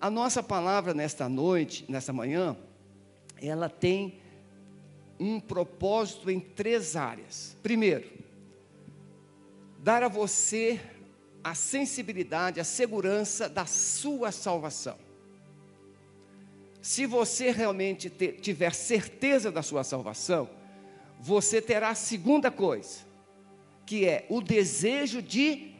A 0.00 0.10
nossa 0.10 0.42
palavra 0.42 0.94
nesta 0.94 1.28
noite, 1.28 1.84
nesta 1.88 2.12
manhã, 2.12 2.56
ela 3.40 3.68
tem 3.68 4.20
um 5.18 5.40
propósito 5.40 6.30
em 6.30 6.38
três 6.38 6.94
áreas. 6.94 7.56
Primeiro, 7.62 8.08
dar 9.78 10.02
a 10.02 10.08
você 10.08 10.80
a 11.42 11.54
sensibilidade, 11.54 12.60
a 12.60 12.64
segurança 12.64 13.48
da 13.48 13.66
sua 13.66 14.30
salvação. 14.30 14.96
Se 16.80 17.06
você 17.06 17.50
realmente 17.50 18.08
tiver 18.40 18.72
certeza 18.74 19.50
da 19.50 19.62
sua 19.62 19.82
salvação, 19.82 20.48
você 21.18 21.60
terá 21.60 21.90
a 21.90 21.94
segunda 21.94 22.50
coisa, 22.50 23.00
que 23.84 24.06
é 24.06 24.26
o 24.28 24.40
desejo 24.40 25.20
de 25.20 25.72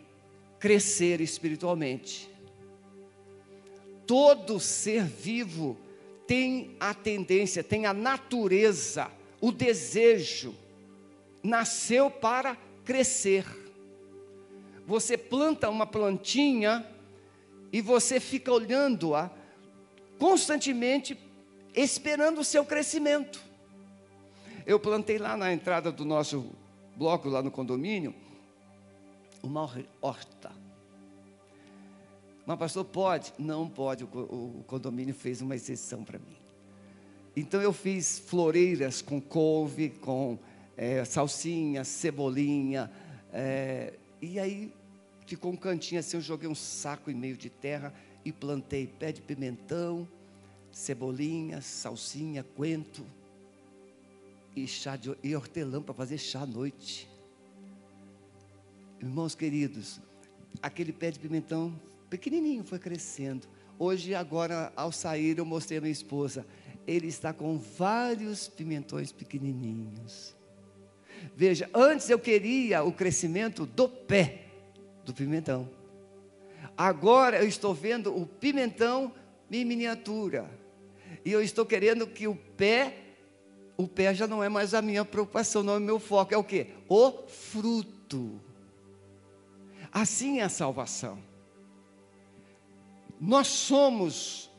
crescer 0.58 1.20
espiritualmente. 1.20 2.28
Todo 4.08 4.58
ser 4.58 5.04
vivo 5.04 5.76
tem 6.26 6.74
a 6.80 6.94
tendência, 6.94 7.62
tem 7.62 7.84
a 7.84 7.92
natureza, 7.92 9.10
o 9.38 9.52
desejo, 9.52 10.54
nasceu 11.42 12.10
para 12.10 12.56
crescer. 12.86 13.44
Você 14.86 15.18
planta 15.18 15.68
uma 15.68 15.86
plantinha 15.86 16.86
e 17.70 17.82
você 17.82 18.18
fica 18.18 18.50
olhando-a 18.50 19.30
constantemente, 20.18 21.14
esperando 21.74 22.40
o 22.40 22.44
seu 22.44 22.64
crescimento. 22.64 23.38
Eu 24.64 24.80
plantei 24.80 25.18
lá 25.18 25.36
na 25.36 25.52
entrada 25.52 25.92
do 25.92 26.06
nosso 26.06 26.50
bloco, 26.96 27.28
lá 27.28 27.42
no 27.42 27.50
condomínio, 27.50 28.14
uma 29.42 29.70
horta. 30.00 30.50
Mas, 32.48 32.58
pastor, 32.58 32.82
pode? 32.82 33.34
Não 33.38 33.68
pode, 33.68 34.04
o, 34.04 34.64
condomínio 34.66 35.12
fez 35.14 35.42
uma 35.42 35.54
exceção 35.54 36.02
para 36.02 36.18
mim. 36.18 36.34
Então, 37.36 37.60
eu 37.60 37.74
fiz 37.74 38.18
floreiras 38.18 39.02
com 39.02 39.20
couve, 39.20 39.90
com 39.90 40.38
é, 40.74 41.04
salsinha, 41.04 41.84
cebolinha, 41.84 42.90
é, 43.34 43.92
e 44.22 44.40
aí 44.40 44.72
ficou 45.26 45.52
um 45.52 45.56
cantinho 45.56 46.00
assim, 46.00 46.16
eu 46.16 46.22
joguei 46.22 46.48
um 46.48 46.54
saco 46.54 47.10
e 47.10 47.14
meio 47.14 47.36
de 47.36 47.50
terra 47.50 47.92
e 48.24 48.32
plantei 48.32 48.86
pé 48.86 49.12
de 49.12 49.20
pimentão, 49.20 50.08
cebolinha, 50.72 51.60
salsinha, 51.60 52.42
coentro 52.56 53.04
e 54.56 54.66
chá 54.66 54.96
de 54.96 55.14
e 55.22 55.36
hortelã 55.36 55.82
para 55.82 55.92
fazer 55.92 56.16
chá 56.16 56.40
à 56.40 56.46
noite. 56.46 57.10
Irmãos 58.98 59.34
queridos, 59.34 60.00
aquele 60.62 60.94
pé 60.94 61.10
de 61.10 61.18
pimentão 61.18 61.78
pequenininho 62.08 62.64
foi 62.64 62.78
crescendo. 62.78 63.46
Hoje, 63.78 64.14
agora, 64.14 64.72
ao 64.74 64.90
sair, 64.90 65.38
eu 65.38 65.44
mostrei 65.44 65.78
a 65.78 65.80
minha 65.80 65.92
esposa. 65.92 66.46
Ele 66.86 67.06
está 67.06 67.32
com 67.32 67.58
vários 67.58 68.48
pimentões 68.48 69.12
pequenininhos. 69.12 70.34
Veja, 71.36 71.68
antes 71.74 72.08
eu 72.08 72.18
queria 72.18 72.82
o 72.82 72.92
crescimento 72.92 73.66
do 73.66 73.88
pé 73.88 74.46
do 75.04 75.12
pimentão. 75.12 75.68
Agora 76.76 77.38
eu 77.38 77.48
estou 77.48 77.74
vendo 77.74 78.16
o 78.16 78.26
pimentão 78.26 79.12
em 79.50 79.64
miniatura. 79.64 80.48
E 81.24 81.32
eu 81.32 81.42
estou 81.42 81.66
querendo 81.66 82.06
que 82.06 82.26
o 82.26 82.34
pé 82.34 83.08
o 83.78 83.86
pé 83.86 84.12
já 84.12 84.26
não 84.26 84.42
é 84.42 84.48
mais 84.48 84.74
a 84.74 84.82
minha 84.82 85.04
preocupação, 85.04 85.62
não 85.62 85.74
é 85.74 85.76
o 85.76 85.80
meu 85.80 86.00
foco, 86.00 86.34
é 86.34 86.36
o 86.36 86.42
que? 86.42 86.66
O 86.88 87.12
fruto. 87.28 88.40
Assim 89.92 90.40
é 90.40 90.42
a 90.42 90.48
salvação. 90.48 91.22
Nós 93.20 93.48
somos, 93.48 94.50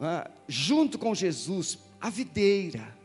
ah, 0.00 0.30
junto 0.46 0.98
com 0.98 1.14
Jesus, 1.14 1.78
a 2.00 2.08
videira. 2.08 2.96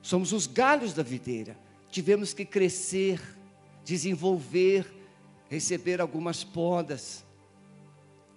Somos 0.00 0.32
os 0.32 0.46
galhos 0.46 0.94
da 0.94 1.02
videira. 1.02 1.56
Tivemos 1.90 2.32
que 2.32 2.44
crescer, 2.44 3.20
desenvolver, 3.84 4.86
receber 5.48 6.00
algumas 6.00 6.44
podas. 6.44 7.24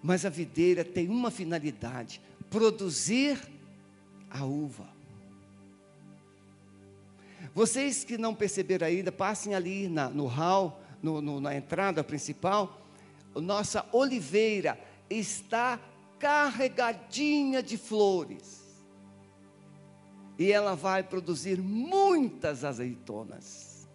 Mas 0.01 0.25
a 0.25 0.29
videira 0.29 0.83
tem 0.83 1.09
uma 1.09 1.29
finalidade: 1.29 2.19
produzir 2.49 3.39
a 4.29 4.43
uva. 4.43 4.89
Vocês 7.53 8.03
que 8.03 8.17
não 8.17 8.33
perceberam 8.33 8.87
ainda, 8.87 9.11
passem 9.11 9.53
ali 9.53 9.87
na, 9.89 10.09
no 10.09 10.25
hall, 10.25 10.81
no, 11.03 11.21
no, 11.21 11.39
na 11.41 11.55
entrada 11.55 12.03
principal. 12.03 12.79
Nossa 13.35 13.85
oliveira 13.91 14.77
está 15.19 15.79
carregadinha 16.19 17.61
de 17.61 17.77
flores. 17.77 18.61
E 20.37 20.51
ela 20.51 20.75
vai 20.75 21.03
produzir 21.03 21.59
muitas 21.59 22.63
azeitonas. 22.63 23.87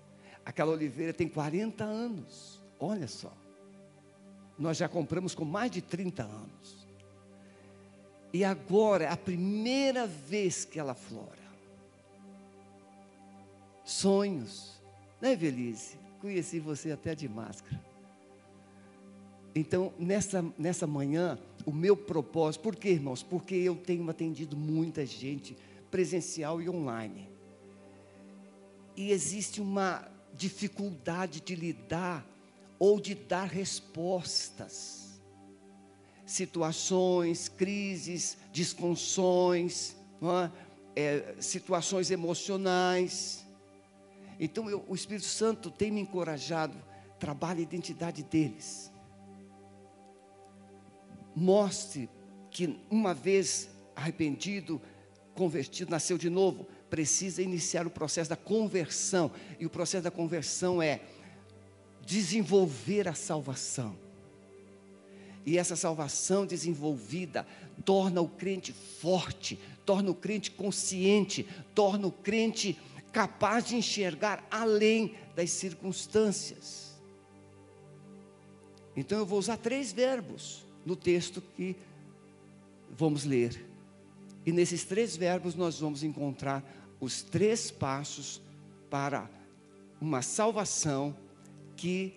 Aquela 0.44 0.72
oliveira 0.72 1.12
tem 1.12 1.28
40 1.28 1.82
anos. 1.82 2.62
Olha 2.78 3.09
só. 3.09 3.32
Nós 4.59 4.77
já 4.77 4.88
compramos 4.88 5.34
com 5.34 5.44
mais 5.44 5.71
de 5.71 5.82
30 5.82 6.22
anos. 6.22 6.87
E 8.33 8.44
agora 8.44 9.04
é 9.04 9.09
a 9.09 9.16
primeira 9.16 10.06
vez 10.06 10.65
que 10.65 10.78
ela 10.78 10.94
flora 10.94 11.47
sonhos. 13.87 14.83
Né, 15.21 15.37
Velise? 15.37 15.97
Conheci 16.21 16.59
você 16.59 16.91
até 16.91 17.15
de 17.15 17.28
máscara. 17.28 17.81
Então, 19.59 19.91
nessa, 19.99 20.44
nessa 20.59 20.87
manhã, 20.87 21.39
o 21.65 21.72
meu 21.72 21.97
propósito, 21.97 22.61
por 22.61 22.77
quê, 22.77 22.91
irmãos? 22.91 23.22
Porque 23.22 23.55
eu 23.55 23.75
tenho 23.75 24.09
atendido 24.11 24.55
muita 24.55 25.06
gente 25.06 25.56
presencial 25.91 26.61
e 26.61 26.69
online. 26.69 27.27
E 28.95 29.11
existe 29.11 29.62
uma 29.62 30.06
dificuldade 30.34 31.41
de 31.41 31.55
lidar 31.55 32.27
ou 32.78 33.00
de 33.00 33.15
dar 33.15 33.47
respostas. 33.47 35.19
Situações, 36.27 37.49
crises, 37.49 38.37
disfunções, 38.53 39.97
é? 40.21 40.66
É, 40.99 41.34
situações 41.41 42.11
emocionais. 42.11 43.47
Então 44.39 44.69
eu, 44.69 44.84
o 44.87 44.95
Espírito 44.95 45.27
Santo 45.27 45.71
tem 45.71 45.91
me 45.91 46.03
encorajado, 46.03 46.77
trabalhe 47.19 47.61
a 47.61 47.62
identidade 47.62 48.22
deles. 48.22 48.95
Mostre 51.36 52.08
que 52.50 52.80
uma 52.91 53.12
vez 53.12 53.69
arrependido, 53.94 54.80
convertido, 55.34 55.91
nasceu 55.91 56.16
de 56.16 56.30
novo, 56.30 56.66
precisa 56.88 57.42
iniciar 57.42 57.86
o 57.86 57.91
processo 57.91 58.30
da 58.30 58.36
conversão. 58.36 59.30
E 59.60 59.66
o 59.66 59.70
processo 59.70 60.04
da 60.04 60.10
conversão 60.10 60.80
é 60.80 61.02
desenvolver 62.06 63.06
a 63.06 63.14
salvação. 63.14 63.94
E 65.44 65.58
essa 65.58 65.76
salvação 65.76 66.47
desenvolvida 66.47 67.47
torna 67.84 68.22
o 68.22 68.28
crente 68.28 68.72
forte, 68.72 69.58
torna 69.84 70.10
o 70.10 70.14
crente 70.14 70.50
consciente, 70.50 71.47
torna 71.74 72.06
o 72.06 72.12
crente 72.12 72.78
capaz 73.12 73.66
de 73.66 73.76
enxergar 73.76 74.47
além 74.50 75.14
das 75.36 75.50
circunstâncias. 75.50 76.97
Então 78.97 79.18
eu 79.18 79.26
vou 79.26 79.38
usar 79.38 79.58
três 79.58 79.92
verbos 79.92 80.66
no 80.86 80.94
texto 80.94 81.42
que 81.56 81.76
vamos 82.97 83.24
ler. 83.24 83.66
E 84.47 84.52
nesses 84.52 84.84
três 84.84 85.16
verbos 85.16 85.56
nós 85.56 85.80
vamos 85.80 86.04
encontrar 86.04 86.64
os 87.00 87.22
três 87.22 87.70
passos 87.70 88.41
para 88.88 89.28
uma 90.00 90.22
salvação 90.22 91.14
que 91.76 92.14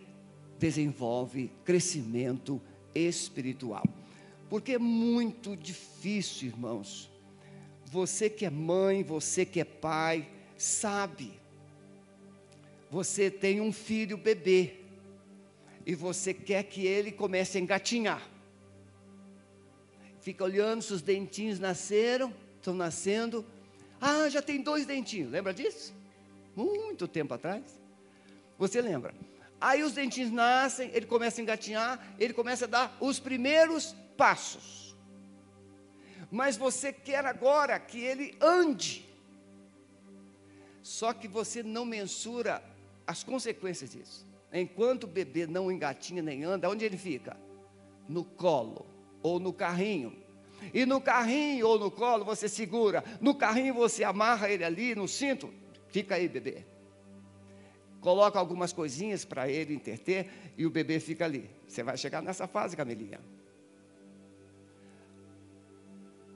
desenvolve 0.60 1.52
crescimento 1.66 2.62
espiritual. 2.94 3.84
Porque 4.48 4.74
é 4.74 4.80
muito 4.80 5.58
difícil, 5.58 6.50
irmãos. 6.50 7.10
Você 7.86 8.30
que 8.30 8.46
é 8.46 8.50
mãe, 8.50 9.04
você 9.04 9.46
que 9.46 9.60
é 9.60 9.66
pai, 9.66 10.30
sabe. 10.56 11.34
Você 12.92 13.32
tem 13.32 13.62
um 13.62 13.72
filho 13.72 14.18
bebê 14.18 14.76
e 15.86 15.96
você 15.96 16.34
quer 16.34 16.64
que 16.64 16.86
ele 16.86 17.12
comece 17.12 17.58
a 17.58 17.62
engatinhar. 17.62 18.39
Fica 20.30 20.44
olhando 20.44 20.84
se 20.84 20.94
os 20.94 21.02
dentinhos 21.02 21.60
nasceram, 21.60 22.32
estão 22.58 22.76
nascendo. 22.76 23.44
Ah, 24.00 24.30
já 24.30 24.44
tem 24.44 24.62
dois 24.62 24.86
dentinhos, 24.86 25.32
lembra 25.32 25.52
disso? 25.52 25.92
Muito 26.56 27.08
tempo 27.08 27.34
atrás. 27.34 27.64
Você 28.56 28.80
lembra? 28.80 29.12
Aí 29.60 29.82
os 29.82 29.94
dentinhos 29.94 30.30
nascem, 30.30 30.92
ele 30.94 31.08
começa 31.08 31.42
a 31.42 31.44
engatinhar, 31.44 32.16
ele 32.20 32.32
começa 32.32 32.66
a 32.66 32.68
dar 32.68 32.98
os 33.02 33.20
primeiros 33.20 33.96
passos. 34.16 34.96
Mas 36.30 36.56
você 36.56 36.94
quer 36.94 37.26
agora 37.26 37.80
que 37.80 38.00
ele 38.00 38.38
ande. 38.40 39.10
Só 40.84 41.12
que 41.12 41.28
você 41.28 41.64
não 41.64 41.86
mensura 41.86 42.64
as 43.08 43.24
consequências 43.24 43.90
disso. 43.90 44.28
Enquanto 44.54 45.06
o 45.06 45.08
bebê 45.08 45.48
não 45.48 45.72
engatinha 45.72 46.22
nem 46.22 46.44
anda, 46.44 46.70
onde 46.70 46.86
ele 46.86 46.98
fica? 47.00 47.36
No 48.08 48.24
colo 48.24 48.89
ou 49.22 49.40
no 49.40 49.54
carrinho. 49.54 50.16
E 50.74 50.86
no 50.86 51.00
carrinho 51.00 51.68
ou 51.68 51.80
no 51.80 51.90
colo 51.90 52.26
você 52.26 52.50
segura. 52.50 53.04
No 53.22 53.36
carrinho 53.36 53.74
você 53.74 54.04
amarra 54.04 54.50
ele 54.50 54.64
ali 54.64 54.96
no 54.96 55.08
cinto. 55.08 55.54
Fica 55.88 56.16
aí, 56.16 56.28
bebê. 56.28 56.66
Coloca 58.02 58.40
algumas 58.40 58.72
coisinhas 58.72 59.26
para 59.26 59.50
ele 59.50 59.74
interter 59.74 60.30
e 60.58 60.66
o 60.66 60.70
bebê 60.70 61.00
fica 61.00 61.26
ali. 61.26 61.50
Você 61.68 61.84
vai 61.84 61.98
chegar 61.98 62.22
nessa 62.22 62.48
fase, 62.48 62.76
Camelinha. 62.76 63.20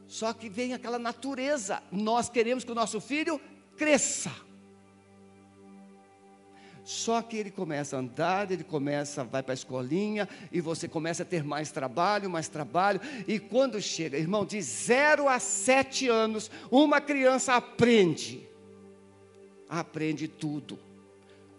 Só 0.08 0.34
que 0.34 0.50
vem 0.50 0.74
aquela 0.74 1.00
natureza. 1.00 1.82
Nós 1.92 2.30
queremos 2.30 2.64
que 2.64 2.72
o 2.72 2.76
nosso 2.76 3.00
filho 3.00 3.40
cresça. 3.78 4.32
Só 6.84 7.22
que 7.22 7.38
ele 7.38 7.50
começa 7.50 7.96
a 7.96 8.00
andar, 8.00 8.52
ele 8.52 8.64
começa, 8.64 9.24
vai 9.24 9.42
para 9.42 9.54
a 9.54 9.56
escolinha, 9.56 10.28
e 10.52 10.60
você 10.60 10.88
começa 10.88 11.24
a 11.24 11.26
ter 11.26 11.44
mais 11.44 11.72
trabalho, 11.72 12.30
mais 12.30 12.50
trabalho, 12.50 13.00
e 13.26 13.40
quando 13.40 13.82
chega, 13.82 14.18
irmão, 14.18 14.46
de 14.46 14.62
0 14.62 15.30
a 15.30 15.40
7 15.40 16.10
anos, 16.10 16.52
uma 16.70 17.00
criança 17.00 17.56
aprende, 17.56 18.46
aprende 19.70 20.28
tudo, 20.28 20.78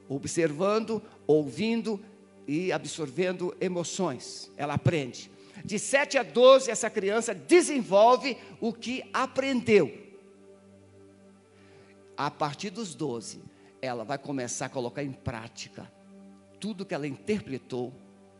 observando, 0.09 1.03
ouvindo 1.27 1.99
e 2.47 2.71
absorvendo 2.71 3.57
emoções, 3.59 4.51
ela 4.59 4.75
aprende. 4.75 5.31
De 5.65 5.79
7 5.79 6.19
a 6.19 6.23
12, 6.23 6.71
essa 6.71 6.91
criança 6.91 7.35
desenvolve 7.35 8.37
o 8.61 8.75
que 8.75 9.03
aprendeu. 9.15 10.03
A 12.15 12.31
partir 12.31 12.69
dos 12.69 12.95
12, 12.95 13.41
ela 13.85 14.05
vai 14.05 14.19
começar 14.19 14.67
a 14.67 14.69
colocar 14.69 15.03
em 15.03 15.13
prática 15.13 15.91
tudo 16.59 16.85
que 16.85 16.95
ela 16.95 17.07
interpretou 17.07 17.93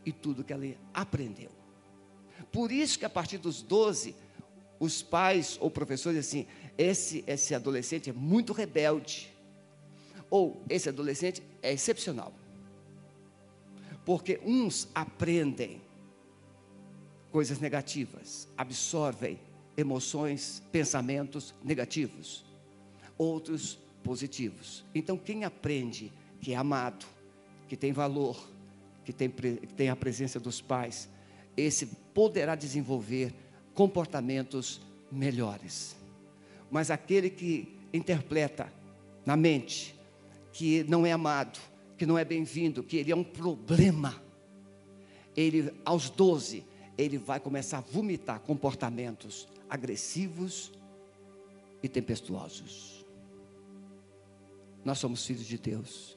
e 0.05 0.11
tudo 0.11 0.43
que 0.43 0.51
ela 0.51 0.65
aprendeu. 0.93 1.51
Por 2.51 2.71
isso 2.71 2.97
que 2.97 3.05
a 3.05 3.09
partir 3.09 3.37
dos 3.37 3.61
12, 3.61 4.15
os 4.79 5.01
pais 5.01 5.57
ou 5.61 5.69
professores 5.69 6.19
assim, 6.19 6.47
esse 6.77 7.23
esse 7.27 7.53
adolescente 7.53 8.09
é 8.09 8.13
muito 8.13 8.53
rebelde. 8.53 9.31
Ou 10.29 10.63
esse 10.69 10.89
adolescente 10.89 11.43
é 11.61 11.71
excepcional. 11.71 12.33
Porque 14.03 14.39
uns 14.43 14.87
aprendem 14.93 15.81
coisas 17.31 17.59
negativas, 17.59 18.47
absorvem 18.57 19.39
emoções, 19.77 20.63
pensamentos 20.71 21.53
negativos. 21.63 22.45
Outros 23.17 23.77
positivos. 24.05 24.85
Então, 24.93 25.17
quem 25.17 25.43
aprende 25.43 26.13
que 26.39 26.53
é 26.53 26.55
amado, 26.55 27.07
que 27.67 27.75
tem 27.75 27.91
valor, 27.91 28.47
que 29.03 29.11
tem, 29.11 29.27
que 29.27 29.73
tem 29.73 29.89
a 29.89 29.95
presença 29.95 30.39
dos 30.39 30.61
pais, 30.61 31.09
esse 31.57 31.87
poderá 32.13 32.53
desenvolver 32.53 33.33
comportamentos 33.73 34.79
melhores. 35.11 35.95
Mas 36.69 36.91
aquele 36.91 37.31
que 37.31 37.75
interpreta 37.91 38.71
na 39.25 39.35
mente 39.35 39.95
que 40.53 40.83
não 40.83 41.03
é 41.03 41.11
amado, 41.11 41.59
que 41.97 42.05
não 42.05 42.17
é 42.17 42.23
bem-vindo, 42.23 42.83
que 42.83 42.97
ele 42.97 43.11
é 43.11 43.15
um 43.15 43.23
problema, 43.23 44.21
ele 45.35 45.73
aos 45.83 46.11
12, 46.11 46.63
ele 46.95 47.17
vai 47.17 47.39
começar 47.39 47.79
a 47.79 47.81
vomitar 47.81 48.39
comportamentos 48.41 49.47
agressivos 49.67 50.71
e 51.81 51.89
tempestuosos. 51.89 52.94
Nós 54.85 54.99
somos 54.99 55.25
filhos 55.25 55.47
de 55.47 55.57
Deus. 55.57 56.15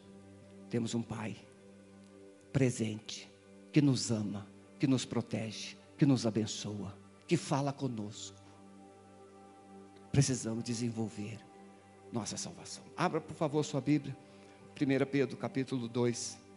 Temos 0.69 0.95
um 0.95 1.03
Pai 1.03 1.35
presente, 2.53 3.31
que 3.73 3.81
nos 3.81 4.11
ama, 4.11 4.47
que 4.79 4.87
nos 4.87 5.05
protege, 5.05 5.77
que 5.97 6.05
nos 6.05 6.27
abençoa, 6.27 6.97
que 7.27 7.37
fala 7.37 7.73
conosco. 7.73 8.37
Precisamos 10.13 10.65
desenvolver 10.65 11.39
nossa 12.13 12.37
salvação. 12.37 12.83
Abra, 12.97 13.21
por 13.21 13.35
favor, 13.35 13.65
sua 13.65 13.81
Bíblia. 13.81 14.17
1 14.81 15.07
Pedro, 15.11 15.37
capítulo 15.37 15.89
2. 15.89 16.48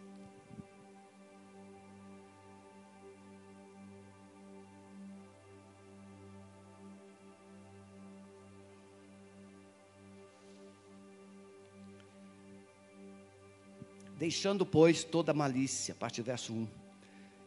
Deixando, 14.21 14.67
pois, 14.67 15.03
toda 15.03 15.33
malícia, 15.33 15.93
a 15.93 15.95
partir 15.95 16.21
do 16.21 16.25
verso 16.25 16.53
1, 16.53 16.67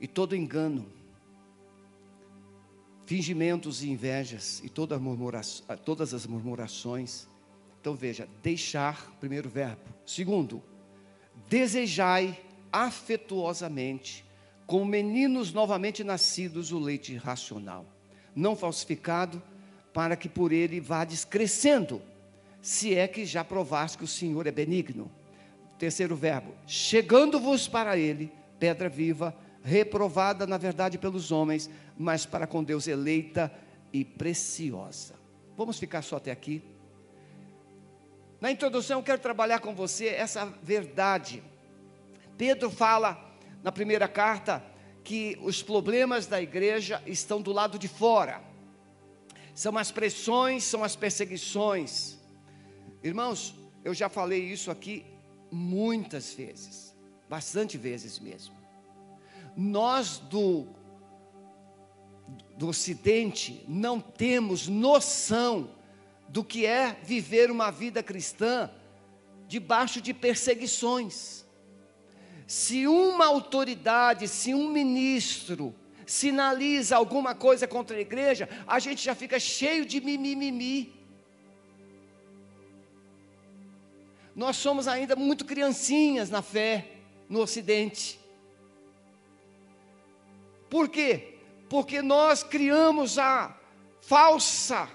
e 0.01 0.09
todo 0.09 0.35
engano, 0.35 0.85
fingimentos 3.07 3.85
e 3.85 3.91
invejas, 3.91 4.61
e 4.65 4.69
toda 4.69 5.01
todas 5.85 6.13
as 6.13 6.27
murmurações. 6.27 7.29
Então 7.81 7.95
veja, 7.95 8.29
deixar, 8.43 9.17
primeiro 9.21 9.49
verbo. 9.49 9.85
Segundo, 10.05 10.61
desejai 11.49 12.37
afetuosamente, 12.73 14.25
como 14.67 14.85
meninos 14.85 15.53
novamente 15.53 16.03
nascidos, 16.03 16.73
o 16.73 16.79
leite 16.81 17.15
racional, 17.15 17.87
não 18.35 18.57
falsificado, 18.57 19.41
para 19.93 20.17
que 20.17 20.29
por 20.29 20.51
ele 20.51 20.81
vades 20.81 21.25
crescendo, 21.25 22.03
se 22.61 22.97
é 22.97 23.07
que 23.07 23.25
já 23.25 23.45
provaste 23.45 23.97
que 23.97 24.03
o 24.03 24.09
Senhor 24.09 24.45
é 24.49 24.51
benigno 24.51 25.09
Terceiro 25.79 26.15
verbo: 26.17 26.55
chegando-vos 26.67 27.69
para 27.69 27.97
ele, 27.97 28.33
pedra 28.59 28.89
viva, 28.89 29.37
reprovada 29.63 30.47
na 30.47 30.59
verdade 30.59 30.99
pelos 30.99 31.33
homens, 31.33 31.71
mas 31.99 32.27
para 32.27 32.47
com 32.47 32.63
Deus 32.63 32.87
eleita 32.87 33.53
e 33.93 34.05
preciosa. 34.05 35.15
Vamos 35.57 35.79
ficar 35.79 36.03
só 36.03 36.17
até 36.17 36.31
aqui. 36.31 36.63
Na 38.41 38.51
introdução, 38.51 38.99
eu 38.99 39.05
quero 39.05 39.21
trabalhar 39.21 39.61
com 39.61 39.75
você 39.75 40.09
essa 40.09 40.45
verdade. 40.63 41.43
Pedro 42.37 42.71
fala 42.71 43.33
na 43.63 43.73
primeira 43.73 44.07
carta 44.07 44.63
que 45.03 45.39
os 45.41 45.63
problemas 45.63 46.27
da 46.27 46.43
igreja 46.43 47.03
estão 47.07 47.41
do 47.41 47.53
lado 47.53 47.79
de 47.79 47.89
fora. 47.89 48.43
São 49.55 49.79
as 49.79 49.91
pressões, 49.91 50.65
são 50.65 50.83
as 50.83 50.97
perseguições. 50.97 52.19
Irmãos, 53.03 53.55
eu 53.85 53.95
já 53.95 54.09
falei 54.09 54.43
isso 54.45 54.71
aqui 54.71 55.14
muitas 55.55 56.33
vezes, 56.35 56.95
bastante 57.29 57.79
vezes 57.79 58.19
mesmo. 58.19 58.55
Nós 59.57 60.19
do, 60.19 60.67
do 62.59 62.69
Ocidente 62.69 63.65
não 63.69 64.01
temos 64.01 64.67
noção 64.67 65.71
do 66.29 66.43
que 66.43 66.67
é 66.67 66.97
viver 67.05 67.51
uma 67.53 67.71
vida 67.71 68.03
cristã 68.03 68.69
debaixo 69.47 70.01
de 70.01 70.13
perseguições. 70.13 71.45
Se 72.47 72.89
uma 72.89 73.27
autoridade, 73.27 74.27
se 74.27 74.53
um 74.53 74.69
ministro 74.69 75.73
sinaliza 76.05 76.97
alguma 76.97 77.35
coisa 77.35 77.69
contra 77.69 77.97
a 77.97 78.01
igreja, 78.01 78.49
a 78.67 78.81
gente 78.81 79.03
já 79.03 79.15
fica 79.15 79.39
cheio 79.39 79.87
de 79.87 80.01
mimimi. 80.01 80.94
Nós 84.35 84.57
somos 84.57 84.89
ainda 84.89 85.15
muito 85.15 85.45
criancinhas 85.45 86.29
na 86.29 86.43
fé 86.43 86.93
no 87.29 87.41
Ocidente. 87.41 88.19
Por 90.69 90.89
quê? 90.89 91.39
Porque 91.69 92.03
nós 92.03 92.43
criamos 92.43 93.19
a 93.19 93.57
falsa 94.01 94.89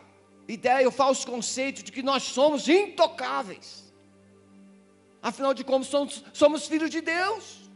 ideia, 0.48 0.88
o 0.88 0.92
falso 0.92 1.26
conceito 1.26 1.84
de 1.84 1.92
que 1.92 2.04
nós 2.04 2.24
somos 2.24 2.68
intocáveis. 2.68 3.94
Afinal 5.22 5.54
de 5.54 5.64
contas, 5.64 5.88
somos, 5.88 6.24
somos 6.34 6.68
filhos 6.68 6.90
de 6.90 7.02
Deus. 7.02 7.70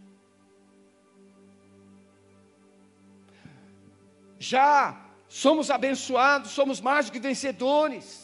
Já 4.40 5.02
somos 5.30 5.70
abençoados, 5.70 6.52
somos 6.52 6.82
mais 6.82 7.06
do 7.06 7.12
que 7.14 7.20
vencedores. 7.20 8.23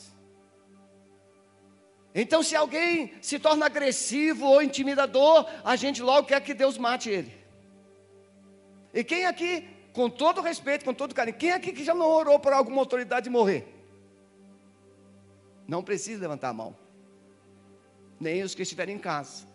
Então, 2.13 2.41
se 2.41 2.55
alguém 2.55 3.13
se 3.21 3.37
torna 3.37 3.65
agressivo 3.65 4.45
ou 4.45 4.61
intimidador, 4.61 5.45
a 5.63 5.75
gente 5.75 6.01
logo 6.01 6.27
quer 6.27 6.41
que 6.41 6.53
Deus 6.53 6.77
mate 6.77 7.09
ele. 7.09 7.37
E 8.93 9.03
quem 9.03 9.25
aqui, 9.25 9.67
com 9.93 10.09
todo 10.09 10.41
respeito, 10.41 10.83
com 10.83 10.93
todo 10.93 11.13
carinho, 11.13 11.37
quem 11.37 11.51
aqui 11.51 11.71
que 11.71 11.83
já 11.83 11.93
não 11.93 12.07
orou 12.07 12.39
por 12.39 12.51
alguma 12.51 12.81
autoridade 12.81 13.29
morrer? 13.29 13.67
Não 15.67 15.83
precisa 15.83 16.21
levantar 16.21 16.49
a 16.49 16.53
mão. 16.53 16.75
Nem 18.19 18.41
os 18.41 18.55
que 18.55 18.63
estiverem 18.63 18.95
em 18.95 18.99
casa. 18.99 19.47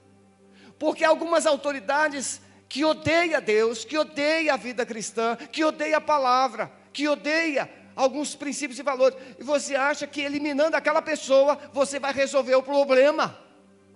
Porque 0.79 1.05
algumas 1.05 1.47
autoridades 1.47 2.41
que 2.69 2.85
odeiam 2.85 3.43
Deus, 3.43 3.85
que 3.85 3.99
odeiam 3.99 4.55
a 4.55 4.57
vida 4.57 4.87
cristã, 4.87 5.37
que 5.37 5.65
odeiam 5.65 5.99
a 5.99 6.01
palavra, 6.01 6.73
que 6.93 7.09
odeiam 7.09 7.69
alguns 7.95 8.35
princípios 8.35 8.79
e 8.79 8.83
valores, 8.83 9.17
e 9.39 9.43
você 9.43 9.75
acha 9.75 10.07
que 10.07 10.21
eliminando 10.21 10.77
aquela 10.77 11.03
pessoa, 11.03 11.59
você 11.73 11.99
vai 11.99 12.13
resolver 12.13 12.55
o 12.55 12.63
problema. 12.63 13.39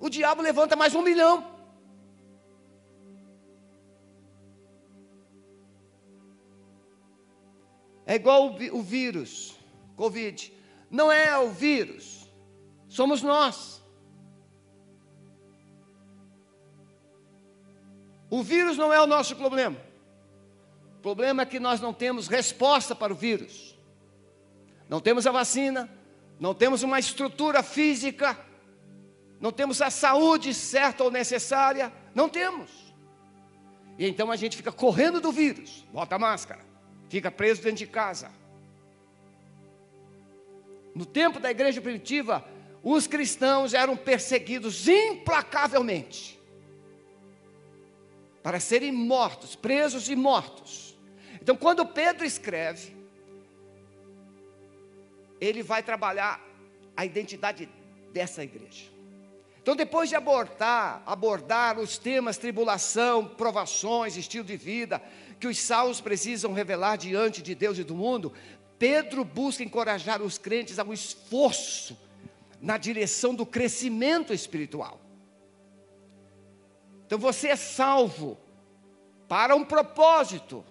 O 0.01 0.09
diabo 0.09 0.43
levanta 0.43 0.77
mais 0.77 0.95
um 0.95 1.03
milhão. 1.03 1.59
É 8.07 8.15
igual 8.15 8.47
o, 8.47 8.79
o 8.79 8.83
vírus, 8.83 9.55
Covid. 9.95 10.53
Não 10.91 11.13
é 11.13 11.37
o 11.37 11.51
vírus, 11.51 12.27
somos 12.89 13.23
nós. 13.23 13.83
O 18.31 18.43
vírus 18.43 18.77
não 18.77 18.93
é 18.93 19.01
o 19.01 19.07
nosso 19.07 19.37
problema. 19.37 19.79
O 20.99 21.01
problema 21.01 21.43
é 21.43 21.47
que 21.47 21.61
nós 21.61 21.81
não 21.81 21.93
temos 21.93 22.29
resposta 22.29 22.95
para 22.95 23.13
o 23.13 23.17
vírus. 23.17 23.68
Não 24.89 25.01
temos 25.01 25.27
a 25.27 25.31
vacina, 25.31 25.89
não 26.41 26.55
temos 26.55 26.83
uma 26.83 26.99
estrutura 26.99 27.63
física, 27.63 28.39
não 29.41 29.53
temos 29.53 29.83
a 29.83 29.91
saúde 29.91 30.55
certa 30.55 31.05
ou 31.05 31.11
necessária, 31.11 31.93
não 32.15 32.29
temos. 32.29 32.71
E 33.99 34.09
então 34.09 34.31
a 34.31 34.37
gente 34.37 34.57
fica 34.57 34.73
correndo 34.73 35.21
do 35.21 35.33
vírus, 35.33 35.85
bota 35.93 36.17
a 36.17 36.19
máscara, 36.19 36.65
fica 37.09 37.31
preso 37.31 37.63
dentro 37.63 37.79
de 37.79 37.87
casa. 37.87 38.31
No 40.95 41.05
tempo 41.05 41.39
da 41.39 41.51
igreja 41.51 41.81
primitiva, 41.81 42.45
os 42.83 43.07
cristãos 43.07 43.75
eram 43.75 43.97
perseguidos 43.97 44.89
implacavelmente 44.89 46.39
para 48.43 48.59
serem 48.59 48.93
mortos, 48.93 49.55
presos 49.55 50.09
e 50.09 50.17
mortos. 50.17 50.97
Então, 51.41 51.55
quando 51.55 51.85
Pedro 51.85 52.25
escreve, 52.25 52.98
ele 55.41 55.63
vai 55.63 55.83
trabalhar 55.83 56.41
a 56.97 57.05
identidade 57.05 57.69
dessa 58.13 58.43
igreja. 58.43 58.87
Então, 59.61 59.77
depois 59.77 60.09
de 60.09 60.17
abordar, 60.17 61.03
abordar 61.05 61.79
os 61.79 61.99
temas 61.99 62.39
tribulação, 62.39 63.27
provações, 63.27 64.17
estilo 64.17 64.45
de 64.45 64.57
vida, 64.57 65.03
que 65.39 65.47
os 65.47 65.59
salvos 65.59 66.01
precisam 66.01 66.53
revelar 66.53 66.97
diante 66.97 67.43
de 67.43 67.55
Deus 67.55 67.79
e 67.79 67.85
do 67.85 67.95
mundo, 67.95 68.33
Pedro 68.79 69.25
busca 69.25 69.63
encorajar 69.63 70.23
os 70.23 70.39
crentes 70.39 70.79
a 70.79 70.85
um 70.85 70.93
esforço 70.93 71.99
na 72.61 72.77
direção 72.77 73.35
do 73.35 73.45
crescimento 73.45 74.33
espiritual. 74.33 75.01
Então 77.07 77.19
você 77.19 77.49
é 77.49 77.57
salvo 77.57 78.39
para 79.29 79.55
um 79.55 79.65
propósito. 79.65 80.65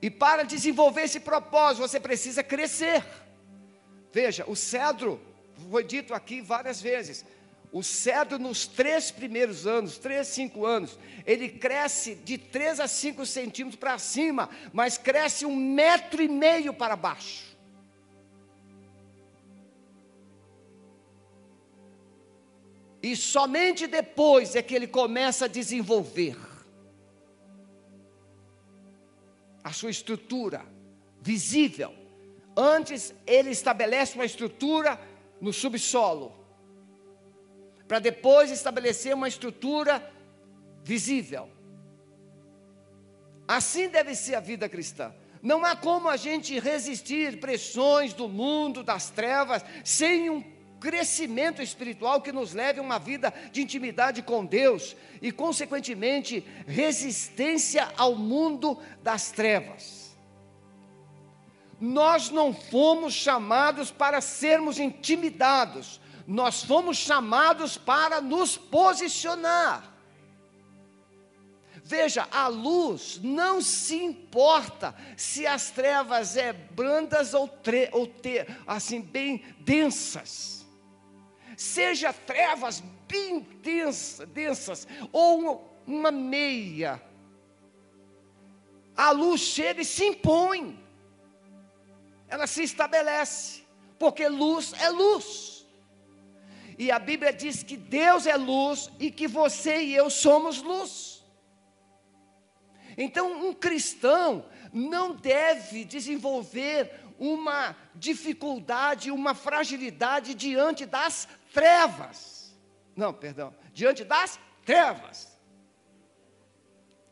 E 0.00 0.10
para 0.10 0.44
desenvolver 0.44 1.02
esse 1.02 1.18
propósito, 1.20 1.88
você 1.88 1.98
precisa 1.98 2.42
crescer. 2.42 3.04
Veja, 4.12 4.44
o 4.48 4.56
cedro, 4.56 5.20
foi 5.70 5.84
dito 5.84 6.14
aqui 6.14 6.40
várias 6.40 6.80
vezes, 6.80 7.24
o 7.70 7.82
cedro 7.82 8.38
nos 8.38 8.66
três 8.66 9.10
primeiros 9.10 9.66
anos, 9.66 9.98
três, 9.98 10.28
cinco 10.28 10.64
anos, 10.64 10.98
ele 11.26 11.48
cresce 11.48 12.14
de 12.14 12.38
três 12.38 12.80
a 12.80 12.88
cinco 12.88 13.26
centímetros 13.26 13.78
para 13.78 13.98
cima, 13.98 14.48
mas 14.72 14.96
cresce 14.96 15.44
um 15.44 15.54
metro 15.54 16.22
e 16.22 16.28
meio 16.28 16.72
para 16.72 16.96
baixo. 16.96 17.48
E 23.02 23.14
somente 23.14 23.86
depois 23.86 24.56
é 24.56 24.62
que 24.62 24.74
ele 24.74 24.86
começa 24.86 25.44
a 25.44 25.48
desenvolver 25.48 26.36
a 29.62 29.72
sua 29.72 29.90
estrutura 29.90 30.64
visível. 31.20 31.97
Antes 32.60 33.14
ele 33.24 33.50
estabelece 33.50 34.16
uma 34.16 34.24
estrutura 34.24 35.00
no 35.40 35.52
subsolo, 35.52 36.34
para 37.86 38.00
depois 38.00 38.50
estabelecer 38.50 39.14
uma 39.14 39.28
estrutura 39.28 40.12
visível. 40.82 41.48
Assim 43.46 43.88
deve 43.88 44.12
ser 44.16 44.34
a 44.34 44.40
vida 44.40 44.68
cristã. 44.68 45.14
Não 45.40 45.64
há 45.64 45.76
como 45.76 46.08
a 46.08 46.16
gente 46.16 46.58
resistir 46.58 47.38
pressões 47.38 48.12
do 48.12 48.28
mundo, 48.28 48.82
das 48.82 49.08
trevas, 49.08 49.64
sem 49.84 50.28
um 50.28 50.42
crescimento 50.80 51.62
espiritual 51.62 52.20
que 52.20 52.32
nos 52.32 52.54
leve 52.54 52.80
a 52.80 52.82
uma 52.82 52.98
vida 52.98 53.32
de 53.52 53.62
intimidade 53.62 54.20
com 54.20 54.44
Deus 54.44 54.96
e, 55.22 55.30
consequentemente, 55.30 56.44
resistência 56.66 57.88
ao 57.96 58.16
mundo 58.16 58.76
das 59.00 59.30
trevas. 59.30 59.97
Nós 61.80 62.30
não 62.30 62.52
fomos 62.52 63.14
chamados 63.14 63.90
para 63.90 64.20
sermos 64.20 64.78
intimidados, 64.78 66.00
nós 66.26 66.62
fomos 66.62 66.96
chamados 66.96 67.78
para 67.78 68.20
nos 68.20 68.56
posicionar. 68.56 69.94
Veja, 71.84 72.28
a 72.30 72.48
luz 72.48 73.18
não 73.22 73.62
se 73.62 73.96
importa 73.96 74.94
se 75.16 75.46
as 75.46 75.70
trevas 75.70 76.36
é 76.36 76.52
brandas 76.52 77.32
ou, 77.32 77.48
tre, 77.48 77.88
ou 77.92 78.06
te, 78.06 78.46
assim 78.66 79.00
bem 79.00 79.42
densas. 79.60 80.66
Seja 81.56 82.12
trevas 82.12 82.82
bem 83.08 83.40
densa, 83.40 84.26
densas, 84.26 84.86
ou 85.10 85.74
uma 85.86 86.10
meia, 86.10 87.02
a 88.94 89.10
luz 89.10 89.40
chega 89.40 89.80
e 89.80 89.84
se 89.84 90.04
impõe, 90.04 90.78
ela 92.28 92.46
se 92.46 92.62
estabelece, 92.62 93.62
porque 93.98 94.28
luz 94.28 94.72
é 94.80 94.88
luz. 94.90 95.66
E 96.78 96.90
a 96.92 96.98
Bíblia 96.98 97.32
diz 97.32 97.62
que 97.62 97.76
Deus 97.76 98.26
é 98.26 98.36
luz 98.36 98.90
e 99.00 99.10
que 99.10 99.26
você 99.26 99.82
e 99.82 99.94
eu 99.94 100.08
somos 100.08 100.62
luz. 100.62 101.24
Então, 102.96 103.48
um 103.48 103.52
cristão 103.52 104.44
não 104.72 105.14
deve 105.14 105.84
desenvolver 105.84 106.92
uma 107.18 107.76
dificuldade, 107.94 109.10
uma 109.10 109.34
fragilidade 109.34 110.34
diante 110.34 110.86
das 110.86 111.28
trevas. 111.52 112.56
Não, 112.94 113.12
perdão, 113.12 113.54
diante 113.72 114.04
das 114.04 114.38
trevas. 114.64 115.36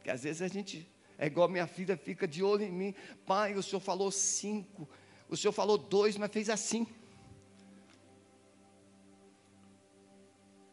Que 0.03 0.11
às 0.11 0.23
vezes 0.23 0.43
a 0.43 0.49
gente 0.49 0.89
é 1.19 1.27
igual 1.27 1.49
minha 1.49 1.67
filha 1.67 1.97
fica 1.97 2.29
de 2.29 2.43
olho 2.43 2.63
em 2.63 2.71
mim. 2.71 2.95
Pai, 3.27 3.55
o 3.55 3.63
senhor 3.63 3.81
falou 3.81 4.11
cinco, 4.11 4.89
o 5.29 5.37
senhor 5.37 5.53
falou 5.53 5.79
dois, 5.79 6.17
mas 6.17 6.33
fez 6.33 6.49
assim. 6.49 6.87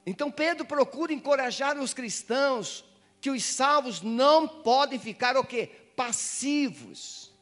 Então 0.06 0.32
Pedro 0.32 0.66
procura 0.66 1.14
encorajar 1.14 1.80
os 1.80 1.94
cristãos 1.94 2.84
que 3.22 3.30
os 3.30 3.44
salvos 3.44 4.02
não 4.02 4.48
podem 4.48 5.00
ficar 5.00 5.38
o 5.38 5.46
quê? 5.46 5.68
Passivos. 5.96 7.34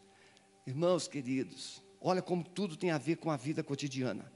Irmãos 0.65 1.07
queridos, 1.07 1.81
olha 1.99 2.21
como 2.21 2.43
tudo 2.43 2.77
tem 2.77 2.91
a 2.91 2.97
ver 2.97 3.15
com 3.17 3.31
a 3.31 3.37
vida 3.37 3.63
cotidiana 3.63 4.31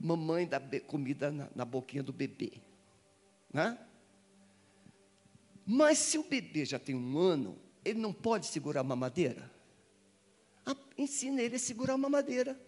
mamãe 0.00 0.46
dá 0.46 0.60
comida 0.86 1.30
na, 1.30 1.48
na 1.54 1.64
boquinha 1.64 2.02
do 2.02 2.12
bebê. 2.12 2.52
Né? 3.52 3.78
Mas 5.66 5.98
se 5.98 6.18
o 6.18 6.22
bebê 6.22 6.64
já 6.64 6.78
tem 6.78 6.94
um 6.94 7.18
ano, 7.18 7.58
ele 7.84 7.98
não 7.98 8.12
pode 8.12 8.46
segurar 8.46 8.82
uma 8.82 8.96
madeira? 8.96 9.50
Ensina 10.96 11.42
ele 11.42 11.56
a 11.56 11.58
segurar 11.58 11.94
uma 11.94 12.08
madeira. 12.08 12.58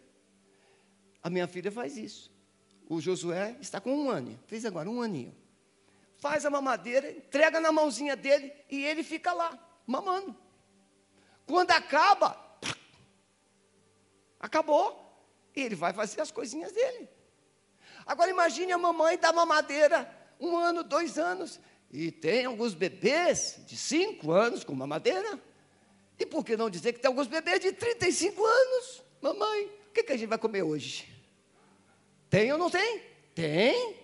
A 1.22 1.28
minha 1.28 1.46
filha 1.46 1.70
faz 1.70 1.96
isso. 1.96 2.30
O 2.88 3.00
Josué 3.00 3.56
está 3.60 3.80
com 3.80 3.94
um 3.94 4.10
ano, 4.10 4.38
fez 4.46 4.64
agora 4.64 4.88
um 4.88 5.02
aninho. 5.02 5.34
Faz 6.16 6.44
a 6.44 6.50
mamadeira, 6.50 7.10
entrega 7.10 7.60
na 7.60 7.72
mãozinha 7.72 8.16
dele 8.16 8.52
e 8.70 8.84
ele 8.84 9.02
fica 9.02 9.32
lá, 9.32 9.58
mamando. 9.86 10.36
Quando 11.46 11.70
acaba, 11.70 12.38
acabou. 14.38 15.08
E 15.54 15.62
ele 15.62 15.74
vai 15.74 15.92
fazer 15.92 16.20
as 16.20 16.30
coisinhas 16.30 16.72
dele. 16.72 17.08
Agora 18.06 18.30
imagine 18.30 18.72
a 18.72 18.78
mamãe 18.78 19.18
dar 19.18 19.32
mamadeira, 19.32 20.12
um 20.38 20.56
ano, 20.56 20.82
dois 20.82 21.18
anos, 21.18 21.60
e 21.92 22.10
tem 22.10 22.44
alguns 22.44 22.74
bebês 22.74 23.60
de 23.66 23.76
cinco 23.76 24.30
anos 24.30 24.62
com 24.64 24.74
mamadeira. 24.74 25.40
E 26.20 26.26
por 26.26 26.44
que 26.44 26.56
não 26.56 26.70
dizer 26.70 26.92
que 26.92 27.00
tem 27.00 27.08
alguns 27.08 27.26
bebês 27.26 27.58
de 27.58 27.72
35 27.72 28.44
anos? 28.44 29.02
Mamãe, 29.20 29.64
o 29.88 29.92
que, 29.92 30.04
que 30.04 30.12
a 30.12 30.16
gente 30.16 30.28
vai 30.28 30.38
comer 30.38 30.62
hoje? 30.62 31.08
Tem 32.28 32.52
ou 32.52 32.58
não 32.58 32.70
tem? 32.70 33.02
Tem. 33.34 33.96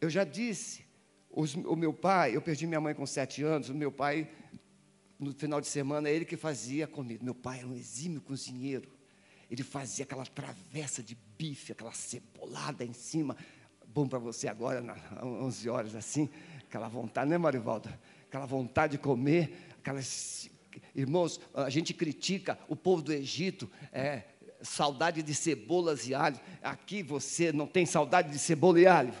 Eu 0.00 0.10
já 0.10 0.24
disse, 0.24 0.84
os, 1.30 1.54
o 1.54 1.76
meu 1.76 1.92
pai, 1.92 2.34
eu 2.34 2.42
perdi 2.42 2.66
minha 2.66 2.80
mãe 2.80 2.94
com 2.94 3.06
sete 3.06 3.42
anos, 3.42 3.68
o 3.68 3.74
meu 3.74 3.92
pai, 3.92 4.28
no 5.18 5.32
final 5.32 5.60
de 5.60 5.68
semana, 5.68 6.10
ele 6.10 6.24
que 6.24 6.36
fazia 6.36 6.86
comida. 6.86 7.22
Meu 7.22 7.34
pai 7.34 7.58
era 7.58 7.68
um 7.68 7.74
exímio 7.74 8.20
cozinheiro 8.20 8.96
ele 9.50 9.62
fazia 9.62 10.04
aquela 10.04 10.26
travessa 10.26 11.02
de 11.02 11.16
bife, 11.38 11.72
aquela 11.72 11.92
cebolada 11.92 12.84
em 12.84 12.92
cima. 12.92 13.36
Bom 13.86 14.06
para 14.08 14.18
você 14.18 14.48
agora, 14.48 14.80
às 15.16 15.22
11 15.22 15.68
horas 15.68 15.94
assim, 15.94 16.28
aquela 16.76 16.88
vontade, 16.88 17.30
né, 17.30 17.38
Marivaldo? 17.38 17.88
Aquela 18.28 18.44
vontade 18.44 18.92
de 18.92 18.98
comer, 18.98 19.56
aquelas. 19.80 20.50
Irmãos, 20.94 21.40
a 21.54 21.70
gente 21.70 21.94
critica 21.94 22.58
o 22.68 22.76
povo 22.76 23.00
do 23.00 23.12
Egito, 23.12 23.70
é, 23.90 24.24
saudade 24.60 25.22
de 25.22 25.34
cebolas 25.34 26.06
e 26.06 26.14
alho. 26.14 26.38
Aqui 26.62 27.02
você 27.02 27.50
não 27.50 27.66
tem 27.66 27.86
saudade 27.86 28.30
de 28.30 28.38
cebola 28.38 28.78
e 28.78 28.86
alho. 28.86 29.14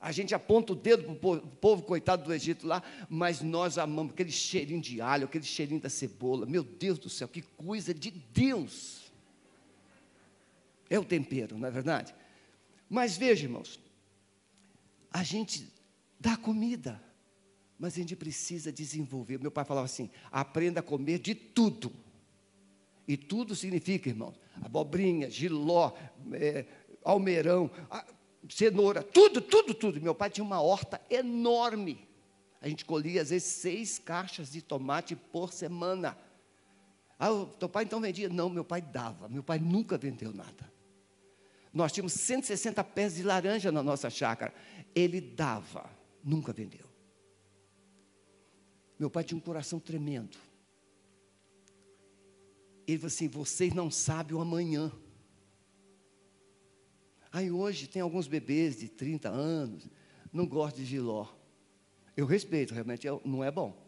A 0.00 0.10
gente 0.10 0.34
aponta 0.34 0.72
o 0.72 0.76
dedo 0.76 1.04
para 1.04 1.12
o 1.12 1.16
povo, 1.16 1.46
povo, 1.60 1.82
coitado 1.82 2.24
do 2.24 2.34
Egito 2.34 2.66
lá, 2.66 2.82
mas 3.08 3.40
nós 3.40 3.78
amamos 3.78 4.12
aquele 4.12 4.32
cheirinho 4.32 4.80
de 4.80 5.00
alho, 5.00 5.26
aquele 5.26 5.44
cheirinho 5.44 5.80
da 5.80 5.88
cebola. 5.88 6.46
Meu 6.46 6.64
Deus 6.64 6.98
do 6.98 7.08
céu, 7.08 7.28
que 7.28 7.42
coisa 7.42 7.94
de 7.94 8.10
Deus! 8.10 9.12
É 10.90 10.98
o 10.98 11.04
tempero, 11.04 11.56
não 11.58 11.66
é 11.66 11.70
verdade? 11.70 12.14
Mas 12.88 13.16
veja, 13.16 13.44
irmãos, 13.44 13.80
a 15.12 15.22
gente 15.22 15.75
dá 16.18 16.36
comida, 16.36 17.02
mas 17.78 17.94
a 17.94 17.96
gente 17.98 18.16
precisa 18.16 18.72
desenvolver. 18.72 19.38
Meu 19.38 19.50
pai 19.50 19.64
falava 19.64 19.84
assim: 19.84 20.10
aprenda 20.30 20.80
a 20.80 20.82
comer 20.82 21.18
de 21.18 21.34
tudo. 21.34 21.92
E 23.08 23.16
tudo 23.16 23.54
significa, 23.54 24.08
irmãos, 24.08 24.38
abobrinha, 24.62 25.30
giló, 25.30 25.92
é, 26.32 26.66
almeirão, 27.04 27.70
cenoura, 28.48 29.02
tudo, 29.02 29.40
tudo, 29.40 29.74
tudo. 29.74 30.00
Meu 30.00 30.14
pai 30.14 30.30
tinha 30.30 30.44
uma 30.44 30.60
horta 30.60 31.00
enorme. 31.08 32.06
A 32.60 32.68
gente 32.68 32.84
colhia, 32.84 33.22
às 33.22 33.30
vezes, 33.30 33.48
seis 33.48 33.98
caixas 33.98 34.50
de 34.50 34.60
tomate 34.60 35.14
por 35.14 35.52
semana. 35.52 36.16
Ah, 37.18 37.30
o 37.30 37.46
teu 37.46 37.68
pai 37.68 37.84
então 37.84 38.00
vendia? 38.00 38.28
Não, 38.28 38.48
meu 38.50 38.64
pai 38.64 38.82
dava. 38.82 39.28
Meu 39.28 39.42
pai 39.42 39.58
nunca 39.58 39.96
vendeu 39.96 40.32
nada. 40.32 40.70
Nós 41.72 41.92
tínhamos 41.92 42.14
160 42.14 42.82
pés 42.84 43.16
de 43.16 43.22
laranja 43.22 43.70
na 43.70 43.82
nossa 43.82 44.10
chácara. 44.10 44.52
Ele 44.94 45.20
dava, 45.20 45.88
nunca 46.26 46.52
vendeu. 46.52 46.84
Meu 48.98 49.08
pai 49.08 49.22
tinha 49.22 49.38
um 49.38 49.40
coração 49.40 49.78
tremendo. 49.78 50.36
Ele 52.86 52.98
falou 52.98 53.06
assim: 53.06 53.28
vocês 53.28 53.72
não 53.72 53.90
sabem 53.90 54.36
o 54.36 54.40
amanhã. 54.40 54.90
Aí 57.30 57.50
hoje 57.50 57.86
tem 57.86 58.02
alguns 58.02 58.26
bebês 58.26 58.78
de 58.78 58.88
30 58.88 59.28
anos, 59.28 59.88
não 60.32 60.46
gostam 60.46 60.82
de 60.82 60.86
giló. 60.86 61.28
Eu 62.16 62.26
respeito, 62.26 62.74
realmente 62.74 63.06
não 63.24 63.44
é 63.44 63.50
bom. 63.50 63.84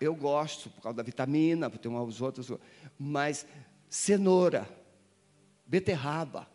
Eu 0.00 0.14
gosto 0.14 0.68
por 0.70 0.82
causa 0.82 0.96
da 0.96 1.02
vitamina, 1.02 1.70
tem 1.70 1.90
uns 1.90 2.20
outros, 2.20 2.50
mas 2.98 3.46
cenoura, 3.88 4.68
beterraba. 5.66 6.48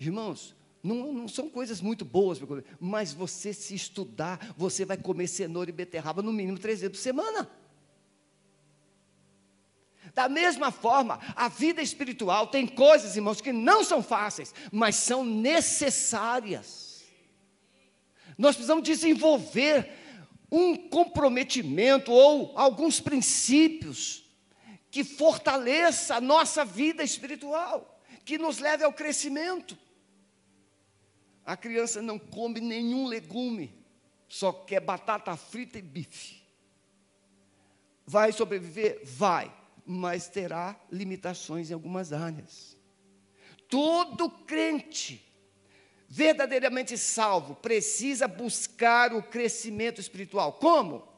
Irmãos, 0.00 0.54
não, 0.82 1.12
não, 1.12 1.28
são 1.28 1.48
coisas 1.48 1.80
muito 1.80 2.04
boas, 2.04 2.38
mas 2.78 3.12
você 3.12 3.52
se 3.52 3.74
estudar, 3.74 4.54
você 4.56 4.84
vai 4.84 4.96
comer 4.96 5.26
cenoura 5.26 5.70
e 5.70 5.72
beterraba 5.72 6.22
no 6.22 6.32
mínimo 6.32 6.58
três 6.58 6.80
vezes 6.80 6.96
por 6.96 7.02
semana. 7.02 7.50
Da 10.14 10.28
mesma 10.28 10.70
forma, 10.70 11.20
a 11.36 11.48
vida 11.48 11.82
espiritual 11.82 12.46
tem 12.46 12.66
coisas, 12.66 13.16
irmãos, 13.16 13.40
que 13.40 13.52
não 13.52 13.84
são 13.84 14.02
fáceis, 14.02 14.54
mas 14.72 14.96
são 14.96 15.24
necessárias. 15.24 17.04
Nós 18.36 18.54
precisamos 18.54 18.84
desenvolver 18.84 19.92
um 20.50 20.76
comprometimento 20.76 22.10
ou 22.10 22.52
alguns 22.56 23.00
princípios 23.00 24.24
que 24.90 25.04
fortaleça 25.04 26.16
a 26.16 26.20
nossa 26.20 26.64
vida 26.64 27.02
espiritual, 27.02 28.00
que 28.24 28.38
nos 28.38 28.58
leve 28.58 28.84
ao 28.84 28.92
crescimento. 28.92 29.76
A 31.48 31.56
criança 31.56 32.02
não 32.02 32.18
come 32.18 32.60
nenhum 32.60 33.06
legume, 33.06 33.74
só 34.28 34.52
quer 34.52 34.80
batata 34.80 35.34
frita 35.36 35.78
e 35.78 35.82
bife. 35.82 36.42
Vai 38.06 38.32
sobreviver? 38.32 39.00
Vai 39.04 39.52
mas 39.90 40.28
terá 40.28 40.78
limitações 40.92 41.70
em 41.70 41.72
algumas 41.72 42.12
áreas. 42.12 42.76
Todo 43.70 44.28
crente 44.28 45.24
verdadeiramente 46.06 46.98
salvo 46.98 47.54
precisa 47.54 48.28
buscar 48.28 49.14
o 49.14 49.22
crescimento 49.22 49.98
espiritual. 49.98 50.52
Como? 50.52 51.08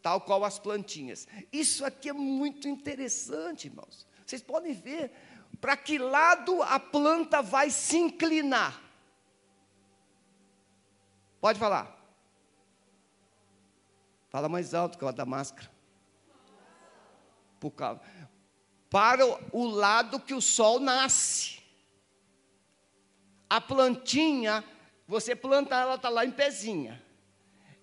Tal 0.00 0.22
qual 0.22 0.42
as 0.42 0.58
plantinhas. 0.58 1.28
Isso 1.52 1.84
aqui 1.84 2.08
é 2.08 2.14
muito 2.14 2.66
interessante, 2.66 3.66
irmãos. 3.66 4.06
Vocês 4.24 4.40
podem 4.40 4.72
ver 4.72 5.12
para 5.60 5.76
que 5.76 5.98
lado 5.98 6.62
a 6.62 6.80
planta 6.80 7.42
vai 7.42 7.68
se 7.68 7.98
inclinar. 7.98 8.87
Pode 11.40 11.58
falar. 11.58 11.96
Fala 14.28 14.48
mais 14.48 14.74
alto 14.74 14.98
que 14.98 15.04
eu 15.04 15.12
da 15.12 15.24
máscara 15.24 15.78
por 17.58 17.70
causa, 17.72 18.00
para 18.90 19.24
o 19.52 19.66
lado 19.66 20.20
que 20.20 20.34
o 20.34 20.40
sol 20.40 20.80
nasce. 20.80 21.58
A 23.50 23.60
plantinha, 23.60 24.64
você 25.06 25.34
planta, 25.34 25.74
ela 25.74 25.94
está 25.94 26.08
lá 26.08 26.24
em 26.24 26.30
pezinha. 26.30 27.02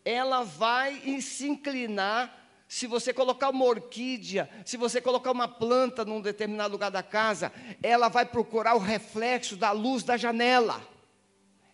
Ela 0.03 0.43
vai 0.43 1.21
se 1.21 1.47
inclinar. 1.47 2.43
Se 2.67 2.87
você 2.87 3.13
colocar 3.13 3.49
uma 3.49 3.65
orquídea, 3.65 4.49
se 4.65 4.75
você 4.75 4.99
colocar 4.99 5.31
uma 5.31 5.47
planta 5.47 6.03
num 6.03 6.19
determinado 6.19 6.71
lugar 6.71 6.89
da 6.89 7.03
casa, 7.03 7.51
ela 7.81 8.09
vai 8.09 8.25
procurar 8.25 8.75
o 8.75 8.79
reflexo 8.79 9.55
da 9.55 9.71
luz 9.71 10.03
da 10.03 10.17
janela. 10.17 10.81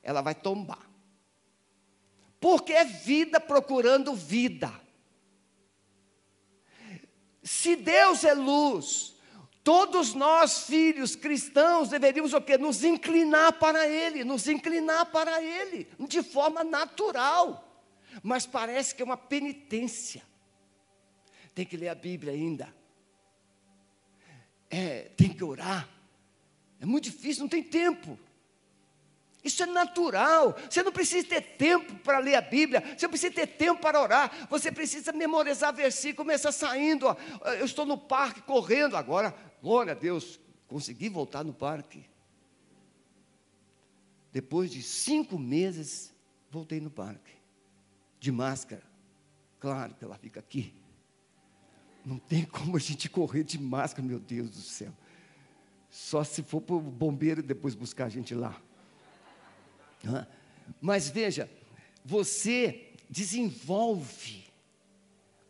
Ela 0.03 0.21
vai 0.21 0.35
tombar. 0.35 0.90
Porque 2.41 2.73
é 2.73 2.83
vida 2.83 3.39
procurando 3.39 4.15
vida. 4.15 4.73
Se 7.43 7.75
Deus 7.75 8.23
é 8.23 8.33
luz, 8.33 9.15
todos 9.63 10.15
nós, 10.15 10.63
filhos 10.63 11.15
cristãos, 11.15 11.89
deveríamos 11.89 12.33
o 12.33 12.41
quê? 12.41 12.57
Nos 12.57 12.83
inclinar 12.83 13.53
para 13.53 13.87
Ele, 13.87 14.23
nos 14.23 14.47
inclinar 14.47 15.05
para 15.11 15.41
Ele, 15.41 15.87
de 15.99 16.23
forma 16.23 16.63
natural. 16.63 17.85
Mas 18.23 18.47
parece 18.47 18.95
que 18.95 19.03
é 19.03 19.05
uma 19.05 19.17
penitência. 19.17 20.23
Tem 21.53 21.63
que 21.63 21.77
ler 21.77 21.89
a 21.89 21.95
Bíblia 21.95 22.33
ainda. 22.33 22.73
É, 24.67 25.11
tem 25.15 25.31
que 25.31 25.43
orar. 25.43 25.87
É 26.79 26.87
muito 26.87 27.03
difícil, 27.03 27.43
não 27.43 27.49
tem 27.49 27.61
tempo. 27.61 28.17
Isso 29.43 29.63
é 29.63 29.65
natural. 29.65 30.55
Você 30.69 30.83
não 30.83 30.91
precisa 30.91 31.27
ter 31.27 31.41
tempo 31.41 31.95
para 31.99 32.19
ler 32.19 32.35
a 32.35 32.41
Bíblia. 32.41 32.81
Você 32.95 33.05
não 33.05 33.11
precisa 33.11 33.33
ter 33.33 33.47
tempo 33.47 33.81
para 33.81 33.99
orar. 33.99 34.47
Você 34.49 34.71
precisa 34.71 35.11
memorizar 35.11 35.73
versículo, 35.73 36.25
começar 36.25 36.51
saindo. 36.51 37.07
Ó. 37.07 37.15
Eu 37.53 37.65
estou 37.65 37.85
no 37.85 37.97
parque 37.97 38.41
correndo 38.41 38.95
agora. 38.95 39.35
Glória 39.61 39.93
a 39.93 39.95
Deus, 39.95 40.39
consegui 40.67 41.09
voltar 41.09 41.43
no 41.43 41.53
parque. 41.53 42.05
Depois 44.31 44.71
de 44.71 44.81
cinco 44.81 45.37
meses, 45.37 46.13
voltei 46.49 46.79
no 46.79 46.91
parque. 46.91 47.33
De 48.19 48.31
máscara. 48.31 48.83
Claro 49.59 49.95
que 49.95 50.03
ela 50.03 50.15
fica 50.17 50.39
aqui. 50.39 50.73
Não 52.05 52.17
tem 52.17 52.45
como 52.45 52.77
a 52.77 52.79
gente 52.79 53.09
correr 53.09 53.43
de 53.43 53.59
máscara, 53.59 54.07
meu 54.07 54.19
Deus 54.19 54.49
do 54.51 54.61
céu. 54.61 54.93
Só 55.89 56.23
se 56.23 56.41
for 56.41 56.61
para 56.61 56.75
o 56.75 56.79
bombeiro 56.79 57.43
depois 57.43 57.75
buscar 57.75 58.05
a 58.05 58.09
gente 58.09 58.33
lá. 58.33 58.59
Mas 60.79 61.09
veja, 61.09 61.49
você 62.03 62.93
desenvolve, 63.09 64.45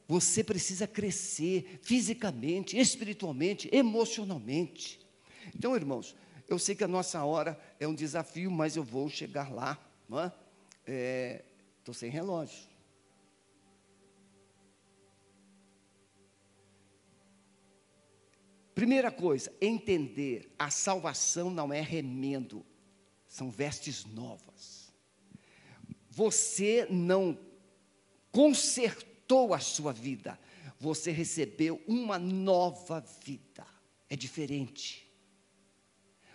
você 0.07 0.43
precisa 0.43 0.87
crescer 0.87 1.79
fisicamente, 1.83 2.77
espiritualmente, 2.77 3.69
emocionalmente. 3.71 4.99
Então, 5.55 5.75
irmãos, 5.75 6.15
eu 6.47 6.59
sei 6.59 6.75
que 6.75 6.83
a 6.83 6.87
nossa 6.87 7.23
hora 7.23 7.59
é 7.79 7.87
um 7.87 7.95
desafio, 7.95 8.51
mas 8.51 8.75
eu 8.75 8.83
vou 8.83 9.09
chegar 9.09 9.51
lá. 9.51 9.79
Estou 10.03 10.19
é? 10.93 11.43
é, 11.87 11.93
sem 11.93 12.09
relógio. 12.09 12.71
Primeira 18.73 19.11
coisa, 19.11 19.53
entender: 19.61 20.51
a 20.57 20.69
salvação 20.69 21.49
não 21.51 21.71
é 21.71 21.81
remendo, 21.81 22.65
são 23.31 23.49
vestes 23.49 24.03
novas. 24.03 24.91
Você 26.09 26.85
não 26.89 27.39
consertou 28.29 29.53
a 29.53 29.59
sua 29.59 29.93
vida, 29.93 30.37
você 30.77 31.11
recebeu 31.11 31.81
uma 31.87 32.19
nova 32.19 32.99
vida. 33.23 33.65
É 34.09 34.17
diferente. 34.17 35.09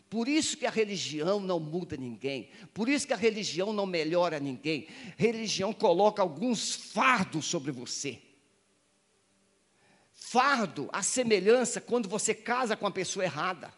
Por 0.08 0.26
isso 0.26 0.56
que 0.56 0.64
a 0.64 0.70
religião 0.70 1.38
não 1.38 1.60
muda 1.60 1.98
ninguém, 1.98 2.48
por 2.72 2.88
isso 2.88 3.06
que 3.06 3.12
a 3.12 3.18
religião 3.18 3.74
não 3.74 3.84
melhora 3.84 4.40
ninguém. 4.40 4.88
Religião 5.18 5.74
coloca 5.74 6.22
alguns 6.22 6.74
fardos 6.74 7.44
sobre 7.44 7.72
você. 7.72 8.22
Fardo, 10.14 10.88
a 10.94 11.02
semelhança 11.02 11.78
quando 11.78 12.08
você 12.08 12.34
casa 12.34 12.74
com 12.74 12.86
a 12.86 12.90
pessoa 12.90 13.26
errada. 13.26 13.70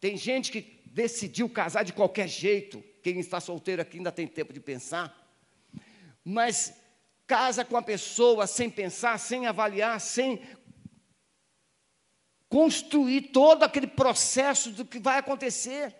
Tem 0.00 0.16
gente 0.16 0.50
que 0.50 0.79
decidiu 0.90 1.48
casar 1.48 1.84
de 1.84 1.92
qualquer 1.92 2.28
jeito. 2.28 2.82
Quem 3.02 3.18
está 3.18 3.40
solteiro 3.40 3.80
aqui 3.80 3.96
ainda 3.96 4.12
tem 4.12 4.26
tempo 4.26 4.52
de 4.52 4.60
pensar. 4.60 5.16
Mas 6.22 6.74
casa 7.26 7.64
com 7.64 7.76
a 7.76 7.82
pessoa 7.82 8.46
sem 8.46 8.68
pensar, 8.68 9.16
sem 9.18 9.46
avaliar, 9.46 10.00
sem 10.00 10.42
construir 12.48 13.30
todo 13.32 13.62
aquele 13.62 13.86
processo 13.86 14.70
do 14.72 14.84
que 14.84 14.98
vai 14.98 15.18
acontecer. 15.18 15.94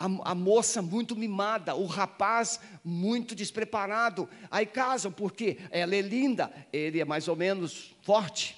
a, 0.00 0.30
a, 0.30 0.34
moça 0.34 0.80
muito 0.80 1.14
mimada, 1.14 1.74
o 1.74 1.84
rapaz 1.84 2.58
muito 2.82 3.34
despreparado. 3.34 4.26
Aí 4.50 4.64
casam, 4.64 5.12
porque 5.12 5.58
ela 5.70 5.94
é 5.94 6.00
linda, 6.00 6.50
ele 6.72 6.98
é 6.98 7.04
mais 7.04 7.28
ou 7.28 7.36
menos 7.36 7.94
forte. 8.00 8.56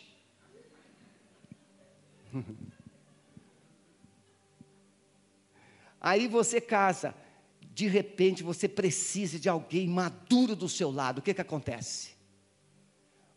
Aí 6.05 6.27
você 6.27 6.61
casa, 6.61 7.15
de 7.61 7.87
repente 7.87 8.43
você 8.43 8.69
precisa 8.69 9.38
de 9.38 9.49
alguém 9.49 9.87
maduro 9.87 10.57
do 10.57 10.69
seu 10.69 10.91
lado. 10.91 11.19
O 11.19 11.23
que, 11.23 11.33
que 11.33 11.41
acontece? 11.41 12.11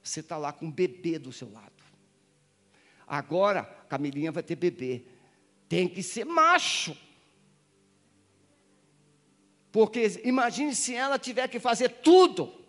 Você 0.02 0.22
está 0.22 0.36
lá 0.36 0.52
com 0.52 0.66
um 0.66 0.72
bebê 0.72 1.20
do 1.20 1.32
seu 1.32 1.52
lado. 1.52 1.72
Agora, 3.08 3.64
Camilinha 3.88 4.32
vai 4.32 4.42
ter 4.42 4.56
bebê. 4.56 5.06
Tem 5.70 5.88
que 5.88 6.02
ser 6.02 6.26
macho. 6.26 6.98
Porque 9.72 10.20
imagine 10.24 10.74
se 10.74 10.96
ela 10.96 11.20
tiver 11.20 11.48
que 11.48 11.60
fazer 11.60 11.90
tudo. 11.90 12.65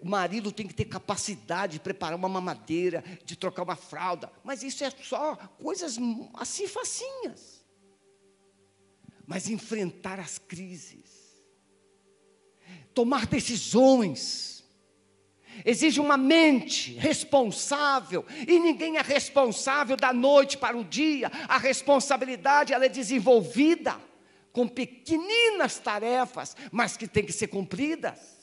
O 0.00 0.08
marido 0.08 0.50
tem 0.50 0.66
que 0.66 0.74
ter 0.74 0.86
capacidade 0.86 1.74
de 1.74 1.80
preparar 1.80 2.16
uma 2.16 2.28
mamadeira, 2.28 3.04
de 3.24 3.36
trocar 3.36 3.62
uma 3.62 3.76
fralda. 3.76 4.32
Mas 4.42 4.62
isso 4.62 4.82
é 4.82 4.90
só 4.90 5.36
coisas 5.60 5.98
assim 6.34 6.66
facinhas. 6.66 7.64
Mas 9.26 9.48
enfrentar 9.48 10.20
as 10.20 10.38
crises, 10.38 11.42
tomar 12.92 13.26
decisões, 13.26 14.64
exige 15.64 16.00
uma 16.00 16.16
mente 16.16 16.92
responsável, 16.94 18.24
e 18.46 18.58
ninguém 18.58 18.96
é 18.96 19.02
responsável 19.02 19.96
da 19.96 20.12
noite 20.12 20.58
para 20.58 20.76
o 20.76 20.84
dia, 20.84 21.30
a 21.48 21.56
responsabilidade 21.58 22.72
ela 22.72 22.86
é 22.86 22.88
desenvolvida 22.88 23.98
com 24.52 24.68
pequeninas 24.68 25.78
tarefas, 25.78 26.56
mas 26.70 26.96
que 26.96 27.08
têm 27.08 27.24
que 27.24 27.32
ser 27.32 27.48
cumpridas. 27.48 28.33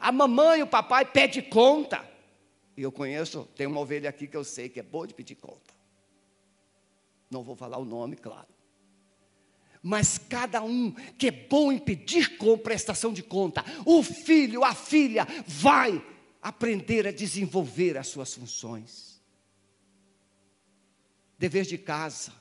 A 0.00 0.10
mamãe 0.10 0.60
e 0.60 0.62
o 0.62 0.66
papai 0.66 1.04
pedem 1.04 1.42
conta. 1.42 2.08
E 2.76 2.82
eu 2.82 2.90
conheço, 2.90 3.48
tem 3.54 3.66
uma 3.66 3.80
ovelha 3.80 4.10
aqui 4.10 4.26
que 4.26 4.36
eu 4.36 4.44
sei 4.44 4.68
que 4.68 4.80
é 4.80 4.82
boa 4.82 5.06
de 5.06 5.14
pedir 5.14 5.36
conta. 5.36 5.72
Não 7.30 7.42
vou 7.42 7.54
falar 7.54 7.78
o 7.78 7.84
nome, 7.84 8.16
claro. 8.16 8.48
Mas 9.82 10.16
cada 10.16 10.62
um 10.62 10.92
que 11.18 11.28
é 11.28 11.30
bom 11.30 11.70
em 11.70 11.78
pedir 11.78 12.38
com 12.38 12.56
prestação 12.56 13.12
de 13.12 13.22
conta, 13.22 13.62
o 13.84 14.02
filho, 14.02 14.64
a 14.64 14.74
filha, 14.74 15.26
vai 15.46 16.02
aprender 16.40 17.06
a 17.06 17.12
desenvolver 17.12 17.98
as 17.98 18.08
suas 18.08 18.32
funções. 18.32 19.22
Dever 21.38 21.64
de 21.64 21.76
casa, 21.76 22.32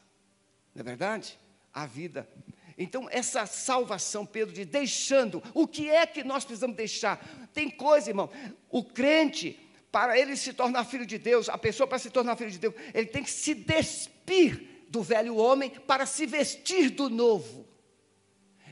não 0.73 0.81
é 0.81 0.83
verdade? 0.83 1.37
A 1.73 1.85
vida. 1.85 2.29
Então, 2.77 3.07
essa 3.11 3.45
salvação, 3.45 4.25
Pedro 4.25 4.53
diz, 4.53 4.65
deixando, 4.65 5.41
o 5.53 5.67
que 5.67 5.89
é 5.89 6.05
que 6.05 6.23
nós 6.23 6.43
precisamos 6.43 6.75
deixar? 6.75 7.23
Tem 7.53 7.69
coisa, 7.69 8.09
irmão, 8.09 8.29
o 8.69 8.83
crente, 8.83 9.59
para 9.91 10.17
ele 10.17 10.35
se 10.35 10.53
tornar 10.53 10.85
filho 10.85 11.05
de 11.05 11.17
Deus, 11.17 11.49
a 11.49 11.57
pessoa 11.57 11.85
para 11.85 11.99
se 11.99 12.09
tornar 12.09 12.35
filho 12.35 12.51
de 12.51 12.59
Deus, 12.59 12.73
ele 12.93 13.07
tem 13.07 13.23
que 13.23 13.29
se 13.29 13.53
despir 13.53 14.85
do 14.89 15.03
velho 15.03 15.35
homem 15.37 15.69
para 15.69 16.05
se 16.05 16.25
vestir 16.25 16.89
do 16.89 17.09
novo. 17.09 17.67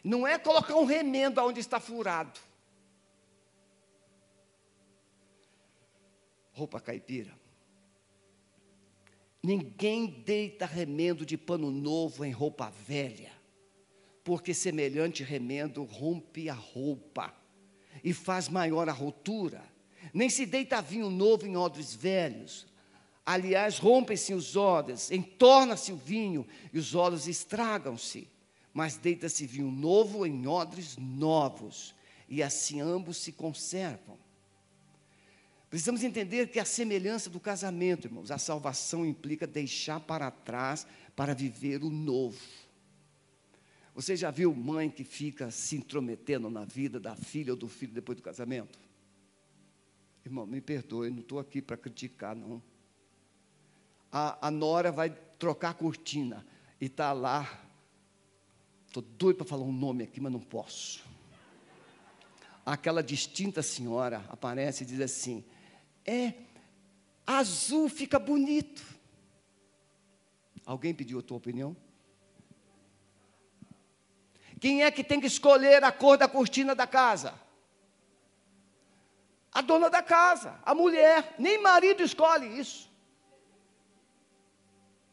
Não 0.04 0.26
é 0.26 0.40
colocar 0.40 0.76
um 0.76 0.86
remendo 0.86 1.40
onde 1.42 1.60
está 1.60 1.80
furado. 1.80 2.40
roupa 6.62 6.80
caipira. 6.80 7.34
Ninguém 9.42 10.06
deita 10.06 10.66
remendo 10.66 11.26
de 11.26 11.36
pano 11.38 11.72
novo 11.72 12.24
em 12.24 12.32
roupa 12.32 12.70
velha, 12.70 13.31
porque 14.24 14.54
semelhante 14.54 15.24
remendo 15.24 15.84
rompe 15.84 16.50
a 16.50 16.54
roupa 16.54 17.34
e 18.04 18.14
faz 18.14 18.50
maior 18.50 18.90
a 18.90 18.94
rotura. 18.94 19.64
Nem 20.14 20.30
se 20.30 20.46
deita 20.46 20.82
vinho 20.82 21.10
novo 21.10 21.46
em 21.46 21.56
odres 21.56 21.94
velhos. 21.94 22.68
Aliás, 23.26 23.78
rompem-se 23.78 24.34
os 24.34 24.56
odres, 24.56 25.12
entorna-se 25.12 25.92
o 25.92 25.96
vinho 25.96 26.46
e 26.74 26.80
os 26.80 26.96
odres 26.96 27.28
estragam-se. 27.28 28.28
Mas 28.74 28.96
deita-se 28.96 29.46
vinho 29.46 29.70
novo 29.70 30.26
em 30.26 30.48
odres 30.48 30.98
novos, 30.98 31.94
e 32.28 32.42
assim 32.42 32.80
ambos 32.80 33.18
se 33.18 33.34
conservam. 33.34 34.18
Precisamos 35.70 36.04
entender 36.04 36.50
que 36.50 36.60
a 36.60 36.66
semelhança 36.66 37.30
do 37.30 37.40
casamento, 37.40 38.08
irmãos, 38.08 38.32
a 38.32 38.38
salvação 38.38 39.06
implica 39.06 39.46
deixar 39.48 40.00
para 40.00 40.30
trás 40.32 40.86
para 41.16 41.34
viver 41.34 41.84
o 41.84 41.90
novo. 41.90 42.40
Você 43.94 44.16
já 44.16 44.32
viu 44.32 44.54
mãe 44.54 44.90
que 44.90 45.04
fica 45.04 45.52
se 45.52 45.76
intrometendo 45.76 46.50
na 46.50 46.64
vida 46.64 47.00
da 47.00 47.16
filha 47.16 47.54
ou 47.54 47.58
do 47.58 47.68
filho 47.68 47.94
depois 47.94 48.16
do 48.18 48.24
casamento? 48.24 48.80
Irmão, 50.26 50.46
me 50.46 50.62
perdoe, 50.62 51.10
não 51.10 51.20
estou 51.20 51.40
aqui 51.40 51.62
para 51.62 51.76
criticar, 51.76 52.36
não. 52.36 52.62
A, 54.12 54.48
a 54.48 54.52
Nora 54.52 54.92
vai 54.92 55.10
trocar 55.10 55.72
a 55.72 55.74
cortina 55.74 56.46
e 56.80 56.86
está 56.86 57.12
lá. 57.12 57.62
Estou 58.88 59.04
doido 59.04 59.38
para 59.38 59.48
falar 59.48 59.64
um 59.64 59.72
nome 59.72 60.04
aqui, 60.04 60.22
mas 60.22 60.32
não 60.32 60.40
posso. 60.40 61.04
Aquela 62.66 63.02
distinta 63.02 63.62
senhora 63.62 64.24
aparece 64.30 64.84
e 64.84 64.88
diz 64.88 65.02
assim: 65.02 65.44
é 66.06 66.34
azul 67.26 67.90
fica 67.90 68.20
bonito. 68.20 68.84
Alguém 70.66 70.94
pediu 70.94 71.20
a 71.20 71.22
tua 71.22 71.38
opinião? 71.38 71.76
Quem 74.62 74.84
é 74.84 74.92
que 74.92 75.04
tem 75.04 75.20
que 75.20 75.26
escolher 75.26 75.84
a 75.84 75.92
cor 75.92 76.20
da 76.20 76.28
cortina 76.28 76.76
da 76.76 76.86
casa? 76.86 77.34
A 79.52 79.60
dona 79.60 79.90
da 79.90 80.04
casa, 80.04 80.54
a 80.64 80.76
mulher. 80.76 81.34
Nem 81.40 81.60
marido 81.60 82.04
escolhe 82.04 82.60
isso. 82.60 82.88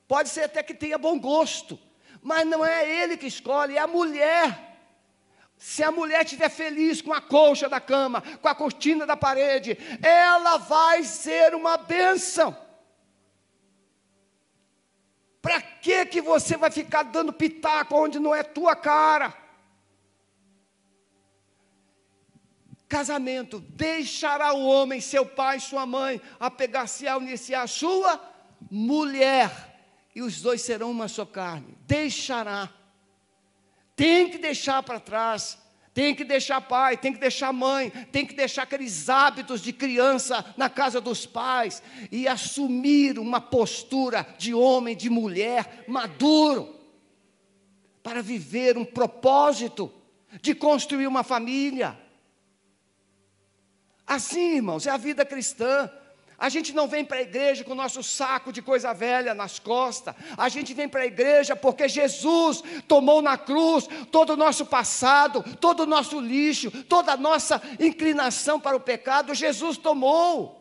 Pode 0.06 0.28
ser 0.28 0.42
até 0.42 0.62
que 0.62 0.74
tenha 0.74 0.98
bom 0.98 1.18
gosto, 1.18 1.80
mas 2.22 2.46
não 2.46 2.62
é 2.62 3.02
ele 3.02 3.16
que 3.16 3.26
escolhe, 3.26 3.78
é 3.78 3.80
a 3.80 3.86
mulher. 3.86 4.76
Se 5.56 5.82
a 5.82 5.90
mulher 5.90 6.26
estiver 6.26 6.50
feliz 6.50 7.00
com 7.00 7.14
a 7.14 7.22
colcha 7.22 7.70
da 7.70 7.80
cama, 7.80 8.20
com 8.42 8.48
a 8.48 8.54
cortina 8.54 9.06
da 9.06 9.16
parede, 9.16 9.78
ela 10.02 10.58
vai 10.58 11.02
ser 11.04 11.54
uma 11.54 11.78
bênção. 11.78 12.54
Para 15.40 15.60
que 15.60 16.04
que 16.06 16.20
você 16.20 16.56
vai 16.56 16.70
ficar 16.70 17.04
dando 17.04 17.32
pitaco 17.32 17.96
onde 17.96 18.18
não 18.18 18.34
é 18.34 18.42
tua 18.42 18.74
cara? 18.74 19.34
Casamento, 22.88 23.60
deixará 23.60 24.52
o 24.54 24.66
homem, 24.66 25.00
seu 25.00 25.26
pai, 25.26 25.60
sua 25.60 25.84
mãe, 25.84 26.20
apegar-se 26.40 27.06
a 27.06 27.18
unir-se 27.18 27.54
à 27.54 27.66
sua 27.66 28.18
mulher, 28.70 29.50
e 30.14 30.22
os 30.22 30.40
dois 30.40 30.62
serão 30.62 30.90
uma 30.90 31.06
só 31.06 31.26
carne. 31.26 31.76
Deixará. 31.82 32.70
Tem 33.94 34.30
que 34.30 34.38
deixar 34.38 34.82
para 34.82 34.98
trás. 34.98 35.58
Tem 35.94 36.14
que 36.14 36.24
deixar 36.24 36.60
pai, 36.60 36.96
tem 36.96 37.12
que 37.12 37.18
deixar 37.18 37.52
mãe, 37.52 37.90
tem 38.12 38.24
que 38.24 38.34
deixar 38.34 38.62
aqueles 38.62 39.08
hábitos 39.08 39.60
de 39.60 39.72
criança 39.72 40.44
na 40.56 40.68
casa 40.68 41.00
dos 41.00 41.26
pais 41.26 41.82
e 42.10 42.28
assumir 42.28 43.18
uma 43.18 43.40
postura 43.40 44.26
de 44.38 44.54
homem, 44.54 44.96
de 44.96 45.10
mulher 45.10 45.84
maduro, 45.88 46.76
para 48.02 48.22
viver 48.22 48.78
um 48.78 48.84
propósito 48.84 49.92
de 50.40 50.54
construir 50.54 51.06
uma 51.06 51.24
família. 51.24 51.98
Assim, 54.06 54.56
irmãos, 54.56 54.86
é 54.86 54.90
a 54.90 54.96
vida 54.96 55.24
cristã. 55.24 55.90
A 56.38 56.48
gente 56.48 56.72
não 56.72 56.86
vem 56.86 57.04
para 57.04 57.16
a 57.16 57.22
igreja 57.22 57.64
com 57.64 57.72
o 57.72 57.74
nosso 57.74 58.00
saco 58.00 58.52
de 58.52 58.62
coisa 58.62 58.94
velha 58.94 59.34
nas 59.34 59.58
costas. 59.58 60.14
A 60.36 60.48
gente 60.48 60.72
vem 60.72 60.88
para 60.88 61.02
a 61.02 61.06
igreja 61.06 61.56
porque 61.56 61.88
Jesus 61.88 62.62
tomou 62.86 63.20
na 63.20 63.36
cruz 63.36 63.88
todo 64.12 64.34
o 64.34 64.36
nosso 64.36 64.64
passado, 64.64 65.42
todo 65.56 65.80
o 65.80 65.86
nosso 65.86 66.20
lixo, 66.20 66.70
toda 66.84 67.12
a 67.12 67.16
nossa 67.16 67.60
inclinação 67.80 68.60
para 68.60 68.76
o 68.76 68.80
pecado. 68.80 69.34
Jesus 69.34 69.76
tomou. 69.76 70.56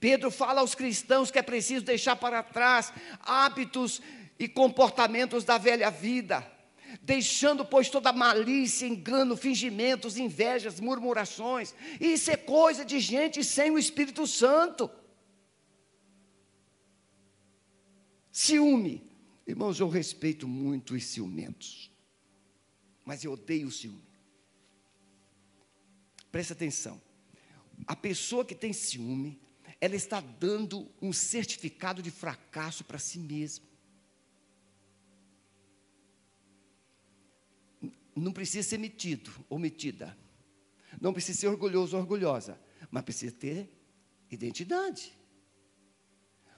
Pedro 0.00 0.30
fala 0.30 0.62
aos 0.62 0.74
cristãos 0.74 1.30
que 1.30 1.38
é 1.38 1.42
preciso 1.42 1.84
deixar 1.84 2.16
para 2.16 2.42
trás 2.42 2.94
hábitos 3.20 4.00
e 4.38 4.48
comportamentos 4.48 5.44
da 5.44 5.58
velha 5.58 5.90
vida 5.90 6.53
deixando, 7.02 7.64
pois, 7.64 7.88
toda 7.88 8.12
malícia, 8.12 8.86
engano, 8.86 9.36
fingimentos, 9.36 10.16
invejas, 10.16 10.80
murmurações. 10.80 11.74
Isso 12.00 12.30
é 12.30 12.36
coisa 12.36 12.84
de 12.84 13.00
gente 13.00 13.42
sem 13.42 13.70
o 13.70 13.78
Espírito 13.78 14.26
Santo. 14.26 14.90
Ciúme. 18.30 19.10
Irmãos, 19.46 19.78
eu 19.78 19.88
respeito 19.88 20.48
muito 20.48 20.94
os 20.94 21.04
ciumentos, 21.04 21.90
mas 23.04 23.22
eu 23.22 23.32
odeio 23.32 23.68
o 23.68 23.70
ciúme. 23.70 24.02
Presta 26.32 26.54
atenção. 26.54 27.00
A 27.86 27.94
pessoa 27.94 28.44
que 28.44 28.54
tem 28.54 28.72
ciúme, 28.72 29.38
ela 29.80 29.94
está 29.94 30.20
dando 30.20 30.90
um 31.00 31.12
certificado 31.12 32.02
de 32.02 32.10
fracasso 32.10 32.82
para 32.84 32.98
si 32.98 33.18
mesma. 33.18 33.66
Não 38.14 38.32
precisa 38.32 38.68
ser 38.68 38.78
metido 38.78 39.32
ou 39.48 39.58
metida. 39.58 40.16
Não 41.00 41.12
precisa 41.12 41.40
ser 41.40 41.48
orgulhoso 41.48 41.96
ou 41.96 42.02
orgulhosa. 42.02 42.60
Mas 42.90 43.02
precisa 43.02 43.34
ter 43.34 43.68
identidade. 44.30 45.12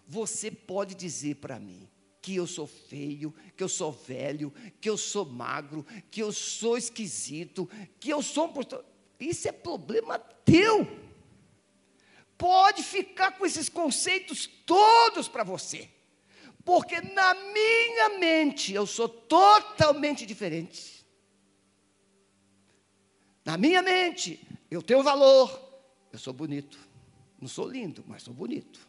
Você 0.07 0.51
pode 0.51 0.95
dizer 0.95 1.37
para 1.37 1.59
mim 1.59 1.89
que 2.23 2.35
eu 2.35 2.47
sou 2.47 2.67
feio, 2.67 3.35
que 3.57 3.63
eu 3.63 3.69
sou 3.69 3.93
velho, 3.93 4.53
que 4.81 4.91
eu 4.91 4.97
sou 4.97 5.25
magro, 5.25 5.87
que 6.11 6.21
eu 6.21 6.33
sou 6.33 6.77
esquisito, 6.77 7.69
que 8.01 8.11
eu 8.11 8.21
sou 8.23 8.49
um. 8.49 8.85
Isso 9.19 9.49
é 9.49 9.53
problema 9.53 10.19
teu. 10.19 10.87
Pode 12.37 12.83
ficar 12.83 13.33
com 13.33 13.47
esses 13.47 13.69
conceitos 13.69 14.47
todos 14.67 15.29
para 15.29 15.43
você. 15.43 15.89
Porque 16.65 17.01
na 17.01 17.33
minha 17.35 18.19
mente 18.19 18.73
eu 18.73 18.87
sou 18.87 19.09
totalmente 19.09 20.27
diferente. 20.27 20.96
Na 23.47 23.57
minha 23.57 23.81
mente 23.81 24.45
eu 24.69 24.83
tenho 24.83 25.05
valor, 25.05 25.49
eu 26.13 26.19
sou 26.19 26.33
bonito. 26.33 26.77
Não 27.41 27.47
sou 27.47 27.69
lindo, 27.69 28.05
mas 28.09 28.25
sou 28.25 28.35
bonito. 28.35 28.81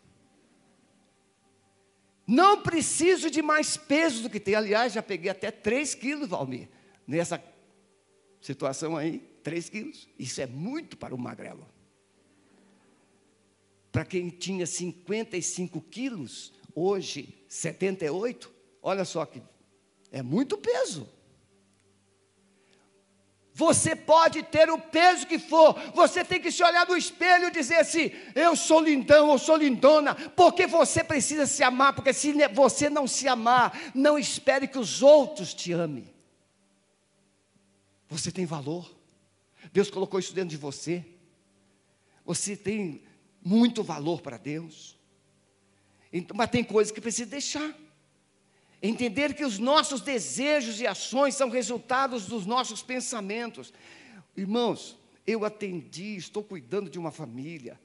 Não 2.25 2.61
preciso 2.63 3.29
de 3.29 3.41
mais 3.41 3.77
peso 3.77 4.23
do 4.23 4.29
que 4.31 4.39
tem. 4.39 4.55
Aliás, 4.55 4.93
já 4.93 5.03
peguei 5.03 5.29
até 5.29 5.51
3 5.51 5.93
quilos, 5.93 6.27
Valmir, 6.27 6.67
nessa 7.05 7.41
situação 8.41 8.97
aí, 8.97 9.19
3 9.43 9.69
quilos. 9.69 10.09
Isso 10.17 10.41
é 10.41 10.47
muito 10.47 10.97
para 10.97 11.13
o 11.13 11.17
magrelo. 11.19 11.67
Para 13.91 14.05
quem 14.05 14.29
tinha 14.29 14.65
55 14.65 15.79
quilos, 15.81 16.51
hoje 16.73 17.45
78, 17.47 18.51
olha 18.81 19.05
só 19.05 19.23
que 19.25 19.41
é 20.11 20.23
muito 20.23 20.57
peso. 20.57 21.07
Você 23.57 23.95
pode 23.95 24.43
ter 24.43 24.69
o 24.69 24.77
peso 24.77 25.25
que 25.25 25.39
for, 25.39 25.73
você 25.91 26.23
tem 26.23 26.39
que 26.39 26.51
se 26.51 26.63
olhar 26.63 26.85
no 26.87 26.95
espelho 26.95 27.47
e 27.47 27.51
dizer 27.51 27.77
assim: 27.77 28.11
eu 28.35 28.55
sou 28.55 28.79
lindão, 28.79 29.31
eu 29.31 29.39
sou 29.39 29.55
lindona, 29.57 30.13
porque 30.13 30.67
você 30.67 31.03
precisa 31.03 31.47
se 31.47 31.63
amar, 31.63 31.95
porque 31.95 32.13
se 32.13 32.31
você 32.49 32.87
não 32.87 33.07
se 33.07 33.27
amar, 33.27 33.75
não 33.95 34.15
espere 34.15 34.67
que 34.67 34.77
os 34.77 35.01
outros 35.01 35.55
te 35.55 35.71
amem. 35.71 36.07
Você 38.07 38.31
tem 38.31 38.45
valor, 38.45 38.95
Deus 39.73 39.89
colocou 39.89 40.19
isso 40.19 40.35
dentro 40.35 40.51
de 40.51 40.57
você, 40.57 41.03
você 42.23 42.55
tem 42.55 43.01
muito 43.43 43.81
valor 43.81 44.21
para 44.21 44.37
Deus, 44.37 44.95
então, 46.13 46.37
mas 46.37 46.51
tem 46.51 46.63
coisas 46.63 46.93
que 46.93 47.01
precisa 47.01 47.31
deixar. 47.31 47.75
Entender 48.81 49.33
que 49.33 49.43
os 49.43 49.57
nossos 49.57 50.01
desejos 50.01 50.79
e 50.79 50.85
ações 50.85 51.35
são 51.35 51.49
resultados 51.49 52.27
dos 52.27 52.45
nossos 52.45 52.81
pensamentos. 52.83 53.73
Irmãos, 54.35 54.97
eu 55.25 55.43
atendi, 55.43 56.15
estou 56.15 56.43
cuidando 56.43 56.89
de 56.89 56.99
uma 56.99 57.11
família. 57.11 57.79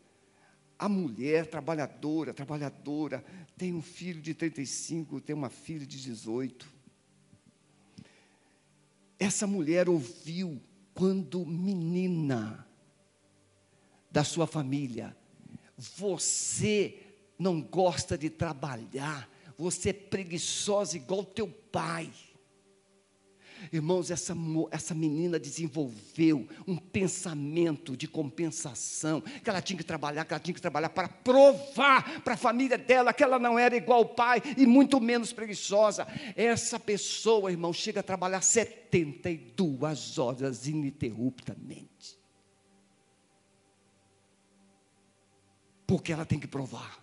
A 0.78 0.88
mulher 0.88 1.46
trabalhadora, 1.46 2.34
trabalhadora, 2.34 3.24
tem 3.56 3.72
um 3.72 3.80
filho 3.80 4.20
de 4.20 4.34
35, 4.34 5.20
tem 5.20 5.34
uma 5.34 5.48
filha 5.48 5.86
de 5.86 6.00
18. 6.00 6.68
Essa 9.18 9.46
mulher 9.46 9.88
ouviu 9.88 10.60
quando 10.92 11.46
menina 11.46 12.66
da 14.10 14.24
sua 14.24 14.46
família, 14.46 15.16
você 15.76 16.98
não 17.38 17.62
gosta 17.62 18.18
de 18.18 18.28
trabalhar, 18.28 19.28
você 19.56 19.90
é 19.90 19.92
preguiçosa 19.92 20.96
igual 20.96 21.24
teu 21.24 21.48
pai. 21.48 22.10
Irmãos, 23.70 24.10
essa, 24.10 24.34
essa 24.70 24.94
menina 24.94 25.38
desenvolveu 25.38 26.48
um 26.66 26.76
pensamento 26.76 27.96
de 27.96 28.08
compensação, 28.08 29.20
que 29.20 29.48
ela 29.48 29.60
tinha 29.60 29.76
que 29.76 29.84
trabalhar, 29.84 30.24
que 30.24 30.32
ela 30.32 30.40
tinha 30.40 30.54
que 30.54 30.60
trabalhar 30.60 30.88
para 30.88 31.08
provar 31.08 32.22
para 32.22 32.34
a 32.34 32.36
família 32.36 32.78
dela 32.78 33.12
que 33.12 33.22
ela 33.22 33.38
não 33.38 33.58
era 33.58 33.76
igual 33.76 34.00
ao 34.00 34.08
pai 34.08 34.42
e 34.56 34.66
muito 34.66 35.00
menos 35.00 35.32
preguiçosa. 35.32 36.06
Essa 36.34 36.80
pessoa, 36.80 37.50
irmão, 37.50 37.72
chega 37.72 38.00
a 38.00 38.02
trabalhar 38.02 38.40
72 38.40 40.18
horas 40.18 40.66
ininterruptamente. 40.66 42.18
Porque 45.86 46.12
ela 46.12 46.24
tem 46.24 46.40
que 46.40 46.48
provar. 46.48 47.01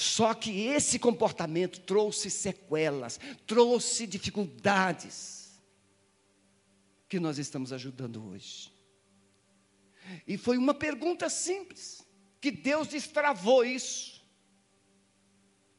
Só 0.00 0.32
que 0.32 0.62
esse 0.62 0.98
comportamento 0.98 1.78
trouxe 1.80 2.30
sequelas, 2.30 3.20
trouxe 3.46 4.06
dificuldades 4.06 5.60
que 7.06 7.20
nós 7.20 7.36
estamos 7.36 7.70
ajudando 7.70 8.26
hoje. 8.30 8.72
E 10.26 10.38
foi 10.38 10.56
uma 10.56 10.72
pergunta 10.72 11.28
simples, 11.28 12.02
que 12.40 12.50
Deus 12.50 12.88
destravou 12.88 13.62
isso, 13.62 14.24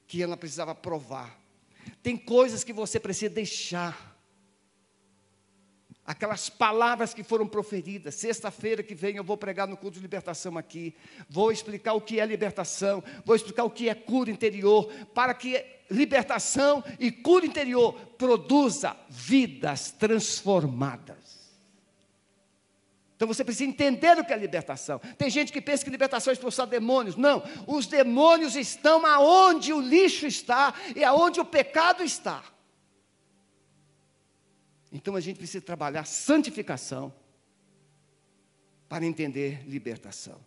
que 0.06 0.22
ela 0.22 0.38
precisava 0.38 0.76
provar. 0.76 1.42
Tem 2.04 2.16
coisas 2.16 2.64
que 2.64 2.72
você 2.72 3.00
precisa 3.00 3.34
deixar 3.34 4.11
aquelas 6.12 6.50
palavras 6.50 7.14
que 7.14 7.24
foram 7.24 7.48
proferidas. 7.48 8.16
Sexta-feira 8.16 8.84
que 8.84 8.94
vem 8.94 9.16
eu 9.16 9.24
vou 9.24 9.38
pregar 9.38 9.68
no 9.68 9.78
culto 9.78 9.96
de 9.96 10.02
libertação 10.02 10.58
aqui. 10.58 10.94
Vou 11.30 11.52
explicar 11.52 11.94
o 11.94 12.02
que 12.02 12.20
é 12.20 12.26
libertação, 12.26 13.04
vou 13.26 13.36
explicar 13.36 13.64
o 13.64 13.70
que 13.70 13.88
é 13.88 13.96
cura 13.96 14.30
interior, 14.30 14.92
para 15.14 15.34
que 15.34 15.64
libertação 15.90 16.84
e 17.00 17.12
cura 17.12 17.46
interior 17.46 17.94
produza 18.18 18.96
vidas 19.10 19.92
transformadas. 19.92 21.42
Então 23.16 23.28
você 23.28 23.44
precisa 23.44 23.70
entender 23.70 24.18
o 24.18 24.26
que 24.26 24.34
é 24.34 24.38
libertação. 24.38 25.00
Tem 25.18 25.30
gente 25.30 25.54
que 25.54 25.62
pensa 25.62 25.84
que 25.84 25.92
libertação 25.92 26.32
é 26.32 26.34
expulsar 26.34 26.68
demônios. 26.68 27.16
Não, 27.16 27.44
os 27.68 27.86
demônios 27.86 28.56
estão 28.56 29.06
aonde 29.06 29.72
o 29.72 29.80
lixo 29.80 30.26
está 30.26 30.74
e 30.96 31.04
aonde 31.04 31.40
o 31.40 31.46
pecado 31.46 32.04
está. 32.04 32.44
Então 34.92 35.16
a 35.16 35.22
gente 35.22 35.38
precisa 35.38 35.64
trabalhar 35.64 36.06
santificação 36.06 37.14
para 38.90 39.06
entender 39.06 39.64
libertação. 39.68 40.40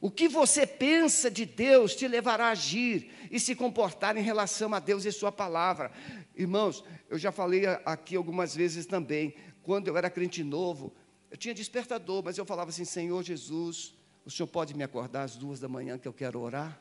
O 0.00 0.10
que 0.10 0.28
você 0.28 0.66
pensa 0.66 1.30
de 1.30 1.46
Deus 1.46 1.94
te 1.94 2.06
levará 2.06 2.48
a 2.48 2.50
agir 2.50 3.10
e 3.30 3.40
se 3.40 3.54
comportar 3.54 4.16
em 4.16 4.22
relação 4.22 4.74
a 4.74 4.78
Deus 4.78 5.04
e 5.04 5.12
Sua 5.12 5.32
palavra. 5.32 5.90
Irmãos, 6.34 6.84
eu 7.08 7.18
já 7.18 7.32
falei 7.32 7.64
aqui 7.84 8.16
algumas 8.16 8.54
vezes 8.54 8.84
também, 8.86 9.34
quando 9.62 9.88
eu 9.88 9.96
era 9.96 10.10
crente 10.10 10.44
novo, 10.44 10.92
eu 11.30 11.36
tinha 11.36 11.54
despertador, 11.54 12.22
mas 12.24 12.36
eu 12.36 12.44
falava 12.44 12.70
assim: 12.70 12.84
Senhor 12.84 13.22
Jesus, 13.22 13.94
o 14.24 14.30
Senhor 14.30 14.46
pode 14.46 14.74
me 14.74 14.84
acordar 14.84 15.22
às 15.22 15.36
duas 15.36 15.60
da 15.60 15.68
manhã 15.68 15.96
que 15.98 16.06
eu 16.06 16.12
quero 16.12 16.40
orar? 16.40 16.80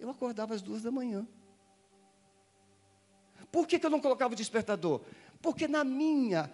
Eu 0.00 0.10
acordava 0.10 0.54
às 0.54 0.62
duas 0.62 0.82
da 0.82 0.90
manhã. 0.90 1.26
Por 3.50 3.66
que, 3.66 3.78
que 3.78 3.86
eu 3.86 3.90
não 3.90 4.00
colocava 4.00 4.34
o 4.34 4.36
despertador? 4.36 5.00
Porque 5.40 5.68
na 5.68 5.84
minha 5.84 6.50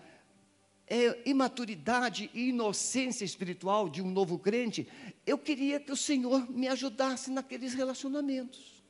é, 0.87 1.29
imaturidade 1.29 2.31
e 2.35 2.49
inocência 2.49 3.25
espiritual 3.25 3.89
de 3.89 4.03
um 4.03 4.11
novo 4.11 4.39
crente, 4.39 4.87
eu 5.27 5.39
queria 5.39 5.81
que 5.81 5.93
o 5.93 5.97
Senhor 5.97 6.51
me 6.51 6.69
ajudasse 6.69 7.31
naqueles 7.31 7.75
relacionamentos. 7.75 8.83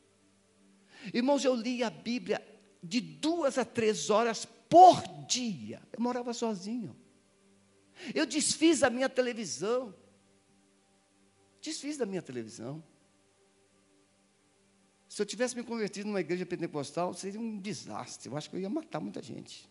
Irmãos, 1.12 1.44
eu 1.44 1.54
li 1.54 1.82
a 1.82 1.90
Bíblia 1.90 2.44
de 2.82 3.00
duas 3.00 3.58
a 3.58 3.64
três 3.64 4.10
horas 4.10 4.44
por 4.68 5.02
dia. 5.26 5.80
Eu 5.92 6.00
morava 6.02 6.32
sozinho. 6.32 6.96
Eu 8.14 8.26
desfiz 8.26 8.82
a 8.82 8.90
minha 8.90 9.08
televisão. 9.08 9.94
Desfiz 11.60 11.96
da 11.96 12.04
minha 12.04 12.22
televisão. 12.22 12.82
Se 15.08 15.22
eu 15.22 15.26
tivesse 15.26 15.54
me 15.54 15.62
convertido 15.62 16.08
numa 16.08 16.20
igreja 16.20 16.44
pentecostal, 16.44 17.14
seria 17.14 17.38
um 17.38 17.58
desastre. 17.58 18.28
Eu 18.28 18.36
acho 18.36 18.50
que 18.50 18.56
eu 18.56 18.60
ia 18.60 18.68
matar 18.68 19.00
muita 19.00 19.22
gente. 19.22 19.70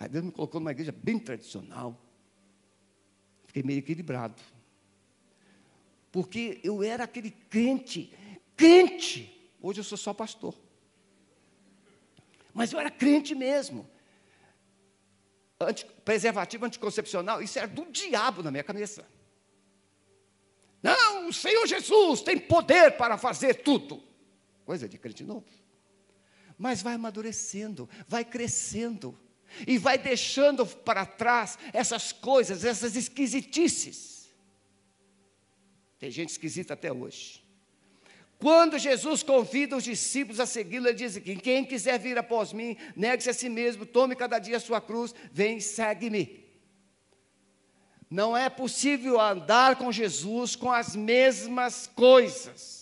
Aí 0.00 0.08
Deus 0.08 0.24
me 0.24 0.32
colocou 0.32 0.58
numa 0.58 0.70
igreja 0.70 0.90
bem 0.90 1.18
tradicional. 1.18 1.94
Fiquei 3.44 3.62
meio 3.62 3.80
equilibrado. 3.80 4.42
Porque 6.10 6.58
eu 6.64 6.82
era 6.82 7.04
aquele 7.04 7.30
crente, 7.30 8.10
crente. 8.56 9.52
Hoje 9.60 9.80
eu 9.80 9.84
sou 9.84 9.98
só 9.98 10.14
pastor. 10.14 10.58
Mas 12.54 12.72
eu 12.72 12.80
era 12.80 12.90
crente 12.90 13.34
mesmo. 13.34 13.86
Anti, 15.60 15.84
preservativo 15.84 16.64
anticoncepcional, 16.64 17.42
isso 17.42 17.58
era 17.58 17.68
do 17.68 17.84
diabo 17.92 18.42
na 18.42 18.50
minha 18.50 18.64
cabeça. 18.64 19.06
Não, 20.82 21.28
o 21.28 21.32
Senhor 21.32 21.66
Jesus 21.66 22.22
tem 22.22 22.38
poder 22.38 22.96
para 22.96 23.18
fazer 23.18 23.62
tudo. 23.62 24.02
Coisa 24.64 24.88
de 24.88 24.96
crente 24.96 25.24
novo. 25.24 25.46
Mas 26.56 26.80
vai 26.80 26.94
amadurecendo, 26.94 27.86
vai 28.08 28.24
crescendo 28.24 29.16
e 29.66 29.78
vai 29.78 29.98
deixando 29.98 30.66
para 30.66 31.04
trás 31.04 31.58
essas 31.72 32.12
coisas, 32.12 32.64
essas 32.64 32.96
esquisitices. 32.96 34.30
Tem 35.98 36.10
gente 36.10 36.30
esquisita 36.30 36.74
até 36.74 36.92
hoje. 36.92 37.42
Quando 38.38 38.78
Jesus 38.78 39.22
convida 39.22 39.76
os 39.76 39.84
discípulos 39.84 40.40
a 40.40 40.46
segui-lo, 40.46 40.88
ele 40.88 40.96
diz 40.96 41.18
que 41.18 41.36
quem 41.36 41.62
quiser 41.62 41.98
vir 41.98 42.16
após 42.16 42.54
mim, 42.54 42.74
negue-se 42.96 43.28
a 43.28 43.34
si 43.34 43.50
mesmo, 43.50 43.84
tome 43.84 44.16
cada 44.16 44.38
dia 44.38 44.56
a 44.56 44.60
sua 44.60 44.80
cruz, 44.80 45.14
vem 45.30 45.58
e 45.58 45.60
segue-me. 45.60 46.42
Não 48.08 48.34
é 48.34 48.48
possível 48.48 49.20
andar 49.20 49.76
com 49.76 49.92
Jesus 49.92 50.56
com 50.56 50.72
as 50.72 50.96
mesmas 50.96 51.86
coisas. 51.86 52.79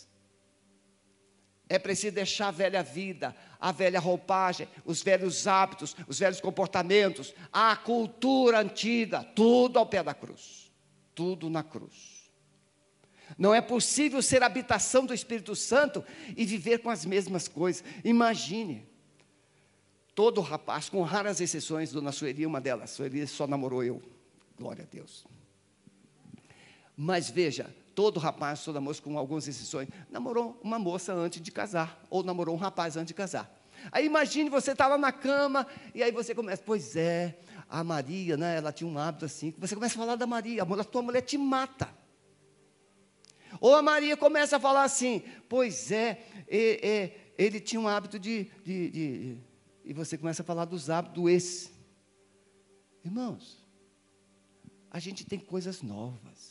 É 1.68 1.78
preciso 1.78 2.14
deixar 2.14 2.48
a 2.48 2.52
velha 2.52 2.82
vida, 2.82 3.36
a 3.60 3.70
velha 3.70 4.00
roupagem, 4.00 4.66
os 4.84 5.02
velhos 5.02 5.46
hábitos, 5.46 5.94
os 6.06 6.18
velhos 6.18 6.40
comportamentos, 6.40 7.34
a 7.52 7.76
cultura 7.76 8.60
antiga, 8.60 9.22
tudo 9.34 9.78
ao 9.78 9.86
pé 9.86 10.02
da 10.02 10.14
cruz. 10.14 10.72
Tudo 11.14 11.50
na 11.50 11.62
cruz. 11.62 12.30
Não 13.36 13.54
é 13.54 13.60
possível 13.60 14.22
ser 14.22 14.42
habitação 14.42 15.04
do 15.04 15.12
Espírito 15.12 15.54
Santo 15.54 16.02
e 16.36 16.46
viver 16.46 16.78
com 16.78 16.88
as 16.88 17.04
mesmas 17.04 17.48
coisas. 17.48 17.84
Imagine. 18.02 18.86
Todo 20.14 20.40
rapaz, 20.40 20.88
com 20.88 21.02
raras 21.02 21.40
exceções, 21.40 21.92
Dona 21.92 22.12
Sueli, 22.12 22.46
uma 22.46 22.60
delas. 22.60 22.90
Sueli 22.90 23.26
só 23.26 23.46
namorou 23.46 23.84
eu. 23.84 24.02
Glória 24.56 24.84
a 24.84 24.86
Deus. 24.86 25.24
Mas 26.96 27.30
veja, 27.30 27.72
todo 27.98 28.20
rapaz, 28.20 28.62
toda 28.62 28.80
moça, 28.80 29.02
com 29.02 29.18
algumas 29.18 29.48
exceções, 29.48 29.88
namorou 30.08 30.56
uma 30.62 30.78
moça 30.78 31.12
antes 31.12 31.42
de 31.42 31.50
casar, 31.50 32.00
ou 32.08 32.22
namorou 32.22 32.54
um 32.54 32.58
rapaz 32.58 32.96
antes 32.96 33.08
de 33.08 33.14
casar. 33.14 33.52
Aí 33.90 34.06
imagine 34.06 34.48
você 34.48 34.70
está 34.70 34.86
lá 34.86 34.96
na 34.96 35.10
cama, 35.10 35.66
e 35.92 36.00
aí 36.00 36.12
você 36.12 36.32
começa, 36.32 36.62
pois 36.64 36.94
é, 36.94 37.40
a 37.68 37.82
Maria, 37.82 38.36
né, 38.36 38.56
ela 38.56 38.70
tinha 38.70 38.88
um 38.88 38.96
hábito 38.96 39.24
assim, 39.24 39.52
você 39.58 39.74
começa 39.74 39.96
a 39.96 39.98
falar 39.98 40.14
da 40.14 40.28
Maria, 40.28 40.62
a 40.62 40.84
tua 40.84 41.02
mulher 41.02 41.22
te 41.22 41.36
mata. 41.36 41.88
Ou 43.60 43.74
a 43.74 43.82
Maria 43.82 44.16
começa 44.16 44.58
a 44.58 44.60
falar 44.60 44.84
assim: 44.84 45.24
pois 45.48 45.90
é, 45.90 46.24
ele 47.36 47.58
tinha 47.58 47.80
um 47.80 47.88
hábito 47.88 48.16
de, 48.16 48.48
de, 48.64 48.90
de, 48.90 49.38
E 49.84 49.92
você 49.92 50.16
começa 50.16 50.42
a 50.42 50.44
falar 50.44 50.66
dos 50.66 50.88
hábitos 50.88 51.20
do. 51.20 51.28
Irmãos, 53.04 53.66
a 54.88 55.00
gente 55.00 55.26
tem 55.26 55.40
coisas 55.40 55.82
novas. 55.82 56.47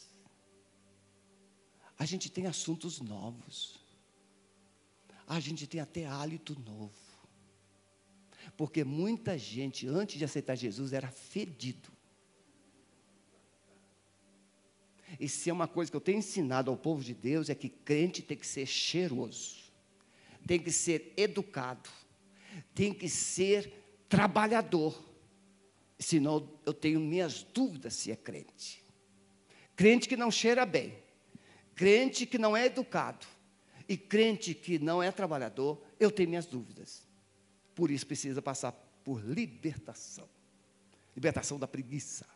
A 1.97 2.05
gente 2.05 2.29
tem 2.29 2.45
assuntos 2.45 2.99
novos. 3.01 3.79
A 5.27 5.39
gente 5.39 5.65
tem 5.65 5.81
até 5.81 6.05
hálito 6.05 6.57
novo. 6.59 6.93
Porque 8.55 8.83
muita 8.83 9.37
gente, 9.37 9.87
antes 9.87 10.17
de 10.17 10.23
aceitar 10.23 10.55
Jesus, 10.55 10.93
era 10.93 11.09
fedido. 11.09 11.91
E 15.19 15.27
se 15.27 15.49
é 15.49 15.53
uma 15.53 15.67
coisa 15.67 15.89
que 15.89 15.97
eu 15.97 16.01
tenho 16.01 16.19
ensinado 16.19 16.69
ao 16.69 16.77
povo 16.77 17.03
de 17.03 17.13
Deus, 17.13 17.49
é 17.49 17.55
que 17.55 17.69
crente 17.69 18.21
tem 18.21 18.37
que 18.37 18.45
ser 18.45 18.65
cheiroso, 18.65 19.57
tem 20.45 20.59
que 20.59 20.71
ser 20.71 21.13
educado, 21.15 21.89
tem 22.75 22.93
que 22.93 23.07
ser 23.09 23.71
trabalhador. 24.09 25.01
Senão 25.97 26.49
eu 26.65 26.73
tenho 26.73 26.99
minhas 26.99 27.43
dúvidas 27.43 27.93
se 27.93 28.11
é 28.11 28.15
crente. 28.15 28.83
Crente 29.75 30.07
que 30.07 30.17
não 30.17 30.29
cheira 30.29 30.65
bem, 30.65 30.93
crente 31.77 32.25
que 32.25 32.37
não 32.37 32.57
é 32.57 32.65
educado, 32.65 33.25
e 33.87 33.95
crente 33.95 34.53
que 34.53 34.77
não 34.77 35.01
é 35.01 35.09
trabalhador, 35.11 35.81
eu 35.97 36.11
tenho 36.11 36.27
minhas 36.27 36.45
dúvidas. 36.45 37.07
Por 37.73 37.89
isso 37.89 38.05
precisa 38.05 38.41
passar 38.41 38.73
por 39.05 39.23
libertação 39.23 40.27
libertação 41.17 41.57
da 41.57 41.67
preguiça, 41.67 42.27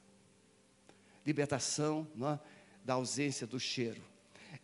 libertação 1.24 2.08
é? 2.18 2.40
da 2.84 2.96
ausência 2.96 3.46
do 3.46 3.60
cheiro. 3.60 4.02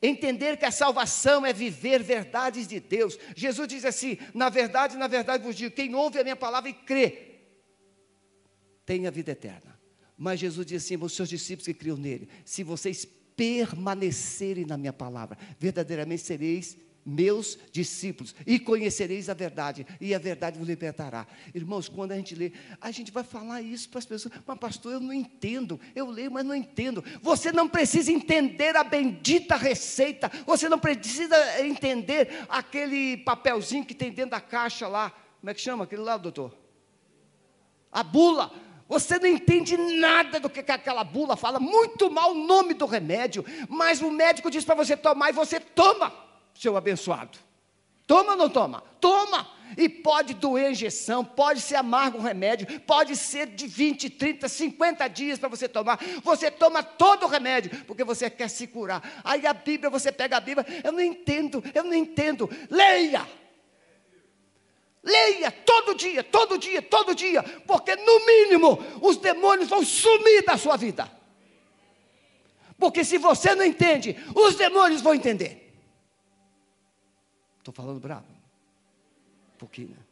Entender 0.02 0.58
que 0.58 0.66
a 0.66 0.72
salvação 0.72 1.46
é 1.46 1.54
viver 1.54 2.02
verdades 2.02 2.68
de 2.68 2.80
Deus. 2.80 3.18
Jesus 3.36 3.68
diz 3.68 3.86
assim: 3.86 4.18
na 4.34 4.50
verdade, 4.50 4.98
na 4.98 5.08
verdade 5.08 5.44
vos 5.44 5.56
digo: 5.56 5.76
quem 5.76 5.94
ouve 5.94 6.20
a 6.20 6.24
minha 6.24 6.36
palavra 6.36 6.68
e 6.68 6.74
crê, 6.74 7.36
tem 8.84 9.06
a 9.06 9.12
vida 9.12 9.32
eterna. 9.32 9.80
Mas 10.18 10.40
Jesus 10.40 10.66
diz 10.66 10.84
assim: 10.84 10.98
os 10.98 11.13
seus 11.13 11.30
discípulos 11.30 11.68
que 11.68 11.74
criam 11.76 11.96
nele, 11.96 12.28
se 12.44 12.63
vocês 12.63 13.08
permanecerem 13.38 14.65
na 14.65 14.76
minha 14.76 14.91
palavra, 14.91 15.38
verdadeiramente 15.58 16.23
sereis 16.23 16.78
meus 17.10 17.58
discípulos, 17.71 18.36
e 18.45 18.60
conhecereis 18.60 19.30
a 19.30 19.34
verdade, 19.34 19.88
e 20.02 20.13
a 20.13 20.19
verdade 20.19 20.60
vos 20.60 20.67
libertará. 20.67 21.26
Irmãos, 21.56 21.88
quando 21.88 22.12
a 22.12 22.17
gente 22.17 22.36
lê, 22.36 22.52
a 22.82 22.91
gente 22.91 23.13
vai 23.13 23.23
falar 23.23 23.62
isso 23.62 23.88
para 23.88 24.00
as 24.00 24.06
pessoas, 24.06 24.34
mas 24.45 24.60
pastor, 24.60 24.91
eu 24.91 25.00
não 25.00 25.13
entendo, 25.13 25.80
eu 25.95 26.10
leio, 26.10 26.30
mas 26.30 26.45
não 26.45 26.54
entendo. 26.54 27.02
Você 27.21 27.50
não 27.50 27.69
precisa 27.69 28.12
entender 28.12 28.76
a 28.76 28.84
bendita 28.84 29.56
receita, 29.56 30.30
você 30.45 30.67
não 30.67 30.78
precisa 30.78 31.38
entender 31.62 32.45
aquele 32.50 33.15
papelzinho 33.15 33.86
que 33.86 33.95
tem 33.95 34.12
dentro 34.12 34.32
da 34.32 34.41
caixa 34.41 34.86
lá, 34.86 35.12
como 35.39 35.50
é 35.50 35.54
que 35.54 35.62
chama 35.62 35.86
aquele 35.86 36.02
lá, 36.02 36.17
doutor? 36.17 36.54
A 37.89 38.04
bula. 38.04 38.66
Você 38.88 39.19
não 39.19 39.28
entende 39.28 39.76
nada 39.76 40.39
do 40.39 40.50
que 40.50 40.60
aquela 40.60 41.04
bula 41.04 41.36
fala, 41.36 41.60
muito 41.60 42.10
mal 42.10 42.32
o 42.32 42.45
nome 42.45 42.73
do 42.73 42.86
remédio, 42.86 43.45
mas 43.67 44.02
o 44.02 44.10
médico 44.10 44.50
diz 44.50 44.63
para 44.63 44.76
você 44.76 44.95
tomar 44.95 45.30
e 45.30 45.34
você 45.34 45.60
toma 45.60 46.13
seu 46.54 46.78
abençoado. 46.78 47.38
Toma 48.06 48.32
ou 48.32 48.38
não 48.38 48.50
toma? 48.50 48.82
Toma! 49.02 49.58
E 49.76 49.89
pode 49.89 50.34
doer 50.34 50.67
a 50.67 50.71
injeção, 50.71 51.26
pode 51.26 51.60
ser 51.60 51.76
amargo 51.76 52.17
o 52.17 52.21
remédio, 52.21 52.80
pode 52.82 53.17
ser 53.17 53.47
de 53.47 53.67
20, 53.67 54.10
30, 54.12 54.47
50 54.47 55.08
dias 55.10 55.38
para 55.38 55.50
você 55.50 55.67
tomar. 55.67 56.00
Você 56.23 56.50
toma 56.50 56.82
todo 56.82 57.23
o 57.23 57.28
remédio, 57.28 57.84
porque 57.86 58.06
você 58.06 58.30
quer 58.30 58.50
se 58.50 58.65
curar. 58.65 59.04
Aí 59.26 59.45
a 59.45 59.54
Bíblia, 59.54 59.89
você 59.89 60.10
pega 60.10 60.38
a 60.38 60.39
Bíblia, 60.39 60.65
eu 60.86 60.93
não 60.93 61.02
entendo, 61.02 61.62
eu 61.76 61.84
não 61.84 61.93
entendo. 61.93 62.50
Leia! 62.69 63.28
Leia 65.08 65.50
todo 65.52 65.96
dia, 65.96 66.22
todo 66.22 66.58
dia, 66.58 66.82
todo 66.82 67.15
dia, 67.15 67.41
porque 67.65 67.96
no 67.96 68.26
mínimo 68.26 68.78
os 69.02 69.15
demônios 69.15 69.70
vão 69.70 69.84
sumir 69.84 70.43
da 70.43 70.58
sua 70.58 70.76
vida. 70.76 71.10
Porque 72.78 73.06
se 73.06 73.17
você 73.17 73.56
não 73.56 73.63
entende, 73.63 74.17
os 74.36 74.56
demônios 74.56 75.02
vão 75.02 75.15
entender. 75.15 75.74
Estou 77.60 77.74
falando 77.74 78.00
bravo? 78.02 78.26
Um 79.56 79.58
pouquinho. 79.58 79.89
Né? 79.89 80.06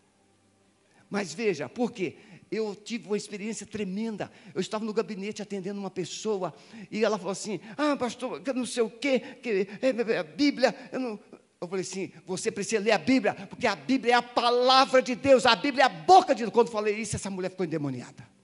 Mas 1.10 1.34
veja, 1.34 1.67
por 1.67 1.91
quê? 1.91 2.15
Eu 2.49 2.73
tive 2.73 3.08
uma 3.08 3.17
experiência 3.17 3.65
tremenda. 3.65 4.31
Eu 4.53 4.62
estava 4.62 4.86
no 4.86 4.93
gabinete 4.93 5.41
atendendo 5.41 5.79
uma 5.79 5.91
pessoa 5.91 6.53
e 6.89 7.03
ela 7.03 7.17
falou 7.17 7.31
assim: 7.31 7.60
Ah, 7.77 7.97
pastor, 7.97 8.41
não 8.55 8.65
sei 8.65 8.84
o 8.84 8.89
quê, 8.89 9.19
que 9.19 9.67
é, 9.81 9.88
é, 9.88 10.13
é, 10.13 10.17
a 10.19 10.23
Bíblia. 10.23 10.73
Eu, 10.91 10.99
não... 10.99 11.19
eu 11.65 11.69
falei 11.69 11.84
assim: 11.84 12.12
Você 12.25 12.51
precisa 12.51 12.82
ler 12.82 12.91
a 12.91 12.97
Bíblia, 12.97 13.34
porque 13.49 13.67
a 13.67 13.75
Bíblia 13.75 14.13
é 14.13 14.15
a 14.15 14.21
palavra 14.21 15.01
de 15.01 15.15
Deus, 15.15 15.45
a 15.45 15.56
Bíblia 15.56 15.84
é 15.84 15.86
a 15.86 15.89
boca 15.89 16.34
de 16.34 16.43
Deus. 16.43 16.54
Quando 16.54 16.67
eu 16.67 16.73
falei 16.73 16.95
isso, 16.95 17.15
essa 17.15 17.30
mulher 17.30 17.49
ficou 17.49 17.65
endemoniada. 17.65 18.36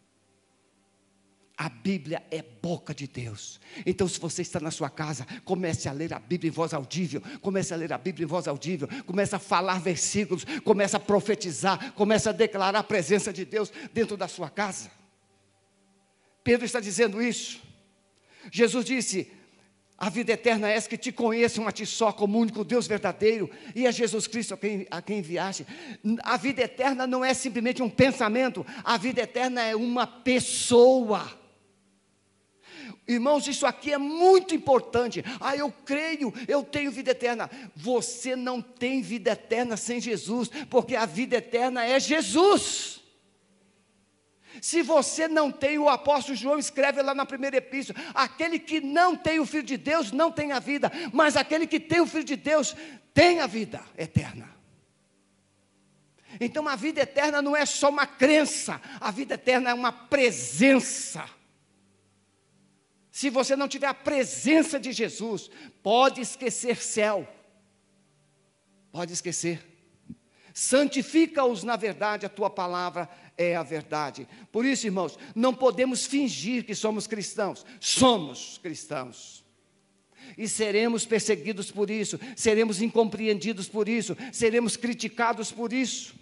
A 1.58 1.70
Bíblia 1.70 2.24
é 2.32 2.42
boca 2.42 2.92
de 2.92 3.06
Deus. 3.08 3.60
Então, 3.86 4.08
se 4.08 4.20
você 4.20 4.42
está 4.42 4.60
na 4.60 4.72
sua 4.72 4.90
casa, 4.90 5.28
comece 5.46 5.88
a 5.88 5.92
ler 5.92 6.12
a 6.12 6.18
Bíblia 6.18 6.50
em 6.50 6.52
voz 6.52 6.74
audível. 6.74 7.22
Comece 7.40 7.72
a 7.72 7.78
ler 7.78 7.94
a 7.94 8.00
Bíblia 8.00 8.24
em 8.26 8.28
voz 8.28 8.48
audível. 8.48 8.88
Comece 9.06 9.36
a 9.36 9.40
falar 9.40 9.80
versículos. 9.80 10.44
Comece 10.64 10.96
a 10.96 11.00
profetizar. 11.00 11.94
Comece 11.94 12.28
a 12.28 12.32
declarar 12.32 12.80
a 12.80 12.84
presença 12.84 13.32
de 13.32 13.46
Deus 13.46 13.72
dentro 13.94 14.18
da 14.18 14.28
sua 14.28 14.50
casa. 14.50 14.90
Pedro 16.44 16.66
está 16.66 16.80
dizendo 16.80 17.22
isso. 17.22 17.62
Jesus 18.52 18.84
disse: 18.84 19.32
A 20.02 20.10
vida 20.10 20.34
eterna 20.34 20.68
é 20.68 20.76
essa 20.76 20.90
que 20.90 20.98
te 20.98 21.12
conheçam 21.12 21.68
a 21.68 21.72
ti 21.72 21.86
só, 21.86 22.12
como 22.12 22.40
único 22.40 22.64
Deus 22.64 22.88
verdadeiro, 22.88 23.48
e 23.76 23.86
a 23.86 23.92
Jesus 23.92 24.26
Cristo 24.26 24.56
a 24.56 24.58
quem, 24.58 24.88
a 24.90 25.00
quem 25.00 25.20
enviaste. 25.20 25.64
A 26.24 26.38
vida 26.38 26.64
eterna 26.64 27.06
não 27.06 27.24
é 27.24 27.36
simplesmente 27.36 27.84
um 27.84 27.90
pensamento, 27.90 28.66
a 28.84 28.98
vida 28.98 29.22
eterna 29.22 29.62
é 29.62 29.76
uma 29.76 30.08
pessoa. 30.08 31.32
Irmãos, 33.08 33.46
isso 33.46 33.64
aqui 33.68 33.94
é 33.94 34.00
muito 34.00 34.56
importante. 34.56 35.24
Ah, 35.40 35.56
eu 35.56 35.72
creio, 35.72 36.34
eu 36.48 36.64
tenho 36.64 36.92
vida 36.92 37.12
eterna. 37.12 37.48
Você 37.76 38.36
não 38.36 38.60
tem 38.60 39.04
vida 39.04 39.34
eterna 39.34 39.78
sem 39.78 40.02
Jesus, 40.02 40.50
porque 40.68 40.96
a 40.96 41.06
vida 41.06 41.36
eterna 41.36 41.86
é 41.86 42.00
Jesus. 42.00 43.01
Se 44.60 44.82
você 44.82 45.28
não 45.28 45.52
tem, 45.52 45.78
o 45.78 45.88
apóstolo 45.88 46.36
João 46.36 46.58
escreve 46.58 47.02
lá 47.02 47.14
na 47.14 47.26
primeira 47.26 47.58
epístola: 47.58 48.00
aquele 48.14 48.60
que 48.60 48.82
não 48.82 49.16
tem 49.16 49.40
o 49.40 49.46
Filho 49.46 49.64
de 49.64 49.78
Deus 49.78 50.12
não 50.12 50.32
tem 50.32 50.52
a 50.52 50.60
vida, 50.60 50.92
mas 51.14 51.38
aquele 51.38 51.68
que 51.68 51.80
tem 51.80 52.02
o 52.02 52.08
Filho 52.08 52.24
de 52.24 52.36
Deus 52.36 52.76
tem 53.14 53.40
a 53.40 53.48
vida 53.48 53.82
eterna. 53.98 54.50
Então 56.40 56.68
a 56.68 56.76
vida 56.76 57.02
eterna 57.02 57.42
não 57.42 57.56
é 57.56 57.66
só 57.66 57.90
uma 57.90 58.08
crença, 58.08 58.82
a 59.00 59.12
vida 59.12 59.36
eterna 59.36 59.70
é 59.70 59.74
uma 59.74 59.92
presença. 59.92 61.24
Se 63.12 63.30
você 63.30 63.56
não 63.56 63.68
tiver 63.68 63.88
a 63.88 63.94
presença 63.94 64.80
de 64.80 64.92
Jesus, 64.92 65.50
pode 65.84 66.22
esquecer 66.22 66.78
céu. 66.78 67.28
Pode 68.92 69.14
esquecer. 69.14 69.71
Santifica-os 70.54 71.64
na 71.64 71.76
verdade, 71.76 72.26
a 72.26 72.30
tua 72.30 72.50
palavra 72.50 73.10
é 73.38 73.56
a 73.56 73.64
verdade. 73.64 74.28
Por 74.52 74.66
isso, 74.66 74.86
irmãos, 74.86 75.18
não 75.36 75.54
podemos 75.54 76.06
fingir 76.06 76.66
que 76.66 76.76
somos 76.76 77.08
cristãos. 77.08 77.66
Somos 77.80 78.60
cristãos. 78.62 79.44
E 80.38 80.48
seremos 80.48 81.06
perseguidos 81.06 81.72
por 81.72 81.90
isso, 81.90 82.20
seremos 82.36 82.82
incompreendidos 82.82 83.68
por 83.68 83.90
isso, 83.90 84.16
seremos 84.32 84.78
criticados 84.78 85.52
por 85.52 85.74
isso. 85.74 86.16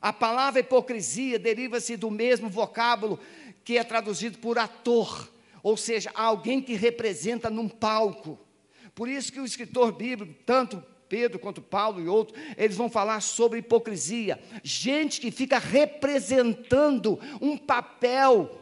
A 0.00 0.12
palavra 0.12 0.60
hipocrisia 0.60 1.38
deriva-se 1.38 1.96
do 1.96 2.10
mesmo 2.10 2.48
vocábulo 2.48 3.18
que 3.64 3.78
é 3.78 3.82
traduzido 3.82 4.38
por 4.38 4.58
ator, 4.58 5.28
ou 5.62 5.76
seja, 5.76 6.12
alguém 6.14 6.62
que 6.62 6.74
representa 6.74 7.50
num 7.50 7.68
palco. 7.68 8.38
Por 8.94 9.08
isso 9.08 9.32
que 9.32 9.40
o 9.40 9.44
escritor 9.44 9.92
bíblico, 9.92 10.34
tanto 10.46 10.82
Pedro 11.08 11.38
quanto 11.38 11.62
Paulo 11.62 12.00
e 12.00 12.08
outros, 12.08 12.38
eles 12.56 12.76
vão 12.76 12.90
falar 12.90 13.20
sobre 13.20 13.60
hipocrisia. 13.60 14.42
Gente 14.62 15.20
que 15.20 15.30
fica 15.30 15.58
representando 15.58 17.18
um 17.40 17.56
papel. 17.56 18.60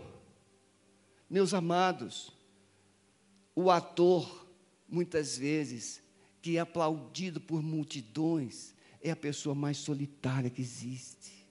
Meus 1.28 1.54
amados, 1.54 2.32
o 3.54 3.70
ator, 3.70 4.46
muitas 4.88 5.36
vezes, 5.38 6.02
que 6.40 6.56
é 6.56 6.60
aplaudido 6.60 7.40
por 7.40 7.62
multidões, 7.62 8.74
é 9.00 9.10
a 9.10 9.16
pessoa 9.16 9.54
mais 9.54 9.76
solitária 9.76 10.50
que 10.50 10.62
existe. 10.62 11.46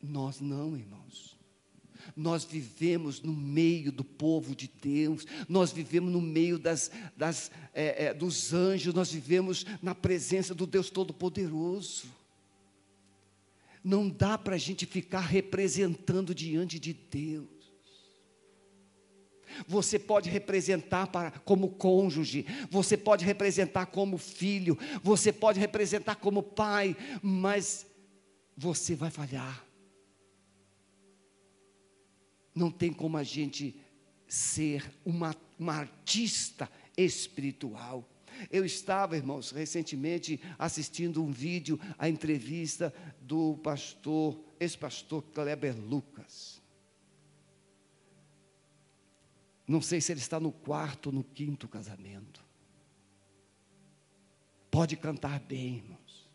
Nós 0.00 0.40
não, 0.40 0.76
irmãos. 0.76 1.41
Nós 2.16 2.44
vivemos 2.44 3.20
no 3.20 3.32
meio 3.32 3.92
do 3.92 4.04
povo 4.04 4.54
de 4.54 4.70
Deus, 4.80 5.26
nós 5.48 5.72
vivemos 5.72 6.12
no 6.12 6.20
meio 6.20 6.58
das, 6.58 6.90
das, 7.16 7.50
é, 7.72 8.06
é, 8.06 8.14
dos 8.14 8.52
anjos, 8.52 8.94
nós 8.94 9.12
vivemos 9.12 9.64
na 9.82 9.94
presença 9.94 10.54
do 10.54 10.66
Deus 10.66 10.90
Todo-Poderoso. 10.90 12.06
Não 13.84 14.08
dá 14.08 14.38
para 14.38 14.54
a 14.54 14.58
gente 14.58 14.86
ficar 14.86 15.20
representando 15.20 16.34
diante 16.34 16.78
de 16.78 16.92
Deus. 16.92 17.48
Você 19.66 19.98
pode 19.98 20.30
representar 20.30 21.06
para, 21.08 21.30
como 21.30 21.70
cônjuge, 21.70 22.46
você 22.70 22.96
pode 22.96 23.24
representar 23.24 23.86
como 23.86 24.16
filho, 24.18 24.78
você 25.02 25.32
pode 25.32 25.60
representar 25.60 26.16
como 26.16 26.42
pai, 26.42 26.96
mas 27.22 27.86
você 28.56 28.94
vai 28.94 29.10
falhar. 29.10 29.71
Não 32.54 32.70
tem 32.70 32.92
como 32.92 33.16
a 33.16 33.22
gente 33.22 33.74
ser 34.26 34.90
uma, 35.04 35.34
uma 35.58 35.74
artista 35.74 36.70
espiritual. 36.96 38.08
Eu 38.50 38.64
estava, 38.64 39.16
irmãos, 39.16 39.50
recentemente 39.50 40.40
assistindo 40.58 41.22
um 41.22 41.30
vídeo, 41.30 41.78
a 41.98 42.08
entrevista 42.08 42.92
do 43.20 43.58
pastor, 43.58 44.38
ex-pastor 44.58 45.22
Kleber 45.34 45.78
Lucas. 45.78 46.62
Não 49.66 49.80
sei 49.80 50.00
se 50.00 50.12
ele 50.12 50.20
está 50.20 50.40
no 50.40 50.52
quarto 50.52 51.06
ou 51.06 51.12
no 51.12 51.24
quinto 51.24 51.68
casamento. 51.68 52.44
Pode 54.70 54.96
cantar 54.96 55.38
bem, 55.40 55.76
irmãos. 55.76 56.30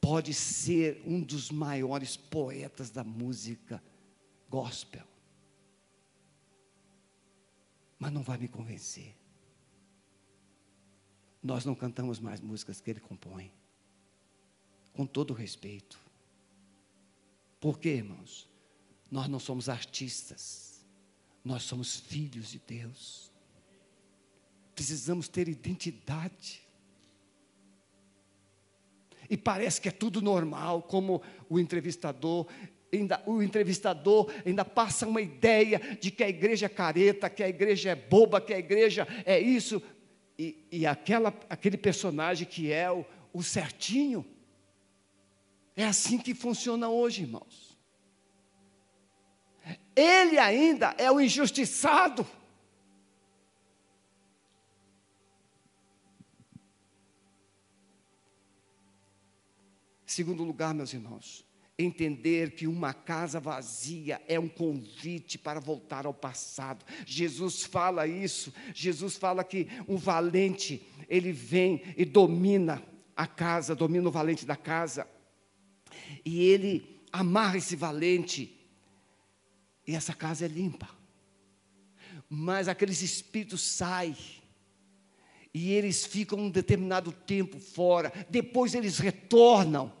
Pode 0.00 0.32
ser 0.32 1.02
um 1.06 1.20
dos 1.20 1.50
maiores 1.50 2.16
poetas 2.16 2.90
da 2.90 3.04
música 3.04 3.82
gospel. 4.56 5.06
Mas 7.98 8.10
não 8.10 8.22
vai 8.22 8.38
me 8.38 8.48
convencer. 8.48 9.14
Nós 11.42 11.66
não 11.66 11.74
cantamos 11.74 12.18
mais 12.18 12.40
músicas 12.40 12.80
que 12.80 12.90
ele 12.90 13.00
compõe. 13.00 13.52
Com 14.94 15.04
todo 15.06 15.34
respeito. 15.34 15.98
Por 17.60 17.78
quê, 17.78 17.96
irmãos? 17.96 18.48
Nós 19.10 19.28
não 19.28 19.38
somos 19.38 19.68
artistas. 19.68 20.82
Nós 21.44 21.62
somos 21.62 21.96
filhos 21.96 22.50
de 22.50 22.58
Deus. 22.58 23.30
Precisamos 24.74 25.28
ter 25.28 25.48
identidade. 25.48 26.66
E 29.28 29.36
parece 29.36 29.80
que 29.82 29.88
é 29.88 29.92
tudo 29.92 30.22
normal, 30.22 30.82
como 30.82 31.22
o 31.48 31.58
entrevistador 31.58 32.46
ainda, 32.92 33.22
o 33.26 33.42
entrevistador 33.42 34.32
ainda 34.44 34.64
passa 34.64 35.06
uma 35.06 35.20
ideia 35.20 35.80
de 36.00 36.10
que 36.10 36.22
a 36.22 36.28
igreja 36.28 36.66
é 36.66 36.68
careta, 36.68 37.30
que 37.30 37.42
a 37.42 37.48
igreja 37.48 37.90
é 37.90 37.94
boba, 37.94 38.40
que 38.40 38.54
a 38.54 38.58
igreja 38.58 39.06
é 39.24 39.38
isso, 39.38 39.82
e, 40.38 40.66
e 40.70 40.86
aquela, 40.86 41.34
aquele 41.48 41.76
personagem 41.76 42.46
que 42.46 42.70
é 42.70 42.90
o, 42.90 43.04
o 43.32 43.42
certinho. 43.42 44.24
É 45.74 45.84
assim 45.84 46.18
que 46.18 46.34
funciona 46.34 46.88
hoje, 46.88 47.22
irmãos. 47.22 47.76
Ele 49.94 50.38
ainda 50.38 50.94
é 50.98 51.10
o 51.10 51.20
injustiçado. 51.20 52.26
Segundo 60.04 60.44
lugar, 60.44 60.72
meus 60.72 60.94
irmãos, 60.94 61.45
entender 61.78 62.52
que 62.52 62.66
uma 62.66 62.94
casa 62.94 63.38
vazia 63.38 64.20
é 64.26 64.40
um 64.40 64.48
convite 64.48 65.36
para 65.36 65.60
voltar 65.60 66.06
ao 66.06 66.14
passado. 66.14 66.84
Jesus 67.04 67.62
fala 67.62 68.06
isso. 68.06 68.52
Jesus 68.74 69.16
fala 69.16 69.44
que 69.44 69.68
um 69.86 69.96
valente, 69.96 70.82
ele 71.08 71.32
vem 71.32 71.82
e 71.96 72.04
domina 72.04 72.82
a 73.14 73.26
casa, 73.26 73.74
domina 73.74 74.08
o 74.08 74.12
valente 74.12 74.46
da 74.46 74.56
casa. 74.56 75.06
E 76.24 76.42
ele 76.44 77.02
amarra 77.12 77.58
esse 77.58 77.76
valente. 77.76 78.52
E 79.86 79.94
essa 79.94 80.14
casa 80.14 80.46
é 80.46 80.48
limpa. 80.48 80.88
Mas 82.28 82.68
aqueles 82.68 83.02
espíritos 83.02 83.60
saem. 83.60 84.16
E 85.52 85.72
eles 85.72 86.04
ficam 86.06 86.38
um 86.38 86.50
determinado 86.50 87.12
tempo 87.12 87.58
fora. 87.58 88.12
Depois 88.30 88.74
eles 88.74 88.98
retornam 88.98 89.92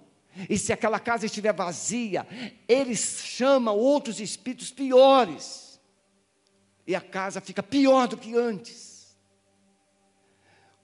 e 0.48 0.58
se 0.58 0.72
aquela 0.72 1.00
casa 1.00 1.26
estiver 1.26 1.52
vazia, 1.52 2.26
eles 2.68 3.20
chamam 3.22 3.76
outros 3.76 4.20
espíritos 4.20 4.70
piores. 4.70 5.80
E 6.86 6.94
a 6.94 7.00
casa 7.00 7.40
fica 7.40 7.62
pior 7.62 8.06
do 8.06 8.16
que 8.16 8.36
antes. 8.36 9.16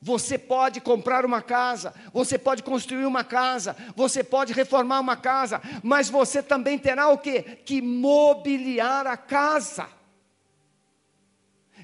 Você 0.00 0.36
pode 0.36 0.80
comprar 0.80 1.24
uma 1.24 1.40
casa, 1.40 1.94
você 2.12 2.36
pode 2.36 2.64
construir 2.64 3.06
uma 3.06 3.22
casa, 3.22 3.76
você 3.94 4.24
pode 4.24 4.52
reformar 4.52 4.98
uma 4.98 5.16
casa, 5.16 5.62
mas 5.80 6.10
você 6.10 6.42
também 6.42 6.76
terá 6.76 7.08
o 7.08 7.18
quê? 7.18 7.60
Que 7.64 7.80
mobiliar 7.80 9.06
a 9.06 9.16
casa. 9.16 9.88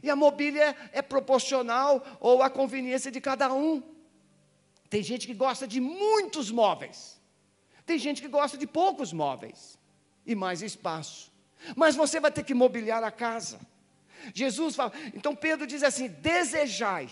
E 0.03 0.11
a 0.11 0.16
mobília 0.16 0.77
é 0.93 1.01
proporcional 1.01 2.05
ou 2.19 2.43
à 2.43 2.51
conveniência 2.51 3.11
de 3.11 3.21
cada 3.21 3.53
um. 3.53 3.83
Tem 4.91 5.03
gente 5.03 5.27
que 5.27 5.35
gosta 5.35 5.66
de 5.66 5.81
muitos 5.81 6.51
móveis. 6.51 7.18
Tem 7.89 7.99
gente 7.99 8.20
que 8.20 8.28
gosta 8.28 8.59
de 8.59 8.66
poucos 8.66 9.14
móveis 9.14 9.78
e 10.26 10.34
mais 10.34 10.61
espaço. 10.61 11.32
Mas 11.74 11.97
você 11.97 12.20
vai 12.20 12.30
ter 12.30 12.45
que 12.45 12.53
mobiliar 12.53 13.03
a 13.03 13.11
casa. 13.11 13.59
Jesus 14.34 14.76
fala, 14.76 14.93
então 15.14 15.34
Pedro 15.34 15.66
diz 15.66 15.82
assim: 15.82 16.07
desejai. 16.07 17.09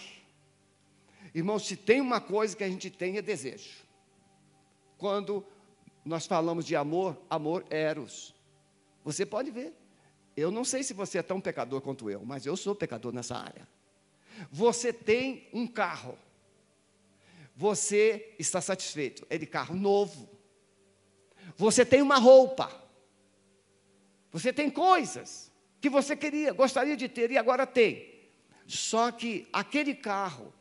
Irmãos, 1.35 1.67
se 1.67 1.77
tem 1.77 1.99
uma 2.03 2.21
coisa 2.21 2.55
que 2.55 2.63
a 2.63 2.69
gente 2.69 2.91
tem 2.91 3.17
é 3.17 3.23
desejo. 3.23 3.87
Quando 4.99 5.47
nós 6.05 6.27
falamos 6.27 6.67
de 6.67 6.77
amor, 6.77 7.17
amor 7.31 7.65
eros. 7.71 8.35
Você 9.03 9.25
pode 9.25 9.51
ver. 9.51 9.73
Eu 10.37 10.51
não 10.51 10.63
sei 10.63 10.83
se 10.83 10.93
você 10.93 11.17
é 11.17 11.23
tão 11.23 11.41
pecador 11.41 11.81
quanto 11.81 12.11
eu, 12.11 12.23
mas 12.23 12.45
eu 12.45 12.55
sou 12.55 12.75
pecador 12.75 13.15
nessa 13.15 13.35
área. 13.35 13.67
Você 14.51 14.93
tem 14.93 15.49
um 15.55 15.67
carro. 15.67 16.19
Você 17.57 18.35
está 18.39 18.61
satisfeito. 18.61 19.27
É 19.31 19.39
de 19.39 19.47
carro 19.47 19.75
novo. 19.75 20.36
Você 21.57 21.85
tem 21.85 22.03
uma 22.03 22.19
roupa. 22.19 22.71
Você 24.31 24.53
tem 24.53 24.71
coisas 24.71 25.51
que 25.81 25.89
você 25.89 26.15
queria, 26.15 26.53
gostaria 26.53 26.97
de 26.97 27.09
ter 27.09 27.31
e 27.31 27.39
agora 27.39 27.67
tem. 27.67 28.15
Só 28.67 29.11
que 29.11 29.49
aquele 29.53 29.95
carro, 29.95 30.53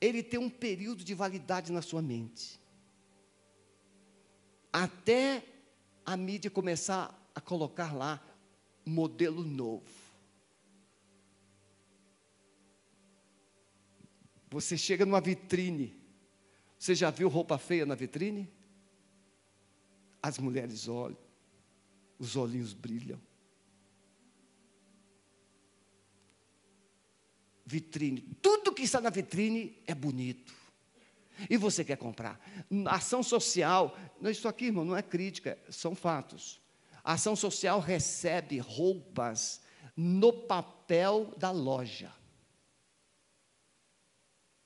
ele 0.00 0.22
tem 0.22 0.38
um 0.38 0.50
período 0.50 1.02
de 1.02 1.14
validade 1.14 1.72
na 1.72 1.80
sua 1.80 2.02
mente. 2.02 2.60
Até 4.72 5.44
a 6.04 6.16
mídia 6.16 6.50
começar 6.50 7.18
a 7.34 7.40
colocar 7.40 7.94
lá 7.94 8.22
modelo 8.84 9.42
novo. 9.42 10.04
Você 14.50 14.76
chega 14.76 15.06
numa 15.06 15.20
vitrine. 15.20 15.96
Você 16.78 16.94
já 16.94 17.10
viu 17.10 17.28
roupa 17.28 17.56
feia 17.56 17.86
na 17.86 17.94
vitrine? 17.94 18.52
As 20.24 20.38
mulheres 20.38 20.88
olham, 20.88 21.18
os 22.18 22.34
olhinhos 22.34 22.72
brilham. 22.72 23.20
Vitrine, 27.66 28.22
tudo 28.40 28.72
que 28.72 28.84
está 28.84 29.02
na 29.02 29.10
vitrine 29.10 29.82
é 29.86 29.94
bonito. 29.94 30.54
E 31.50 31.58
você 31.58 31.84
quer 31.84 31.98
comprar? 31.98 32.40
Ação 32.86 33.22
social, 33.22 33.94
isso 34.22 34.48
aqui, 34.48 34.64
irmão, 34.64 34.82
não 34.82 34.96
é 34.96 35.02
crítica, 35.02 35.58
são 35.68 35.94
fatos. 35.94 36.58
A 37.02 37.12
ação 37.12 37.36
social 37.36 37.78
recebe 37.78 38.56
roupas 38.56 39.60
no 39.94 40.32
papel 40.32 41.34
da 41.36 41.50
loja. 41.50 42.10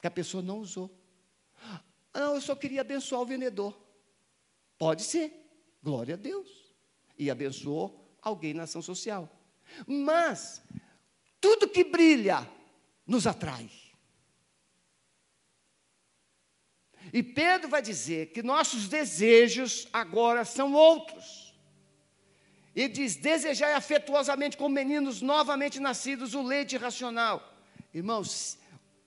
Que 0.00 0.06
a 0.06 0.10
pessoa 0.12 0.40
não 0.40 0.60
usou. 0.60 0.88
Ah, 1.60 1.82
não, 2.14 2.36
eu 2.36 2.40
só 2.40 2.54
queria 2.54 2.82
abençoar 2.82 3.22
o 3.22 3.26
vendedor. 3.26 3.76
Pode 4.78 5.02
ser, 5.02 5.47
glória 5.82 6.14
a 6.14 6.16
Deus. 6.16 6.48
E 7.18 7.30
abençoou 7.30 8.16
alguém 8.22 8.54
na 8.54 8.64
ação 8.64 8.82
social. 8.82 9.28
Mas, 9.86 10.62
tudo 11.40 11.68
que 11.68 11.84
brilha 11.84 12.48
nos 13.06 13.26
atrai. 13.26 13.70
E 17.12 17.22
Pedro 17.22 17.68
vai 17.68 17.80
dizer 17.80 18.32
que 18.32 18.42
nossos 18.42 18.88
desejos 18.88 19.88
agora 19.92 20.44
são 20.44 20.74
outros. 20.74 21.54
E 22.74 22.86
diz: 22.88 23.16
desejai 23.16 23.72
afetuosamente 23.72 24.56
como 24.56 24.74
meninos 24.74 25.22
novamente 25.22 25.80
nascidos 25.80 26.34
o 26.34 26.42
leite 26.42 26.76
racional. 26.76 27.54
Irmãos, 27.94 28.58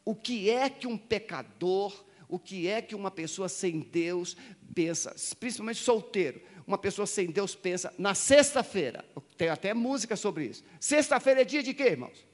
o 0.04 0.16
que 0.16 0.50
é 0.50 0.70
que 0.70 0.88
um 0.88 0.98
pecador, 0.98 2.04
o 2.28 2.40
que 2.40 2.68
é 2.68 2.82
que 2.82 2.96
uma 2.96 3.12
pessoa 3.12 3.48
sem 3.48 3.80
Deus 3.80 4.36
pensa, 4.74 5.16
principalmente 5.40 5.80
solteiro, 5.80 6.42
uma 6.72 6.78
pessoa 6.78 7.06
sem 7.06 7.28
Deus 7.28 7.54
pensa 7.54 7.94
na 7.98 8.16
sexta-feira, 8.16 9.04
tem 9.38 9.50
até 9.50 9.74
música 9.74 10.16
sobre 10.16 10.46
isso. 10.46 10.64
Sexta-feira 10.80 11.42
é 11.42 11.46
dia 11.46 11.62
de 11.62 11.74
quê, 11.74 11.84
irmãos? 11.84 12.26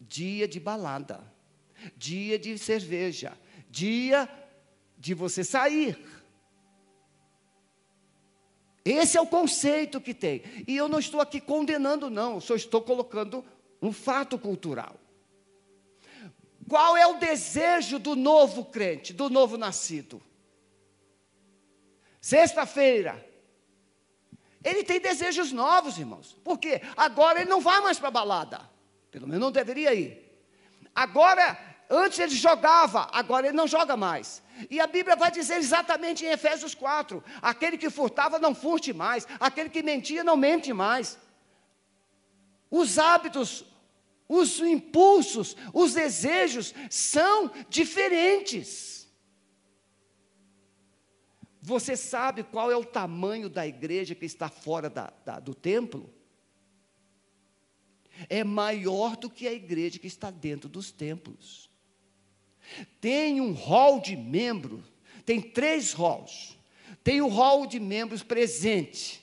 Dia 0.00 0.46
de 0.46 0.60
balada, 0.60 1.24
dia 1.96 2.38
de 2.38 2.58
cerveja, 2.58 3.36
dia 3.70 4.28
de 4.98 5.14
você 5.14 5.42
sair. 5.42 5.98
Esse 8.84 9.16
é 9.16 9.20
o 9.20 9.26
conceito 9.26 9.98
que 9.98 10.12
tem. 10.12 10.42
E 10.68 10.76
eu 10.76 10.86
não 10.86 10.98
estou 10.98 11.22
aqui 11.22 11.40
condenando, 11.40 12.10
não, 12.10 12.38
só 12.38 12.54
estou 12.54 12.82
colocando 12.82 13.42
um 13.80 13.92
fato 13.92 14.38
cultural. 14.38 15.00
Qual 16.68 16.96
é 16.96 17.06
o 17.06 17.18
desejo 17.18 17.98
do 17.98 18.14
novo 18.14 18.66
crente, 18.66 19.14
do 19.14 19.30
novo 19.30 19.56
nascido? 19.56 20.20
Sexta-feira. 22.24 23.22
Ele 24.64 24.82
tem 24.82 24.98
desejos 24.98 25.52
novos, 25.52 25.98
irmãos. 25.98 26.34
Por 26.42 26.56
quê? 26.56 26.80
Agora 26.96 27.42
ele 27.42 27.50
não 27.50 27.60
vai 27.60 27.82
mais 27.82 27.98
para 27.98 28.08
a 28.08 28.10
balada. 28.10 28.62
Pelo 29.10 29.26
menos 29.26 29.42
não 29.42 29.52
deveria 29.52 29.92
ir. 29.92 30.10
Agora, 30.94 31.58
antes 31.90 32.18
ele 32.18 32.34
jogava, 32.34 33.10
agora 33.12 33.48
ele 33.48 33.56
não 33.56 33.68
joga 33.68 33.94
mais. 33.94 34.42
E 34.70 34.80
a 34.80 34.86
Bíblia 34.86 35.16
vai 35.16 35.30
dizer 35.30 35.56
exatamente 35.56 36.24
em 36.24 36.30
Efésios 36.30 36.74
4: 36.74 37.22
aquele 37.42 37.76
que 37.76 37.90
furtava 37.90 38.38
não 38.38 38.54
furte 38.54 38.94
mais, 38.94 39.26
aquele 39.38 39.68
que 39.68 39.82
mentia 39.82 40.24
não 40.24 40.34
mente 40.34 40.72
mais. 40.72 41.18
Os 42.70 42.98
hábitos 42.98 43.66
os 44.26 44.60
impulsos, 44.60 45.54
os 45.74 45.92
desejos 45.92 46.74
são 46.88 47.50
diferentes. 47.68 48.93
Você 51.66 51.96
sabe 51.96 52.42
qual 52.42 52.70
é 52.70 52.76
o 52.76 52.84
tamanho 52.84 53.48
da 53.48 53.66
igreja 53.66 54.14
que 54.14 54.26
está 54.26 54.50
fora 54.50 54.90
da, 54.90 55.10
da, 55.24 55.40
do 55.40 55.54
templo? 55.54 56.12
É 58.28 58.44
maior 58.44 59.16
do 59.16 59.30
que 59.30 59.48
a 59.48 59.52
igreja 59.52 59.98
que 59.98 60.06
está 60.06 60.30
dentro 60.30 60.68
dos 60.68 60.92
templos. 60.92 61.70
Tem 63.00 63.40
um 63.40 63.54
hall 63.54 63.98
de 63.98 64.14
membros, 64.14 64.84
tem 65.24 65.40
três 65.40 65.94
halls. 65.94 66.54
Tem 67.02 67.22
o 67.22 67.28
hall 67.28 67.66
de 67.66 67.80
membros 67.80 68.22
presente, 68.22 69.22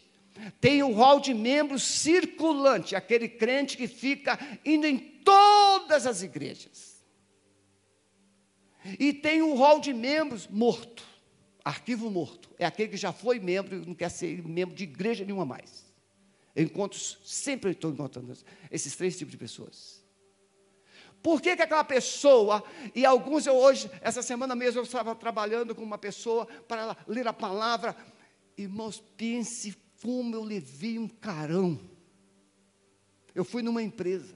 tem 0.59 0.81
o 0.81 0.93
hall 0.93 1.19
de 1.19 1.35
membros 1.35 1.83
circulante, 1.83 2.95
aquele 2.95 3.29
crente 3.29 3.77
que 3.77 3.87
fica 3.87 4.39
indo 4.65 4.87
em 4.87 4.97
todas 4.97 6.07
as 6.07 6.23
igrejas. 6.23 7.03
E 8.99 9.13
tem 9.13 9.43
o 9.43 9.53
hall 9.53 9.79
de 9.79 9.93
membros 9.93 10.47
morto, 10.47 11.10
arquivo 11.63 12.09
morto. 12.09 12.49
É 12.57 12.65
aquele 12.65 12.89
que 12.89 12.97
já 12.97 13.11
foi 13.11 13.39
membro 13.39 13.75
e 13.75 13.85
não 13.85 13.95
quer 13.95 14.09
ser 14.09 14.41
membro 14.43 14.75
de 14.75 14.83
igreja 14.83 15.23
nenhuma 15.23 15.45
mais. 15.45 15.85
Eu 16.55 16.65
encontro, 16.65 16.99
sempre 16.99 17.71
estou 17.71 17.91
encontrando 17.91 18.33
esses 18.69 18.95
três 18.95 19.17
tipos 19.17 19.31
de 19.31 19.37
pessoas. 19.37 20.01
Por 21.21 21.39
que, 21.39 21.55
que 21.55 21.61
aquela 21.61 21.83
pessoa, 21.83 22.63
e 22.95 23.05
alguns 23.05 23.45
eu 23.45 23.55
hoje, 23.55 23.89
essa 24.01 24.21
semana 24.21 24.55
mesmo, 24.55 24.79
eu 24.79 24.83
estava 24.83 25.13
trabalhando 25.15 25.75
com 25.75 25.83
uma 25.83 25.97
pessoa 25.97 26.45
para 26.67 26.97
ler 27.07 27.27
a 27.27 27.33
palavra, 27.33 27.95
irmãos, 28.57 28.99
pense 29.15 29.77
como 30.01 30.35
eu 30.35 30.43
levei 30.43 30.97
um 30.97 31.07
carão. 31.07 31.79
Eu 33.35 33.45
fui 33.45 33.61
numa 33.61 33.83
empresa, 33.83 34.35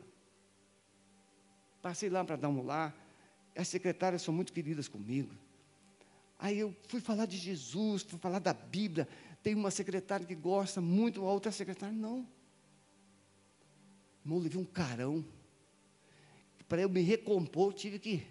passei 1.82 2.10
lá 2.10 2.24
para 2.24 2.36
dar 2.36 2.50
um 2.50 2.64
lá, 2.64 2.94
as 3.56 3.68
secretárias 3.68 4.22
são 4.22 4.34
muito 4.34 4.54
queridas 4.54 4.88
comigo. 4.88 5.36
Aí 6.38 6.60
eu 6.60 6.76
fui 6.88 7.00
falar 7.00 7.26
de 7.26 7.38
Jesus, 7.38 8.04
fui 8.04 8.20
falar 8.20 8.40
da 8.40 8.54
Bíblia. 8.54 9.08
Tem 9.42 9.56
uma 9.56 9.72
secretária 9.72 10.26
que 10.26 10.36
gosta 10.36 10.82
muito, 10.82 11.22
a 11.26 11.32
outra 11.32 11.52
secretária 11.52 11.96
não. 11.96 12.28
Irmão, 14.24 14.40
eu 14.40 14.44
levei 14.44 14.60
um 14.60 14.66
carão. 14.66 15.26
Para 16.68 16.82
eu 16.82 16.90
me 16.90 17.02
recompor, 17.02 17.74
tive 17.74 18.00
que 18.00 18.26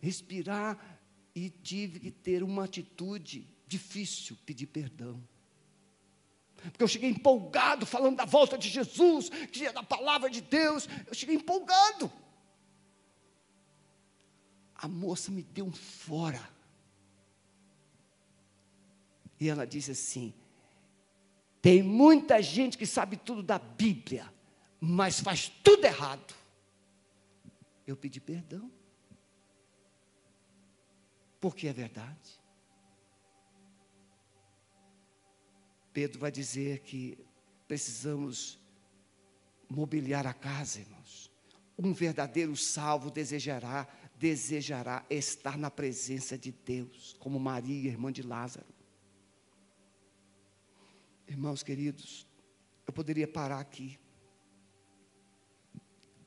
respirar 0.00 0.98
e 1.34 1.50
tive 1.50 2.00
que 2.00 2.10
ter 2.10 2.42
uma 2.42 2.64
atitude 2.64 3.46
difícil 3.66 4.36
pedir 4.44 4.66
perdão. 4.66 5.22
Porque 6.56 6.82
eu 6.82 6.88
cheguei 6.88 7.10
empolgado 7.10 7.86
falando 7.86 8.16
da 8.16 8.24
volta 8.24 8.58
de 8.58 8.68
Jesus, 8.68 9.28
que 9.52 9.66
é 9.66 9.72
da 9.72 9.82
palavra 9.82 10.28
de 10.28 10.40
Deus. 10.40 10.88
Eu 11.06 11.14
cheguei 11.14 11.36
empolgado. 11.36 12.10
A 14.80 14.88
moça 14.88 15.30
me 15.30 15.42
deu 15.42 15.66
um 15.66 15.72
fora. 15.72 16.40
E 19.38 19.48
ela 19.48 19.66
disse 19.66 19.90
assim: 19.90 20.32
tem 21.62 21.82
muita 21.82 22.42
gente 22.42 22.78
que 22.78 22.86
sabe 22.86 23.16
tudo 23.16 23.42
da 23.42 23.58
Bíblia, 23.58 24.32
mas 24.80 25.20
faz 25.20 25.48
tudo 25.62 25.84
errado. 25.84 26.34
Eu 27.86 27.96
pedi 27.96 28.20
perdão. 28.20 28.70
Porque 31.38 31.66
é 31.66 31.72
verdade. 31.72 32.40
Pedro 35.92 36.20
vai 36.20 36.30
dizer 36.30 36.80
que 36.80 37.18
precisamos 37.66 38.58
mobiliar 39.68 40.26
a 40.26 40.32
casa, 40.32 40.80
irmãos. 40.80 41.30
Um 41.78 41.92
verdadeiro 41.92 42.56
salvo 42.56 43.10
desejará, 43.10 43.86
desejará 44.20 45.02
estar 45.08 45.56
na 45.56 45.70
presença 45.70 46.36
de 46.36 46.52
Deus, 46.52 47.16
como 47.18 47.40
Maria, 47.40 47.90
irmã 47.90 48.12
de 48.12 48.22
Lázaro. 48.22 48.66
Irmãos 51.26 51.62
queridos, 51.62 52.26
eu 52.86 52.92
poderia 52.92 53.26
parar 53.26 53.60
aqui. 53.60 53.98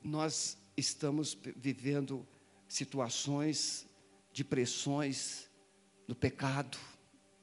Nós 0.02 0.58
estamos 0.76 1.38
vivendo 1.56 2.26
situações 2.66 3.86
de 4.32 4.42
pressões 4.42 5.48
no 6.08 6.16
pecado, 6.16 6.76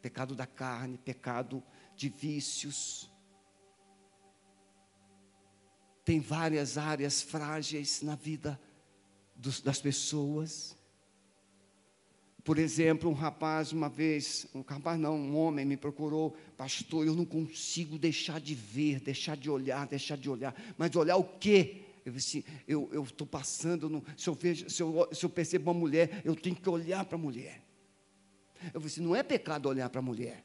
pecado 0.02 0.36
da 0.36 0.46
carne, 0.46 0.98
pecado 0.98 1.64
de 1.96 2.10
vícios. 2.10 3.10
Tem 6.04 6.20
várias 6.20 6.78
áreas 6.78 7.22
frágeis 7.22 8.02
na 8.02 8.16
vida 8.16 8.60
dos, 9.42 9.60
das 9.60 9.82
pessoas. 9.82 10.78
Por 12.44 12.58
exemplo, 12.58 13.10
um 13.10 13.14
rapaz, 13.14 13.72
uma 13.72 13.90
vez, 13.90 14.48
um 14.54 14.62
rapaz 14.62 15.00
não, 15.00 15.16
um 15.16 15.36
homem 15.36 15.66
me 15.66 15.78
procurou, 15.78 16.36
pastor, 16.56 17.06
eu 17.06 17.16
não 17.16 17.26
consigo 17.26 17.98
deixar 17.98 18.40
de 18.40 18.56
ver, 18.56 19.00
deixar 19.00 19.36
de 19.36 19.50
olhar, 19.50 19.86
deixar 19.88 20.18
de 20.18 20.30
olhar. 20.30 20.56
Mas 20.78 20.96
olhar 20.96 21.18
o 21.18 21.24
quê? 21.24 21.84
Eu 22.04 22.14
disse, 22.14 22.44
eu 22.68 23.04
estou 23.04 23.28
passando, 23.28 23.88
no, 23.88 24.04
se, 24.18 24.28
eu 24.28 24.34
vejo, 24.34 24.68
se, 24.70 24.82
eu, 24.82 25.08
se 25.12 25.24
eu 25.24 25.30
percebo 25.30 25.70
uma 25.70 25.80
mulher, 25.80 26.22
eu 26.26 26.36
tenho 26.36 26.56
que 26.56 26.68
olhar 26.68 27.06
para 27.06 27.16
a 27.16 27.22
mulher. 27.22 27.64
Eu 28.74 28.82
disse, 28.82 29.02
não 29.02 29.16
é 29.16 29.22
pecado 29.22 29.70
olhar 29.70 29.90
para 29.90 30.00
a 30.00 30.04
mulher. 30.04 30.44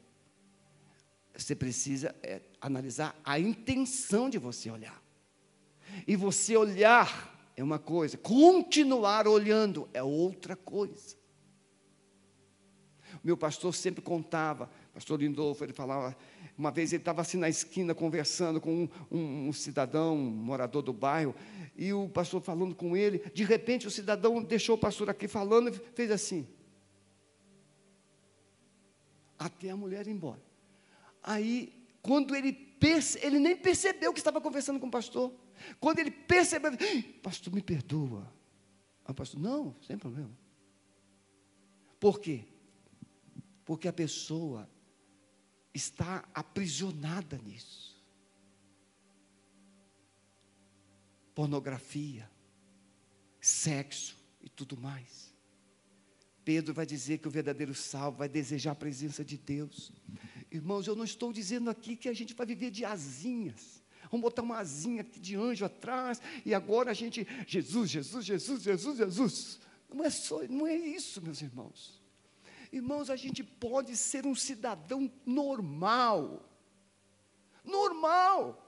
Você 1.35 1.55
precisa 1.55 2.15
é, 2.21 2.41
analisar 2.61 3.19
a 3.23 3.39
intenção 3.39 4.29
de 4.29 4.37
você 4.37 4.69
olhar. 4.69 5.01
E 6.07 6.15
você 6.15 6.55
olhar 6.55 7.36
é 7.57 7.63
uma 7.63 7.79
coisa, 7.79 8.15
continuar 8.19 9.27
olhando 9.27 9.89
é 9.91 10.03
outra 10.03 10.55
coisa. 10.55 11.17
O 13.15 13.25
meu 13.25 13.35
pastor 13.35 13.73
sempre 13.73 13.99
contava, 13.99 14.69
pastor 14.93 15.19
Lindolfo, 15.19 15.63
ele 15.63 15.73
falava, 15.73 16.15
uma 16.55 16.69
vez 16.69 16.93
ele 16.93 17.01
estava 17.01 17.21
assim 17.21 17.37
na 17.37 17.49
esquina 17.49 17.95
conversando 17.95 18.61
com 18.61 18.83
um, 18.83 18.89
um, 19.09 19.47
um, 19.47 19.53
cidadão, 19.53 20.15
um 20.15 20.29
morador 20.29 20.83
do 20.83 20.93
bairro, 20.93 21.33
e 21.75 21.91
o 21.91 22.07
pastor 22.07 22.41
falando 22.41 22.75
com 22.75 22.95
ele, 22.95 23.23
de 23.33 23.43
repente 23.43 23.87
o 23.87 23.91
cidadão 23.91 24.43
deixou 24.43 24.75
o 24.75 24.79
pastor 24.79 25.09
aqui 25.09 25.27
falando 25.27 25.69
e 25.69 25.73
fez 25.95 26.11
assim. 26.11 26.47
Até 29.39 29.71
a 29.71 29.75
mulher 29.75 30.05
ir 30.07 30.11
embora. 30.11 30.43
Aí, 31.23 31.73
quando 32.03 32.35
ele 32.35 32.53
perce, 32.53 33.19
ele 33.25 33.39
nem 33.39 33.57
percebeu 33.57 34.13
que 34.13 34.19
estava 34.19 34.39
conversando 34.39 34.79
com 34.79 34.87
o 34.87 34.91
pastor. 34.91 35.33
Quando 35.79 35.99
ele 35.99 36.11
percebeu, 36.11 36.71
pastor, 37.21 37.53
me 37.53 37.61
perdoa. 37.61 38.31
O 39.07 39.13
pastor, 39.13 39.39
não, 39.39 39.75
sem 39.81 39.97
problema. 39.97 40.35
Por 41.99 42.19
quê? 42.19 42.45
Porque 43.65 43.87
a 43.87 43.93
pessoa 43.93 44.69
está 45.73 46.27
aprisionada 46.33 47.37
nisso. 47.37 47.95
Pornografia, 51.33 52.29
sexo 53.39 54.17
e 54.41 54.49
tudo 54.49 54.75
mais. 54.77 55.35
Pedro 56.43 56.73
vai 56.73 56.85
dizer 56.85 57.17
que 57.17 57.27
o 57.27 57.31
verdadeiro 57.31 57.75
salvo 57.75 58.19
vai 58.19 58.29
desejar 58.29 58.71
a 58.71 58.75
presença 58.75 59.23
de 59.23 59.37
Deus. 59.37 59.91
Irmãos, 60.49 60.87
eu 60.87 60.95
não 60.95 61.03
estou 61.03 61.33
dizendo 61.33 61.69
aqui 61.69 61.95
que 61.95 62.07
a 62.07 62.13
gente 62.13 62.33
vai 62.33 62.47
viver 62.47 62.71
de 62.71 62.85
asinhas. 62.85 63.76
Vamos 64.11 64.21
botar 64.21 64.41
uma 64.41 64.57
asinha 64.57 65.03
de 65.03 65.35
anjo 65.35 65.65
atrás 65.65 66.21
e 66.45 66.53
agora 66.53 66.91
a 66.91 66.93
gente, 66.93 67.27
Jesus, 67.47 67.89
Jesus, 67.89 68.25
Jesus, 68.25 68.63
Jesus, 68.63 68.97
Jesus. 68.97 69.59
Não 69.93 70.03
é 70.03 70.09
só, 70.09 70.41
não 70.43 70.67
é 70.67 70.75
isso, 70.75 71.21
meus 71.21 71.41
irmãos. 71.41 72.01
Irmãos, 72.71 73.09
a 73.09 73.15
gente 73.15 73.43
pode 73.43 73.95
ser 73.95 74.25
um 74.25 74.35
cidadão 74.35 75.11
normal. 75.25 76.43
Normal. 77.63 78.63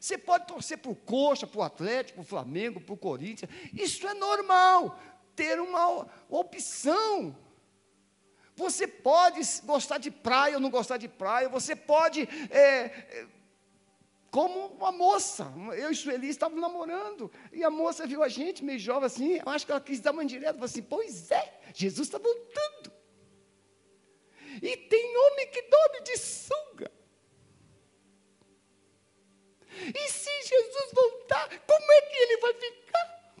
Você 0.00 0.18
pode 0.18 0.46
torcer 0.46 0.78
para 0.78 0.90
o 0.90 0.96
Coxa, 0.96 1.46
para 1.46 1.58
o 1.58 1.62
Atlético, 1.62 2.16
para 2.16 2.24
o 2.24 2.28
Flamengo, 2.28 2.80
para 2.80 2.94
o 2.94 2.98
Corinthians. 2.98 3.50
Isso 3.72 4.06
é 4.06 4.14
normal. 4.14 4.98
Ter 5.34 5.60
uma 5.60 6.06
opção. 6.28 7.36
Você 8.56 8.86
pode 8.86 9.40
gostar 9.64 9.98
de 9.98 10.10
praia 10.10 10.54
ou 10.54 10.60
não 10.60 10.70
gostar 10.70 10.96
de 10.96 11.08
praia. 11.08 11.48
Você 11.48 11.76
pode, 11.76 12.22
é, 12.50 13.26
como 14.36 14.66
uma 14.66 14.92
moça. 14.92 15.50
Eu 15.78 15.90
e 15.90 15.96
Sueli 15.96 16.28
estávamos 16.28 16.60
namorando. 16.60 17.32
E 17.50 17.64
a 17.64 17.70
moça 17.70 18.06
viu 18.06 18.22
a 18.22 18.28
gente, 18.28 18.62
meio 18.62 18.78
jovem 18.78 19.06
assim. 19.06 19.36
Eu 19.38 19.48
acho 19.48 19.64
que 19.64 19.72
ela 19.72 19.80
quis 19.80 19.98
dar 19.98 20.12
uma 20.12 20.22
indireta. 20.22 20.52
Falou 20.52 20.66
assim: 20.66 20.82
Pois 20.82 21.30
é, 21.30 21.58
Jesus 21.74 22.06
está 22.06 22.18
voltando. 22.18 22.92
E 24.60 24.76
tem 24.76 25.16
homem 25.16 25.50
que 25.50 25.62
dorme 25.62 26.00
de 26.02 26.18
sunga. 26.18 26.92
E 30.02 30.08
se 30.10 30.42
Jesus 30.42 30.92
voltar, 30.92 31.48
como 31.60 31.92
é 31.92 32.00
que 32.02 32.16
ele 32.18 32.36
vai 32.36 32.52
ficar? 32.52 33.34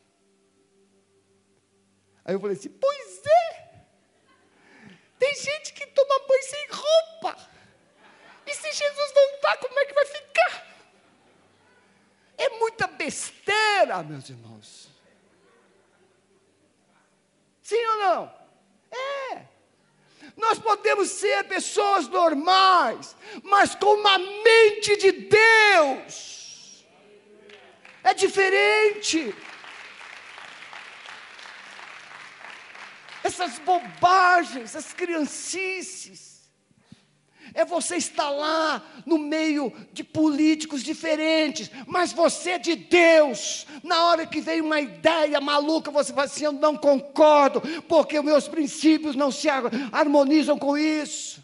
Aí 2.24 2.34
eu 2.36 2.40
falei 2.40 2.56
assim: 2.56 2.70
Pois 2.70 3.22
é. 3.26 3.84
Tem 5.18 5.34
gente 5.34 5.74
que 5.74 5.86
toma 5.88 6.26
banho 6.26 6.42
sem 6.42 6.66
roupa. 6.70 7.50
E 8.46 8.54
se 8.54 8.72
Jesus 8.72 9.12
voltar, 9.12 9.58
como 9.58 9.78
é 9.78 9.84
que 9.84 9.92
vai 9.92 10.06
ficar? 10.06 10.75
É 12.38 12.50
muita 12.58 12.86
besteira, 12.86 14.02
meus 14.02 14.28
irmãos. 14.28 14.88
Sim 17.62 17.84
ou 17.84 17.96
não? 17.96 18.34
É. 18.92 19.42
Nós 20.36 20.58
podemos 20.58 21.08
ser 21.08 21.44
pessoas 21.44 22.08
normais, 22.08 23.16
mas 23.42 23.74
com 23.74 23.94
uma 23.94 24.18
mente 24.18 24.96
de 24.96 25.12
Deus. 25.12 26.86
É 28.04 28.12
diferente. 28.14 29.34
Essas 33.24 33.58
bobagens, 33.58 34.74
essas 34.74 34.92
criancices 34.92 36.35
é 37.56 37.64
você 37.64 37.96
estar 37.96 38.28
lá 38.28 38.82
no 39.06 39.16
meio 39.16 39.72
de 39.90 40.04
políticos 40.04 40.82
diferentes, 40.82 41.70
mas 41.86 42.12
você 42.12 42.50
é 42.50 42.58
de 42.58 42.76
Deus. 42.76 43.66
Na 43.82 44.04
hora 44.04 44.26
que 44.26 44.42
vem 44.42 44.60
uma 44.60 44.78
ideia 44.78 45.40
maluca, 45.40 45.90
você 45.90 46.12
fala 46.12 46.26
assim: 46.26 46.44
Eu 46.44 46.52
não 46.52 46.76
concordo, 46.76 47.62
porque 47.88 48.20
meus 48.20 48.46
princípios 48.46 49.16
não 49.16 49.32
se 49.32 49.48
harmonizam 49.90 50.58
com 50.58 50.76
isso. 50.76 51.42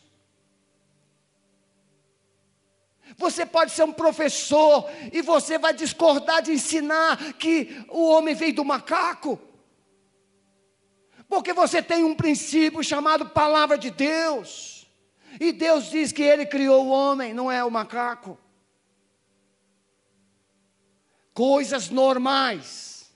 Você 3.16 3.46
pode 3.46 3.72
ser 3.72 3.84
um 3.84 3.92
professor 3.92 4.90
e 5.10 5.22
você 5.22 5.56
vai 5.56 5.72
discordar 5.72 6.42
de 6.42 6.52
ensinar 6.52 7.32
que 7.34 7.84
o 7.88 8.06
homem 8.08 8.34
veio 8.34 8.54
do 8.54 8.64
macaco. 8.64 9.40
Porque 11.26 11.54
você 11.54 11.82
tem 11.82 12.04
um 12.04 12.14
princípio 12.14 12.84
chamado 12.84 13.30
palavra 13.30 13.78
de 13.78 13.90
Deus. 13.90 14.71
E 15.40 15.52
Deus 15.52 15.90
diz 15.90 16.12
que 16.12 16.22
Ele 16.22 16.46
criou 16.46 16.86
o 16.86 16.90
homem, 16.90 17.32
não 17.34 17.50
é 17.50 17.64
o 17.64 17.70
macaco. 17.70 18.38
Coisas 21.34 21.88
normais 21.88 23.10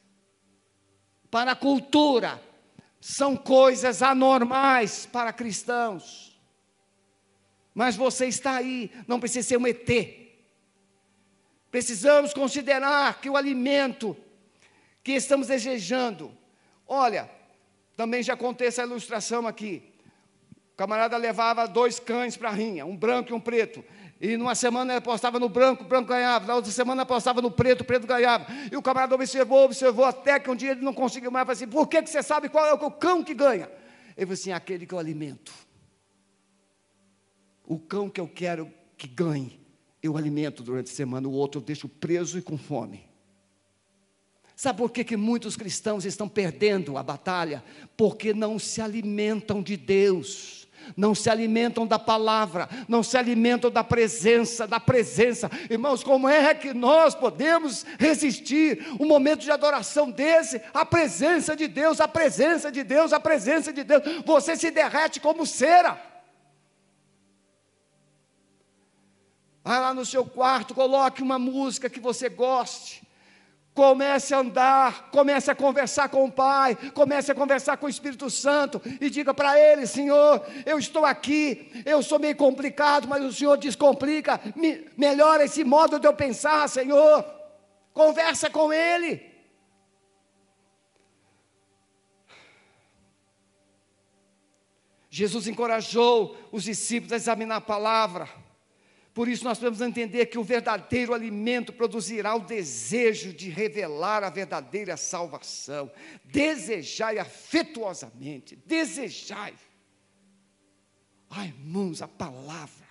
para 1.31 1.53
a 1.53 1.57
cultura 1.57 2.43
são 3.01 3.37
coisas 3.37 4.03
anormais 4.03 5.07
para 5.07 5.33
cristãos. 5.33 6.41
Mas 7.75 7.95
você 7.95 8.27
está 8.27 8.57
aí, 8.57 8.91
não 9.07 9.21
precisa 9.21 9.47
ser 9.47 9.59
um 9.59 9.67
ET. 9.67 9.89
Precisamos 11.71 12.33
considerar 12.33 13.21
que 13.21 13.29
o 13.29 13.37
alimento 13.37 14.17
que 15.05 15.13
estamos 15.13 15.49
desejando, 15.49 16.37
olha, 16.89 17.31
também 17.97 18.23
já 18.23 18.37
contei 18.37 18.69
essa 18.69 18.83
ilustração 18.83 19.47
aqui. 19.47 19.93
O 20.77 20.85
camarada 20.85 21.17
levava 21.17 21.67
dois 21.67 21.99
cães 21.99 22.37
para 22.37 22.51
a 22.51 22.53
rinha, 22.53 22.85
um 22.85 22.95
branco 22.95 23.31
e 23.31 23.33
um 23.33 23.41
preto. 23.41 23.83
E 24.21 24.37
numa 24.37 24.55
semana 24.55 24.93
ele 24.93 24.99
apostava 24.99 25.41
no 25.41 25.49
branco, 25.49 25.83
o 25.83 25.87
branco 25.87 26.11
ganhava. 26.11 26.47
Na 26.47 26.55
outra 26.55 26.71
semana 26.71 27.01
apostava 27.01 27.41
no 27.41 27.51
preto, 27.51 27.81
o 27.81 27.85
preto 27.85 28.07
ganhava. 28.07 28.47
E 28.71 28.77
o 28.77 28.83
camarada 28.83 29.15
observou, 29.15 29.65
observou, 29.65 30.05
até 30.05 30.39
que 30.39 30.51
um 30.51 30.55
dia 30.55 30.73
ele 30.73 30.83
não 30.83 30.93
conseguiu 30.93 31.31
mais. 31.31 31.47
Falou 31.47 31.55
assim: 31.55 31.67
por 31.67 31.89
que, 31.89 32.03
que 32.03 32.11
você 32.11 32.23
sabe 32.23 32.51
qual 32.51 32.67
é 32.67 32.75
o 32.75 32.91
cão 32.91 33.25
que 33.25 33.33
ganha? 33.33 33.71
Ele 34.15 34.27
falou 34.27 34.35
assim: 34.35 34.53
aquele 34.53 34.85
que 34.85 34.93
eu 34.93 34.99
alimento. 34.99 35.51
O 37.65 37.79
cão 37.79 38.11
que 38.11 38.21
eu 38.21 38.29
quero 38.29 38.71
que 38.99 39.09
ganhe, 39.09 39.59
eu 40.03 40.15
alimento 40.15 40.63
durante 40.63 40.93
a 40.93 40.95
semana, 40.95 41.27
o 41.27 41.33
outro 41.33 41.63
eu 41.63 41.65
deixo 41.65 41.89
preso 41.89 42.39
e 42.39 42.43
com 42.43 42.59
fome. 42.59 43.09
Sabe 44.55 44.77
por 44.77 44.91
que, 44.91 45.05
que 45.05 45.17
muitos 45.17 45.57
cristãos 45.57 46.05
estão 46.05 46.29
perdendo 46.29 46.99
a 46.99 47.03
batalha? 47.03 47.65
Porque 47.97 48.35
não 48.35 48.59
se 48.59 48.83
alimentam 48.83 49.63
de 49.63 49.75
Deus 49.75 50.66
não 50.97 51.15
se 51.15 51.31
alimentam 51.31 51.87
da 51.87 51.99
palavra, 51.99 52.69
não 52.89 53.03
se 53.03 53.17
alimentam 53.17 53.71
da 53.71 53.83
presença, 53.83 54.67
da 54.67 54.79
presença. 54.79 55.51
Irmãos, 55.71 56.03
como 56.05 56.29
é 56.29 56.55
que 56.55 56.75
nós 56.75 57.15
podemos 57.15 57.87
resistir 57.99 58.87
um 59.01 59.07
momento 59.07 59.41
de 59.41 59.51
adoração 59.51 60.11
desse? 60.11 60.61
A 60.75 60.85
presença 60.85 61.57
de 61.57 61.67
Deus, 61.69 62.01
a 62.01 62.09
presença 62.09 62.71
de 62.71 62.83
Deus, 62.83 63.13
a 63.13 63.21
presença 63.21 63.73
de 63.73 63.85
Deus. 63.85 64.03
Você 64.25 64.57
se 64.57 64.71
derrete 64.71 65.21
como 65.21 65.47
cera. 65.47 66.01
Vai 69.65 69.81
lá 69.81 69.93
no 69.93 70.05
seu 70.05 70.25
quarto, 70.25 70.75
coloque 70.75 71.23
uma 71.23 71.39
música 71.39 71.91
que 71.91 71.99
você 71.99 72.29
goste. 72.29 73.06
Comece 73.77 74.35
a 74.35 74.39
andar, 74.39 75.11
comece 75.11 75.51
a 75.51 75.55
conversar 75.55 76.09
com 76.09 76.25
o 76.25 76.33
Pai, 76.33 76.75
comece 76.95 77.31
a 77.31 77.35
conversar 77.35 77.77
com 77.77 77.85
o 77.85 77.91
Espírito 77.91 78.31
Santo 78.31 78.81
e 78.99 79.11
diga 79.11 79.35
para 79.35 79.61
Ele: 79.61 79.87
Senhor, 79.87 80.43
eu 80.65 80.79
estou 80.79 81.05
aqui, 81.05 81.71
eu 81.85 82.03
sou 82.03 82.19
meio 82.19 82.35
complicado, 82.35 83.07
mas 83.07 83.23
o 83.23 83.31
Senhor 83.31 83.59
descomplica, 83.59 84.41
me, 84.57 84.87
melhora 84.97 85.45
esse 85.45 85.63
modo 85.63 86.01
de 86.01 86.07
eu 86.09 86.15
pensar, 86.15 86.67
Senhor. 86.71 87.23
Conversa 87.93 88.49
com 88.49 88.73
Ele. 88.73 89.31
Jesus 95.11 95.47
encorajou 95.47 96.35
os 96.51 96.65
discípulos 96.65 97.13
a 97.13 97.17
examinar 97.17 97.57
a 97.57 97.61
palavra. 97.61 98.27
Por 99.17 99.29
isso 99.29 99.45
nós 99.45 99.59
precisamos 99.59 99.81
entender 99.81 100.27
que 100.27 100.37
o 100.37 100.45
verdadeiro 100.45 101.15
alimento 101.15 101.73
produzirá 101.73 102.35
o 102.35 102.45
desejo 102.45 103.33
de 103.33 103.49
revelar 103.49 104.23
a 104.23 104.29
verdadeira 104.29 104.95
salvação. 104.99 105.91
Desejai 106.23 107.19
afetuosamente, 107.19 108.57
desejai. 108.67 109.55
Ai, 111.31 111.47
irmãos, 111.47 112.03
a 112.03 112.07
palavra. 112.07 112.87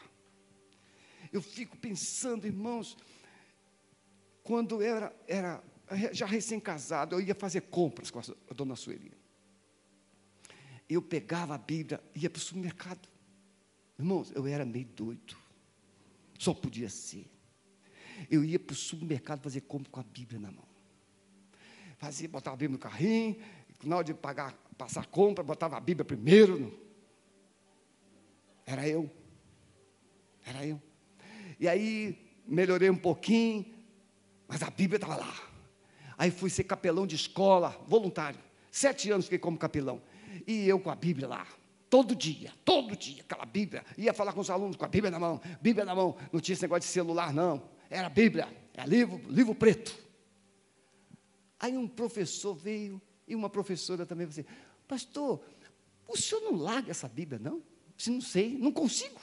Eu 1.32 1.44
fico 1.44 1.78
pensando, 1.78 2.48
irmãos, 2.48 2.98
quando 4.42 4.82
eu 4.82 4.96
era, 4.96 5.16
era 5.28 5.64
já 6.12 6.26
recém-casado, 6.26 7.14
eu 7.14 7.22
ia 7.22 7.36
fazer 7.36 7.62
compras 7.62 8.10
com 8.10 8.18
a 8.18 8.54
dona 8.56 8.76
Sueli. 8.76 9.12
Eu 10.90 11.04
pegava 11.04 11.54
a 11.54 11.60
Bíblia, 11.60 12.02
ia 12.16 12.32
para 12.32 12.40
o 12.40 12.42
supermercado. 12.42 13.08
Irmãos, 14.00 14.32
eu 14.34 14.48
era 14.48 14.66
meio 14.66 14.88
doido. 14.88 15.45
Só 16.38 16.54
podia 16.54 16.90
ser. 16.90 17.30
Eu 18.30 18.44
ia 18.44 18.60
para 18.60 18.74
o 18.74 18.76
supermercado 18.76 19.42
fazer 19.42 19.62
compra 19.62 19.92
com 19.92 20.00
a 20.00 20.04
Bíblia 20.04 20.40
na 20.40 20.52
mão. 20.52 20.66
Fazia, 21.98 22.28
botava 22.28 22.56
a 22.56 22.58
Bíblia 22.58 22.74
no 22.74 22.80
carrinho, 22.80 23.38
na 23.84 23.98
hora 23.98 24.06
de 24.06 24.14
pagar, 24.14 24.54
passar 24.78 25.06
compra, 25.06 25.44
botava 25.44 25.78
a 25.78 25.80
Bíblia 25.80 26.06
primeiro. 26.06 26.78
Era 28.66 28.88
eu. 28.88 29.10
Era 30.46 30.66
eu. 30.66 30.82
E 31.60 31.68
aí, 31.68 32.18
melhorei 32.46 32.90
um 32.90 32.98
pouquinho, 32.98 33.66
mas 34.48 34.62
a 34.62 34.70
Bíblia 34.70 34.98
estava 34.98 35.16
lá. 35.16 35.36
Aí 36.18 36.32
fui 36.32 36.50
ser 36.50 36.64
capelão 36.64 37.06
de 37.06 37.16
escola, 37.16 37.70
voluntário. 37.88 38.40
Sete 38.72 39.10
anos 39.12 39.26
fiquei 39.26 39.40
como 39.40 39.58
capelão. 39.58 40.02
E 40.46 40.68
eu 40.68 40.80
com 40.80 40.90
a 40.90 40.96
Bíblia 40.96 41.28
lá. 41.28 41.48
Todo 41.90 42.16
dia, 42.16 42.52
todo 42.64 42.96
dia, 42.96 43.22
aquela 43.22 43.46
Bíblia. 43.46 43.86
Ia 43.98 44.14
falar 44.14 44.34
com 44.34 44.42
os 44.42 44.50
alunos 44.50 44.76
com 44.76 44.86
a 44.86 44.88
Bíblia 44.88 45.12
na 45.12 45.20
mão, 45.20 45.40
Bíblia 45.62 45.86
na 45.86 45.96
mão. 45.96 46.16
Não 46.32 46.40
tinha 46.40 46.54
esse 46.54 46.64
negócio 46.64 46.82
de 46.82 46.88
celular, 46.88 47.34
não. 47.34 47.70
Era 47.90 48.10
Bíblia, 48.10 48.48
era 48.74 48.86
livro, 48.86 49.22
livro 49.30 49.54
preto. 49.54 49.96
Aí 51.60 51.78
um 51.78 51.88
professor 51.88 52.54
veio, 52.54 53.02
e 53.28 53.36
uma 53.36 53.50
professora 53.50 54.06
também, 54.06 54.26
você, 54.26 54.46
pastor, 54.88 55.42
o 56.08 56.18
senhor 56.18 56.42
não 56.42 56.58
larga 56.58 56.92
essa 56.92 57.08
Bíblia, 57.08 57.40
não? 57.40 57.62
Se 57.98 58.10
não 58.10 58.22
sei, 58.22 58.58
não 58.58 58.72
consigo. 58.72 59.20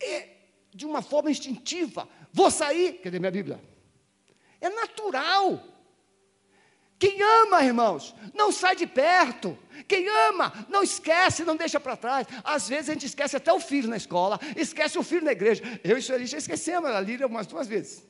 É 0.00 0.36
de 0.72 0.86
uma 0.86 1.02
forma 1.02 1.30
instintiva. 1.30 2.08
Vou 2.32 2.50
sair, 2.50 2.94
cadê 3.00 3.18
minha 3.18 3.30
Bíblia? 3.30 3.60
É 4.60 4.68
natural. 4.68 5.62
Quem 7.00 7.22
ama, 7.22 7.64
irmãos, 7.64 8.14
não 8.34 8.52
sai 8.52 8.76
de 8.76 8.86
perto. 8.86 9.58
Quem 9.88 10.06
ama, 10.28 10.52
não 10.68 10.82
esquece, 10.82 11.46
não 11.46 11.56
deixa 11.56 11.80
para 11.80 11.96
trás. 11.96 12.26
Às 12.44 12.68
vezes 12.68 12.90
a 12.90 12.92
gente 12.92 13.06
esquece 13.06 13.34
até 13.34 13.50
o 13.50 13.58
filho 13.58 13.88
na 13.88 13.96
escola, 13.96 14.38
esquece 14.54 14.98
o 14.98 15.02
filho 15.02 15.24
na 15.24 15.32
igreja. 15.32 15.62
Eu 15.82 15.96
e 15.96 16.12
a 16.12 16.24
já 16.26 16.36
esquecemos 16.36 16.90
a 16.90 17.00
Líria 17.00 17.26
umas 17.26 17.46
duas 17.46 17.66
vezes. 17.66 18.06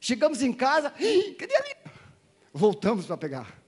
Chegamos 0.00 0.40
em 0.42 0.50
casa, 0.50 0.90
cadê 1.38 1.56
a 1.56 1.60
Líria? 1.60 1.92
Voltamos 2.50 3.04
para 3.04 3.18
pegar. 3.18 3.62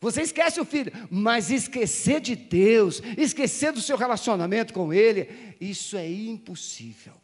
Você 0.00 0.22
esquece 0.22 0.58
o 0.58 0.64
filho, 0.64 0.90
mas 1.10 1.50
esquecer 1.50 2.22
de 2.22 2.34
Deus, 2.34 3.02
esquecer 3.18 3.70
do 3.70 3.82
seu 3.82 3.98
relacionamento 3.98 4.72
com 4.72 4.94
Ele, 4.94 5.54
isso 5.60 5.94
é 5.94 6.10
impossível. 6.10 7.21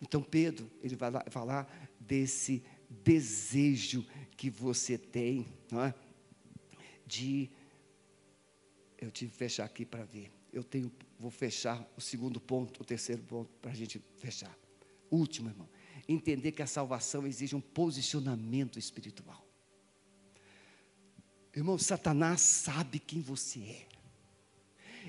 Então 0.00 0.22
Pedro, 0.22 0.70
ele 0.82 0.96
vai 0.96 1.10
lá, 1.10 1.24
falar 1.28 1.90
desse 1.98 2.62
desejo 2.88 4.04
que 4.36 4.48
você 4.48 4.96
tem, 4.96 5.46
não 5.70 5.82
é? 5.82 5.94
De 7.06 7.50
eu 8.98 9.10
tive 9.10 9.30
que 9.30 9.36
fechar 9.36 9.64
aqui 9.64 9.84
para 9.84 10.04
ver. 10.04 10.30
Eu 10.52 10.62
tenho, 10.62 10.92
vou 11.18 11.30
fechar 11.30 11.86
o 11.96 12.00
segundo 12.00 12.40
ponto, 12.40 12.82
o 12.82 12.84
terceiro 12.84 13.22
ponto 13.22 13.50
para 13.60 13.70
a 13.70 13.74
gente 13.74 14.02
fechar. 14.16 14.54
Último, 15.10 15.48
irmão. 15.48 15.68
Entender 16.08 16.52
que 16.52 16.62
a 16.62 16.66
salvação 16.66 17.26
exige 17.26 17.54
um 17.56 17.60
posicionamento 17.60 18.78
espiritual. 18.78 19.46
Irmão, 21.54 21.78
Satanás 21.78 22.40
sabe 22.40 22.98
quem 22.98 23.20
você 23.20 23.60
é. 23.60 23.88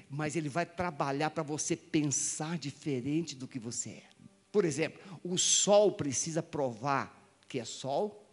Mas 0.10 0.36
ele 0.36 0.50
vai 0.50 0.66
trabalhar 0.66 1.30
para 1.30 1.44
você 1.44 1.76
pensar 1.76 2.58
diferente 2.58 3.36
do 3.36 3.48
que 3.48 3.60
você 3.60 3.90
é. 3.90 4.11
Por 4.52 4.66
exemplo, 4.66 5.02
o 5.24 5.38
sol 5.38 5.94
precisa 5.94 6.44
provar 6.44 7.18
que 7.48 7.60
é 7.60 7.66
sol. 7.66 8.28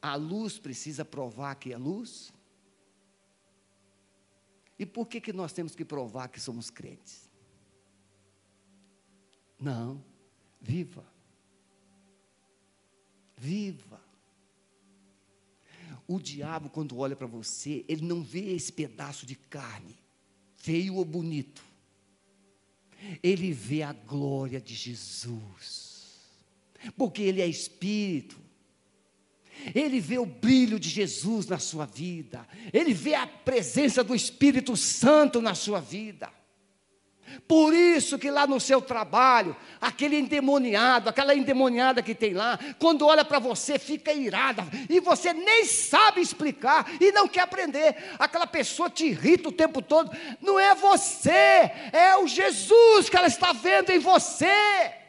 A 0.00 0.14
luz 0.16 0.58
precisa 0.58 1.04
provar 1.04 1.54
que 1.54 1.72
é 1.72 1.78
luz. 1.78 2.32
E 4.78 4.84
por 4.84 5.06
que, 5.06 5.20
que 5.20 5.32
nós 5.32 5.52
temos 5.52 5.74
que 5.74 5.84
provar 5.84 6.28
que 6.28 6.40
somos 6.40 6.68
crentes? 6.68 7.30
Não, 9.58 10.04
viva. 10.60 11.04
Viva. 13.36 14.00
O 16.06 16.18
diabo, 16.18 16.68
quando 16.68 16.98
olha 16.98 17.14
para 17.14 17.28
você, 17.28 17.84
ele 17.88 18.04
não 18.04 18.22
vê 18.22 18.52
esse 18.54 18.72
pedaço 18.72 19.24
de 19.24 19.36
carne, 19.36 19.96
feio 20.56 20.96
ou 20.96 21.04
bonito. 21.04 21.71
Ele 23.22 23.52
vê 23.52 23.82
a 23.82 23.92
glória 23.92 24.60
de 24.60 24.74
Jesus, 24.74 26.18
porque 26.96 27.22
ele 27.22 27.40
é 27.40 27.46
espírito. 27.46 28.40
Ele 29.74 30.00
vê 30.00 30.18
o 30.18 30.26
brilho 30.26 30.80
de 30.80 30.88
Jesus 30.88 31.46
na 31.46 31.58
sua 31.58 31.86
vida, 31.86 32.46
ele 32.72 32.92
vê 32.92 33.14
a 33.14 33.26
presença 33.26 34.02
do 34.02 34.14
Espírito 34.14 34.76
Santo 34.76 35.40
na 35.40 35.54
sua 35.54 35.80
vida. 35.80 36.30
Por 37.46 37.74
isso 37.74 38.18
que 38.18 38.30
lá 38.30 38.46
no 38.46 38.60
seu 38.60 38.80
trabalho, 38.80 39.56
aquele 39.80 40.16
endemoniado, 40.18 41.08
aquela 41.08 41.34
endemoniada 41.34 42.02
que 42.02 42.14
tem 42.14 42.32
lá, 42.32 42.58
quando 42.78 43.06
olha 43.06 43.24
para 43.24 43.38
você, 43.38 43.78
fica 43.78 44.12
irada, 44.12 44.64
e 44.88 45.00
você 45.00 45.32
nem 45.32 45.64
sabe 45.64 46.20
explicar 46.20 46.86
e 47.00 47.12
não 47.12 47.28
quer 47.28 47.42
aprender. 47.42 47.96
Aquela 48.18 48.46
pessoa 48.46 48.88
te 48.88 49.06
irrita 49.06 49.48
o 49.48 49.52
tempo 49.52 49.82
todo. 49.82 50.10
Não 50.40 50.58
é 50.58 50.74
você, 50.74 51.70
é 51.92 52.16
o 52.16 52.26
Jesus 52.26 53.08
que 53.08 53.16
ela 53.16 53.26
está 53.26 53.52
vendo 53.52 53.90
em 53.90 53.98
você. 53.98 55.01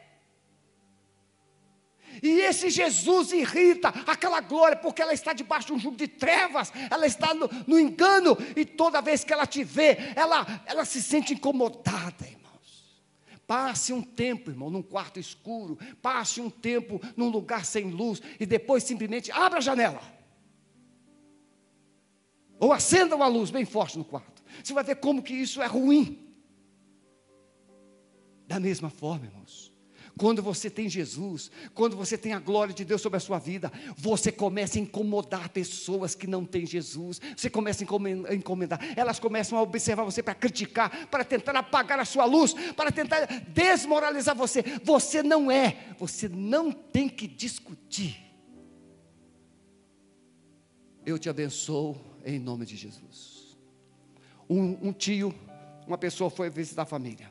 E 2.24 2.40
esse 2.40 2.70
Jesus 2.70 3.32
irrita 3.32 3.90
aquela 4.06 4.40
glória, 4.40 4.78
porque 4.78 5.02
ela 5.02 5.12
está 5.12 5.34
debaixo 5.34 5.66
de 5.66 5.72
um 5.74 5.78
jugo 5.78 5.94
de 5.94 6.08
trevas, 6.08 6.72
ela 6.90 7.06
está 7.06 7.34
no, 7.34 7.50
no 7.66 7.78
engano, 7.78 8.34
e 8.56 8.64
toda 8.64 9.02
vez 9.02 9.22
que 9.22 9.30
ela 9.30 9.46
te 9.46 9.62
vê, 9.62 9.98
ela, 10.16 10.46
ela 10.64 10.86
se 10.86 11.02
sente 11.02 11.34
incomodada, 11.34 12.24
irmãos. 12.26 13.04
Passe 13.46 13.92
um 13.92 14.00
tempo, 14.00 14.50
irmão, 14.50 14.70
num 14.70 14.80
quarto 14.80 15.20
escuro, 15.20 15.78
passe 16.00 16.40
um 16.40 16.48
tempo 16.48 16.98
num 17.14 17.28
lugar 17.28 17.62
sem 17.66 17.90
luz, 17.90 18.22
e 18.40 18.46
depois 18.46 18.84
simplesmente 18.84 19.30
abra 19.30 19.58
a 19.58 19.62
janela. 19.62 20.00
Ou 22.58 22.72
acenda 22.72 23.14
uma 23.14 23.26
luz 23.26 23.50
bem 23.50 23.66
forte 23.66 23.98
no 23.98 24.04
quarto. 24.04 24.42
Você 24.62 24.72
vai 24.72 24.82
ver 24.82 24.96
como 24.96 25.22
que 25.22 25.34
isso 25.34 25.60
é 25.60 25.66
ruim. 25.66 26.26
Da 28.46 28.58
mesma 28.58 28.88
forma, 28.88 29.26
irmãos. 29.26 29.73
Quando 30.16 30.42
você 30.42 30.70
tem 30.70 30.88
Jesus, 30.88 31.50
quando 31.74 31.96
você 31.96 32.16
tem 32.16 32.32
a 32.32 32.38
glória 32.38 32.72
de 32.72 32.84
Deus 32.84 33.02
sobre 33.02 33.16
a 33.16 33.20
sua 33.20 33.38
vida, 33.38 33.72
você 33.96 34.30
começa 34.30 34.78
a 34.78 34.80
incomodar 34.80 35.48
pessoas 35.48 36.14
que 36.14 36.26
não 36.26 36.44
têm 36.44 36.64
Jesus. 36.64 37.20
Você 37.36 37.50
começa 37.50 37.84
a 37.84 38.34
encomendar, 38.34 38.80
elas 38.96 39.18
começam 39.18 39.58
a 39.58 39.62
observar 39.62 40.04
você 40.04 40.22
para 40.22 40.34
criticar, 40.34 41.08
para 41.08 41.24
tentar 41.24 41.56
apagar 41.56 41.98
a 41.98 42.04
sua 42.04 42.24
luz, 42.24 42.54
para 42.76 42.92
tentar 42.92 43.26
desmoralizar 43.48 44.36
você. 44.36 44.62
Você 44.84 45.22
não 45.22 45.50
é, 45.50 45.94
você 45.98 46.28
não 46.28 46.70
tem 46.70 47.08
que 47.08 47.26
discutir. 47.26 48.20
Eu 51.04 51.18
te 51.18 51.28
abençoo 51.28 52.00
em 52.24 52.38
nome 52.38 52.64
de 52.64 52.76
Jesus. 52.76 53.58
Um, 54.48 54.88
um 54.88 54.92
tio, 54.92 55.34
uma 55.86 55.98
pessoa 55.98 56.30
foi 56.30 56.48
visitar 56.48 56.82
a 56.82 56.86
família. 56.86 57.30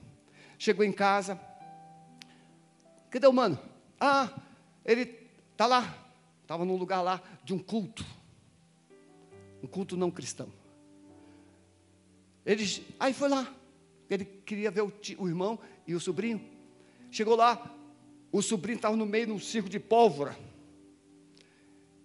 Chegou 0.58 0.86
em 0.86 0.92
casa, 0.92 1.40
Cadê 3.14 3.28
o 3.28 3.32
mano? 3.32 3.60
Ah, 4.00 4.28
ele 4.84 5.30
está 5.52 5.68
lá. 5.68 5.96
Estava 6.42 6.66
num 6.66 6.76
lugar 6.76 7.00
lá 7.04 7.22
de 7.44 7.54
um 7.54 7.60
culto. 7.60 8.04
Um 9.62 9.68
culto 9.68 9.96
não 9.96 10.10
cristão. 10.10 10.52
Ele, 12.44 12.66
aí 13.00 13.14
foi 13.14 13.30
lá. 13.30 13.54
Ele 14.10 14.26
queria 14.26 14.72
ver 14.72 14.82
o, 14.82 14.90
tio, 14.90 15.22
o 15.22 15.28
irmão 15.28 15.60
e 15.86 15.94
o 15.94 16.00
sobrinho. 16.00 16.44
Chegou 17.12 17.36
lá, 17.36 17.72
o 18.32 18.42
sobrinho 18.42 18.78
estava 18.78 18.96
no 18.96 19.06
meio 19.06 19.28
de 19.28 19.32
um 19.32 19.40
circo 19.40 19.70
de 19.70 19.80
pólvora. 19.80 20.36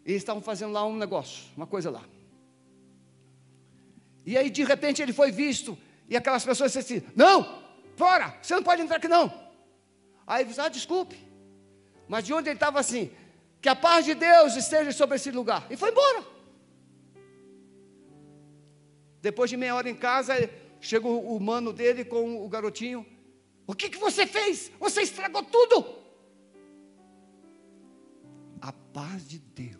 E 0.05 0.11
eles 0.11 0.21
estavam 0.21 0.43
fazendo 0.43 0.73
lá 0.73 0.85
um 0.85 0.95
negócio, 0.95 1.47
uma 1.57 1.67
coisa 1.67 1.91
lá. 1.91 2.05
E 4.27 4.37
aí, 4.37 4.51
de 4.51 4.63
repente, 4.63 5.01
ele 5.01 5.15
foi 5.15 5.33
visto. 5.33 5.77
E 6.07 6.19
aquelas 6.19 6.45
pessoas 6.45 6.71
disseram 6.71 7.01
assim: 7.01 7.13
Não, 7.17 7.63
fora, 7.97 8.37
você 8.43 8.55
não 8.55 8.63
pode 8.63 8.83
entrar 8.83 8.99
aqui 8.99 9.09
não. 9.09 9.48
Aí 10.29 10.45
disse, 10.45 10.61
ah, 10.61 10.69
desculpe. 10.69 11.17
Mas 12.07 12.23
de 12.25 12.35
onde 12.35 12.51
ele 12.51 12.57
estava 12.57 12.79
assim? 12.79 13.11
Que 13.63 13.69
a 13.69 13.75
paz 13.75 14.05
de 14.05 14.15
Deus 14.15 14.55
esteja 14.57 14.93
sobre 14.93 15.17
esse 15.17 15.31
lugar. 15.31 15.67
E 15.71 15.77
foi 15.77 15.91
embora. 15.91 16.23
Depois 19.23 19.49
de 19.49 19.57
meia 19.57 19.75
hora 19.75 19.89
em 19.89 19.95
casa, 19.97 20.35
chegou 20.83 21.35
o 21.35 21.41
mano 21.41 21.73
dele 21.73 22.05
com 22.05 22.45
o 22.45 22.49
garotinho. 22.49 23.07
O 23.67 23.75
que, 23.75 23.89
que 23.89 23.97
você 23.97 24.27
fez? 24.27 24.71
Você 24.79 25.01
estragou 25.01 25.43
tudo. 25.45 25.97
A 28.61 28.73
paz 28.73 29.27
de 29.27 29.39
Deus 29.39 29.79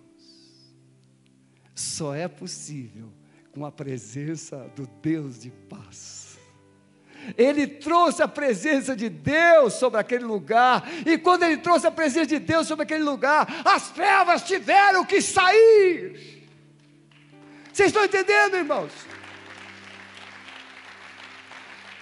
só 1.75 2.15
é 2.15 2.27
possível 2.27 3.13
com 3.53 3.67
a 3.67 3.71
presença 3.71 4.67
do 4.75 4.87
Deus 5.03 5.41
de 5.41 5.51
paz. 5.51 6.28
Ele 7.37 7.67
trouxe 7.67 8.23
a 8.23 8.29
presença 8.29 8.97
de 8.97 9.09
Deus 9.09 9.75
sobre 9.75 10.01
aquele 10.01 10.25
lugar, 10.25 10.89
e 11.07 11.19
quando 11.19 11.43
ele 11.43 11.59
trouxe 11.59 11.87
a 11.87 11.91
presença 11.91 12.27
de 12.27 12.39
Deus 12.39 12.67
sobre 12.67 12.85
aquele 12.85 13.05
lugar, 13.05 13.47
as 13.65 13.91
trevas 13.91 14.43
tiveram 14.43 15.05
que 15.05 15.21
sair. 15.21 16.47
Vocês 17.73 17.89
estão 17.89 18.05
entendendo, 18.05 18.57
irmãos? 18.57 18.93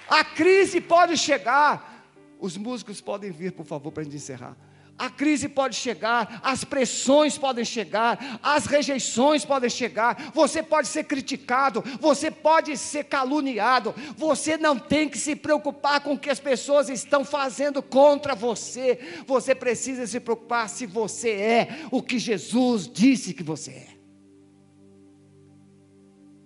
A 0.08 0.24
crise 0.24 0.80
pode 0.80 1.16
chegar, 1.16 2.04
os 2.38 2.56
músicos 2.56 3.00
podem 3.00 3.30
vir, 3.30 3.52
por 3.52 3.66
favor, 3.66 3.90
para 3.90 4.02
a 4.02 4.04
gente 4.04 4.16
encerrar. 4.16 4.56
A 4.98 5.10
crise 5.10 5.48
pode 5.48 5.76
chegar, 5.76 6.40
as 6.42 6.64
pressões 6.64 7.36
podem 7.36 7.64
chegar, 7.64 8.38
as 8.42 8.64
rejeições 8.64 9.44
podem 9.44 9.68
chegar, 9.68 10.32
você 10.32 10.62
pode 10.62 10.88
ser 10.88 11.04
criticado, 11.04 11.84
você 12.00 12.30
pode 12.30 12.76
ser 12.78 13.04
caluniado. 13.04 13.94
Você 14.16 14.56
não 14.56 14.78
tem 14.78 15.08
que 15.08 15.18
se 15.18 15.36
preocupar 15.36 16.00
com 16.00 16.14
o 16.14 16.18
que 16.18 16.30
as 16.30 16.40
pessoas 16.40 16.88
estão 16.88 17.24
fazendo 17.24 17.82
contra 17.82 18.34
você. 18.34 18.98
Você 19.26 19.54
precisa 19.54 20.06
se 20.06 20.18
preocupar 20.18 20.68
se 20.68 20.86
você 20.86 21.30
é 21.30 21.68
o 21.90 22.02
que 22.02 22.18
Jesus 22.18 22.88
disse 22.88 23.34
que 23.34 23.42
você 23.42 23.70
é. 23.72 23.88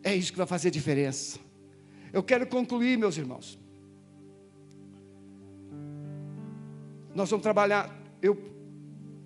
É 0.02 0.14
isso 0.14 0.32
que 0.32 0.38
vai 0.38 0.46
fazer 0.46 0.70
diferença. 0.70 1.38
Eu 2.12 2.22
quero 2.22 2.46
concluir, 2.46 2.98
meus 2.98 3.16
irmãos. 3.16 3.60
Nós 7.14 7.30
vamos 7.30 7.42
trabalhar. 7.42 7.99
Eu, 8.22 8.36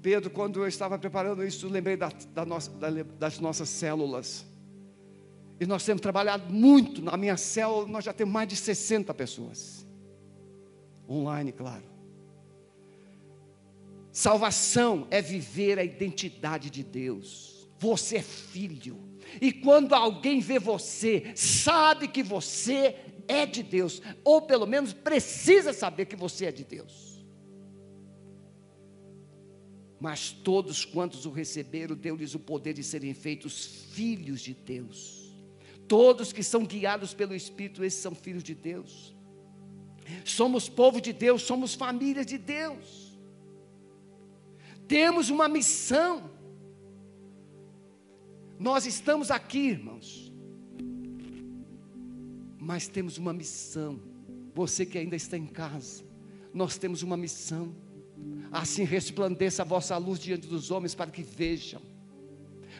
Pedro, 0.03 0.31
quando 0.31 0.61
eu 0.63 0.69
estava 0.69 0.99
preparando 0.99 1.45
isso, 1.45 1.69
lembrei 1.69 1.97
da, 1.97 2.11
da 2.33 2.45
nossa, 2.45 2.71
da, 2.71 2.91
das 3.19 3.39
nossas 3.39 3.69
células. 3.69 4.47
E 5.59 5.67
nós 5.67 5.85
temos 5.85 6.01
trabalhado 6.01 6.53
muito. 6.53 7.03
Na 7.03 7.17
minha 7.17 7.37
célula, 7.37 7.87
nós 7.87 8.05
já 8.05 8.13
temos 8.13 8.33
mais 8.33 8.49
de 8.49 8.57
60 8.57 9.13
pessoas. 9.15 9.87
Online, 11.09 11.53
claro. 11.53 11.85
Salvação 14.13 15.07
é 15.11 15.21
viver 15.21 15.79
a 15.79 15.85
identidade 15.85 16.71
de 16.71 16.85
Deus. 16.85 17.69
Você 17.79 18.19
é 18.19 18.23
filho. 18.23 18.99
E 19.41 19.53
quando 19.53 19.95
alguém 19.95 20.41
vê 20.41 20.59
você, 20.59 21.33
sabe 21.35 22.09
que 22.09 22.23
você 22.23 22.97
é 23.27 23.47
de 23.47 23.63
Deus, 23.63 24.01
ou 24.23 24.43
pelo 24.43 24.67
menos 24.67 24.93
precisa 24.93 25.73
saber 25.73 26.07
que 26.07 26.17
você 26.17 26.47
é 26.47 26.53
de 26.53 26.65
Deus. 26.65 27.04
Mas 30.05 30.33
todos 30.33 30.85
quantos 30.85 31.25
o 31.25 31.31
receberam, 31.31 31.97
deu-lhes 31.97 32.35
o 32.35 32.39
poder 32.39 32.75
de 32.75 32.83
serem 32.83 33.15
feitos 33.15 33.87
filhos 33.93 34.43
de 34.43 34.53
Deus. 34.53 35.35
Todos 35.89 36.31
que 36.31 36.43
são 36.43 36.63
guiados 36.63 37.15
pelo 37.15 37.35
Espírito, 37.35 37.83
esses 37.83 38.03
são 38.03 38.15
filhos 38.15 38.43
de 38.43 38.55
Deus. 38.55 39.17
Somos 40.23 40.69
povo 40.69 41.01
de 41.01 41.11
Deus, 41.11 41.41
somos 41.41 41.73
família 41.73 42.23
de 42.23 42.37
Deus. 42.37 43.19
Temos 44.87 45.31
uma 45.31 45.49
missão. 45.49 46.31
Nós 48.59 48.85
estamos 48.85 49.31
aqui, 49.31 49.69
irmãos, 49.69 50.31
mas 52.59 52.89
temos 52.89 53.17
uma 53.17 53.33
missão. 53.33 53.99
Você 54.55 54.85
que 54.85 54.99
ainda 54.99 55.17
está 55.17 55.39
em 55.39 55.47
casa, 55.47 56.05
nós 56.53 56.77
temos 56.77 57.03
uma 57.03 57.17
missão. 57.17 57.75
Assim 58.51 58.85
resplandeça 58.85 59.63
a 59.63 59.65
vossa 59.65 59.97
luz 59.97 60.19
diante 60.19 60.47
dos 60.47 60.71
homens 60.71 60.95
para 60.95 61.11
que 61.11 61.23
vejam. 61.23 61.81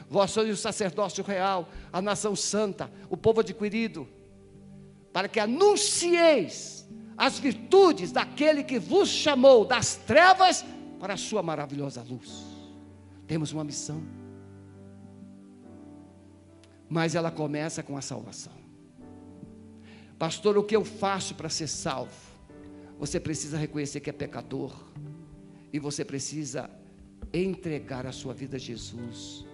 Vós 0.09 0.31
sois 0.31 0.51
o 0.51 0.57
sacerdócio 0.57 1.25
real, 1.25 1.69
a 1.93 2.01
nação 2.01 2.37
santa, 2.37 2.91
o 3.09 3.17
povo 3.17 3.41
adquirido, 3.41 4.07
para 5.13 5.29
que 5.29 5.41
anuncieis 5.41 6.87
as 7.17 7.39
virtudes 7.39 8.13
daquele 8.13 8.63
que 8.63 8.79
vos 8.79 9.09
chamou 9.09 9.65
das 9.65 9.97
trevas 9.97 10.65
para 11.01 11.15
a 11.15 11.17
sua 11.17 11.43
maravilhosa 11.43 12.03
luz. 12.03 12.45
Temos 13.27 13.53
uma 13.53 13.65
missão 13.65 14.03
mas 16.95 17.15
ela 17.17 17.31
começa 17.31 17.83
com 17.83 17.97
a 17.97 18.01
salvação. 18.01 18.53
Pastor, 20.17 20.57
o 20.57 20.63
que 20.63 20.77
eu 20.77 20.85
faço 20.85 21.35
para 21.35 21.49
ser 21.49 21.67
salvo? 21.67 22.15
Você 22.99 23.19
precisa 23.19 23.59
reconhecer 23.59 23.99
que 23.99 24.09
é 24.09 24.13
pecador 24.13 24.73
e 25.75 25.79
você 25.81 26.05
precisa 26.05 26.71
entregar 27.33 28.07
a 28.07 28.13
sua 28.13 28.33
vida 28.33 28.55
a 28.55 28.61
Jesus, 28.61 29.45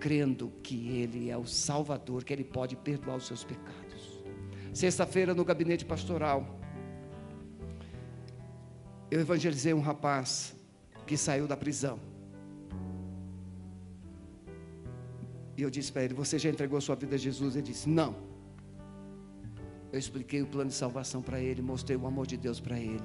crendo 0.00 0.50
que 0.62 0.88
Ele 0.88 1.28
é 1.28 1.36
o 1.36 1.44
Salvador, 1.44 2.24
que 2.24 2.32
Ele 2.32 2.42
pode 2.42 2.74
perdoar 2.76 3.18
os 3.18 3.26
seus 3.26 3.44
pecados. 3.44 4.22
Sexta-feira, 4.72 5.34
no 5.34 5.44
gabinete 5.44 5.84
pastoral, 5.84 6.58
eu 9.10 9.20
evangelizei 9.20 9.74
um 9.74 9.82
rapaz 9.82 10.56
que 11.06 11.14
saiu 11.14 11.46
da 11.46 11.58
prisão. 11.58 12.00
E 15.58 15.60
eu 15.60 15.68
disse 15.68 15.92
para 15.92 16.04
ele: 16.04 16.14
Você 16.14 16.38
já 16.38 16.48
entregou 16.48 16.80
sua 16.80 16.96
vida 16.96 17.16
a 17.16 17.18
Jesus? 17.18 17.54
Ele 17.54 17.66
disse: 17.66 17.86
Não. 17.86 18.16
Eu 19.92 19.98
expliquei 19.98 20.40
o 20.40 20.46
plano 20.46 20.70
de 20.70 20.74
salvação 20.74 21.20
para 21.20 21.38
ele, 21.38 21.60
mostrei 21.60 21.98
o 21.98 22.06
amor 22.06 22.26
de 22.26 22.38
Deus 22.38 22.60
para 22.60 22.80
ele. 22.80 23.04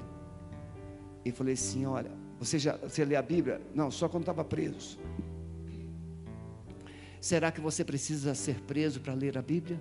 E 1.25 1.31
falei 1.33 1.55
assim: 1.55 1.85
Olha, 1.85 2.18
você 2.39 2.57
já 2.57 2.77
você 2.77 3.03
lê 3.03 3.15
a 3.15 3.21
Bíblia? 3.21 3.61
Não, 3.75 3.91
só 3.91 4.07
quando 4.07 4.23
estava 4.23 4.45
preso. 4.45 4.97
Será 7.19 7.51
que 7.51 7.59
você 7.59 7.83
precisa 7.83 8.33
ser 8.33 8.61
preso 8.61 9.01
para 9.01 9.13
ler 9.13 9.37
a 9.37 9.41
Bíblia? 9.41 9.79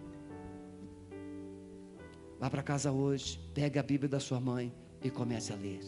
Vá 2.41 2.51
para 2.51 2.63
casa 2.63 2.91
hoje, 2.91 3.39
pegue 3.55 3.79
a 3.79 3.83
Bíblia 3.83 4.09
da 4.09 4.19
sua 4.19 4.41
mãe 4.41 4.73
e 5.03 5.09
comece 5.09 5.53
a 5.53 5.57
ler. 5.57 5.81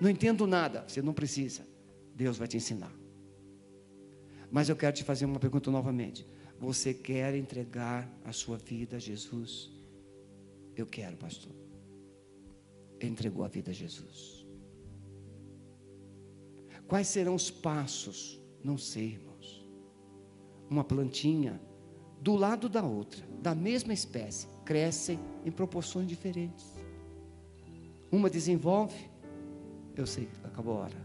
Não 0.00 0.08
entendo 0.08 0.46
nada, 0.46 0.84
você 0.86 1.02
não 1.02 1.12
precisa. 1.12 1.66
Deus 2.14 2.38
vai 2.38 2.46
te 2.46 2.56
ensinar. 2.56 2.92
Mas 4.50 4.68
eu 4.68 4.76
quero 4.76 4.94
te 4.94 5.02
fazer 5.02 5.24
uma 5.24 5.40
pergunta 5.40 5.70
novamente. 5.70 6.24
Você 6.60 6.94
quer 6.94 7.34
entregar 7.34 8.08
a 8.24 8.32
sua 8.32 8.56
vida 8.56 8.96
a 8.96 9.00
Jesus? 9.00 9.72
Eu 10.76 10.86
quero, 10.86 11.16
pastor. 11.16 11.52
Entregou 13.00 13.44
a 13.44 13.48
vida 13.48 13.72
a 13.72 13.74
Jesus. 13.74 14.43
Quais 16.86 17.08
serão 17.08 17.34
os 17.34 17.50
passos? 17.50 18.40
Não 18.62 18.76
sei, 18.76 19.12
irmãos. 19.12 19.66
Uma 20.68 20.84
plantinha 20.84 21.60
do 22.20 22.34
lado 22.34 22.68
da 22.68 22.82
outra, 22.82 23.22
da 23.40 23.54
mesma 23.54 23.92
espécie, 23.92 24.46
crescem 24.64 25.18
em 25.44 25.50
proporções 25.50 26.08
diferentes. 26.08 26.64
Uma 28.10 28.30
desenvolve, 28.30 29.10
eu 29.96 30.06
sei, 30.06 30.28
acabou 30.42 30.78
a 30.78 30.80
hora. 30.84 31.04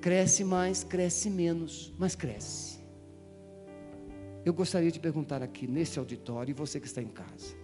Cresce 0.00 0.44
mais, 0.44 0.84
cresce 0.84 1.28
menos, 1.28 1.92
mas 1.98 2.14
cresce. 2.14 2.78
Eu 4.44 4.54
gostaria 4.54 4.92
de 4.92 5.00
perguntar 5.00 5.42
aqui 5.42 5.66
nesse 5.66 5.98
auditório, 5.98 6.52
e 6.52 6.54
você 6.54 6.78
que 6.78 6.86
está 6.86 7.02
em 7.02 7.08
casa: 7.08 7.56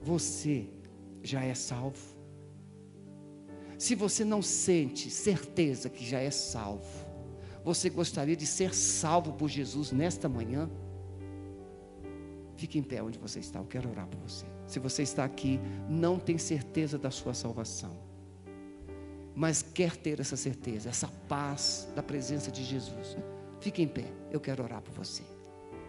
Você 0.00 0.68
já 1.22 1.42
é 1.42 1.54
salvo? 1.54 2.13
Se 3.78 3.94
você 3.94 4.24
não 4.24 4.40
sente 4.42 5.10
certeza 5.10 5.88
que 5.88 6.04
já 6.04 6.20
é 6.20 6.30
salvo, 6.30 7.04
você 7.64 7.88
gostaria 7.90 8.36
de 8.36 8.46
ser 8.46 8.74
salvo 8.74 9.32
por 9.32 9.48
Jesus 9.48 9.90
nesta 9.92 10.28
manhã? 10.28 10.70
Fique 12.56 12.78
em 12.78 12.82
pé 12.82 13.02
onde 13.02 13.18
você 13.18 13.40
está, 13.40 13.58
eu 13.58 13.64
quero 13.64 13.90
orar 13.90 14.06
por 14.06 14.20
você. 14.20 14.46
Se 14.66 14.78
você 14.78 15.02
está 15.02 15.24
aqui, 15.24 15.60
não 15.88 16.18
tem 16.18 16.38
certeza 16.38 16.98
da 16.98 17.10
sua 17.10 17.34
salvação 17.34 18.04
mas 19.34 19.62
quer 19.62 19.96
ter 19.96 20.20
essa 20.20 20.36
certeza, 20.36 20.88
essa 20.88 21.08
paz 21.28 21.88
da 21.94 22.02
presença 22.02 22.50
de 22.50 22.62
Jesus, 22.62 23.16
fique 23.60 23.82
em 23.82 23.88
pé. 23.88 24.04
Eu 24.30 24.40
quero 24.40 24.62
orar 24.62 24.80
por 24.80 24.94
você. 24.94 25.22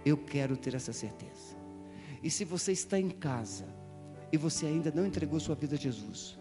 Eu 0.03 0.17
quero 0.17 0.57
ter 0.57 0.73
essa 0.73 0.91
certeza. 0.91 1.55
E 2.23 2.29
se 2.29 2.43
você 2.43 2.71
está 2.71 2.99
em 2.99 3.09
casa 3.09 3.65
e 4.31 4.37
você 4.37 4.65
ainda 4.65 4.91
não 4.91 5.05
entregou 5.05 5.39
sua 5.39 5.53
vida 5.53 5.75
a 5.75 5.77
Jesus, 5.77 6.39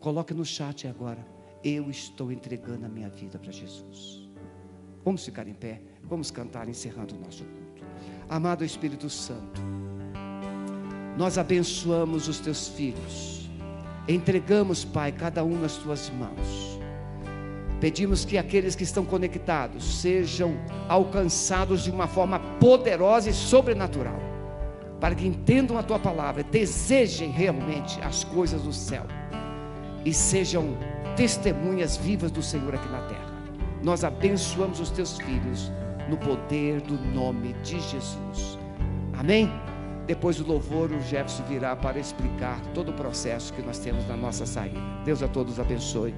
coloque 0.00 0.34
no 0.34 0.44
chat 0.44 0.88
agora. 0.88 1.24
Eu 1.62 1.90
estou 1.90 2.32
entregando 2.32 2.86
a 2.86 2.88
minha 2.88 3.08
vida 3.08 3.38
para 3.38 3.52
Jesus. 3.52 4.28
Vamos 5.04 5.24
ficar 5.24 5.46
em 5.46 5.54
pé, 5.54 5.80
vamos 6.02 6.30
cantar 6.30 6.68
encerrando 6.68 7.14
o 7.14 7.20
nosso 7.20 7.44
culto. 7.44 7.84
Amado 8.28 8.64
Espírito 8.64 9.08
Santo, 9.08 9.60
nós 11.16 11.38
abençoamos 11.38 12.28
os 12.28 12.40
teus 12.40 12.68
filhos 12.68 13.40
Entregamos, 14.08 14.84
Pai, 14.84 15.12
cada 15.12 15.44
um 15.44 15.56
nas 15.60 15.76
tuas 15.76 16.10
mãos. 16.10 16.80
Pedimos 17.80 18.24
que 18.24 18.36
aqueles 18.36 18.74
que 18.74 18.82
estão 18.82 19.04
conectados 19.04 20.00
sejam 20.00 20.54
alcançados 20.88 21.84
de 21.84 21.90
uma 21.92 22.08
forma 22.08 22.40
poderosa 22.58 23.30
e 23.30 23.32
sobrenatural, 23.32 24.18
para 25.00 25.14
que 25.14 25.26
entendam 25.26 25.78
a 25.78 25.82
tua 25.84 25.98
palavra, 25.98 26.42
desejem 26.42 27.30
realmente 27.30 28.00
as 28.02 28.24
coisas 28.24 28.62
do 28.62 28.72
céu 28.72 29.06
e 30.04 30.12
sejam 30.12 30.76
testemunhas 31.16 31.96
vivas 31.96 32.30
do 32.30 32.42
Senhor 32.42 32.74
aqui 32.74 32.88
na 32.88 33.02
terra. 33.02 33.30
Nós 33.82 34.04
abençoamos 34.04 34.80
os 34.80 34.90
teus 34.90 35.18
filhos 35.18 35.70
no 36.08 36.16
poder 36.16 36.80
do 36.80 36.94
nome 37.12 37.54
de 37.62 37.80
Jesus. 37.80 38.58
Amém? 39.12 39.50
Depois 40.06 40.36
do 40.36 40.46
louvor, 40.46 40.90
o 40.90 41.00
Jefferson 41.02 41.44
virá 41.44 41.76
para 41.76 41.98
explicar 41.98 42.60
todo 42.74 42.90
o 42.90 42.94
processo 42.94 43.52
que 43.52 43.62
nós 43.62 43.78
temos 43.78 44.06
na 44.08 44.16
nossa 44.16 44.44
saída. 44.44 44.80
Deus 45.04 45.22
a 45.22 45.28
todos 45.28 45.60
abençoe. 45.60 46.14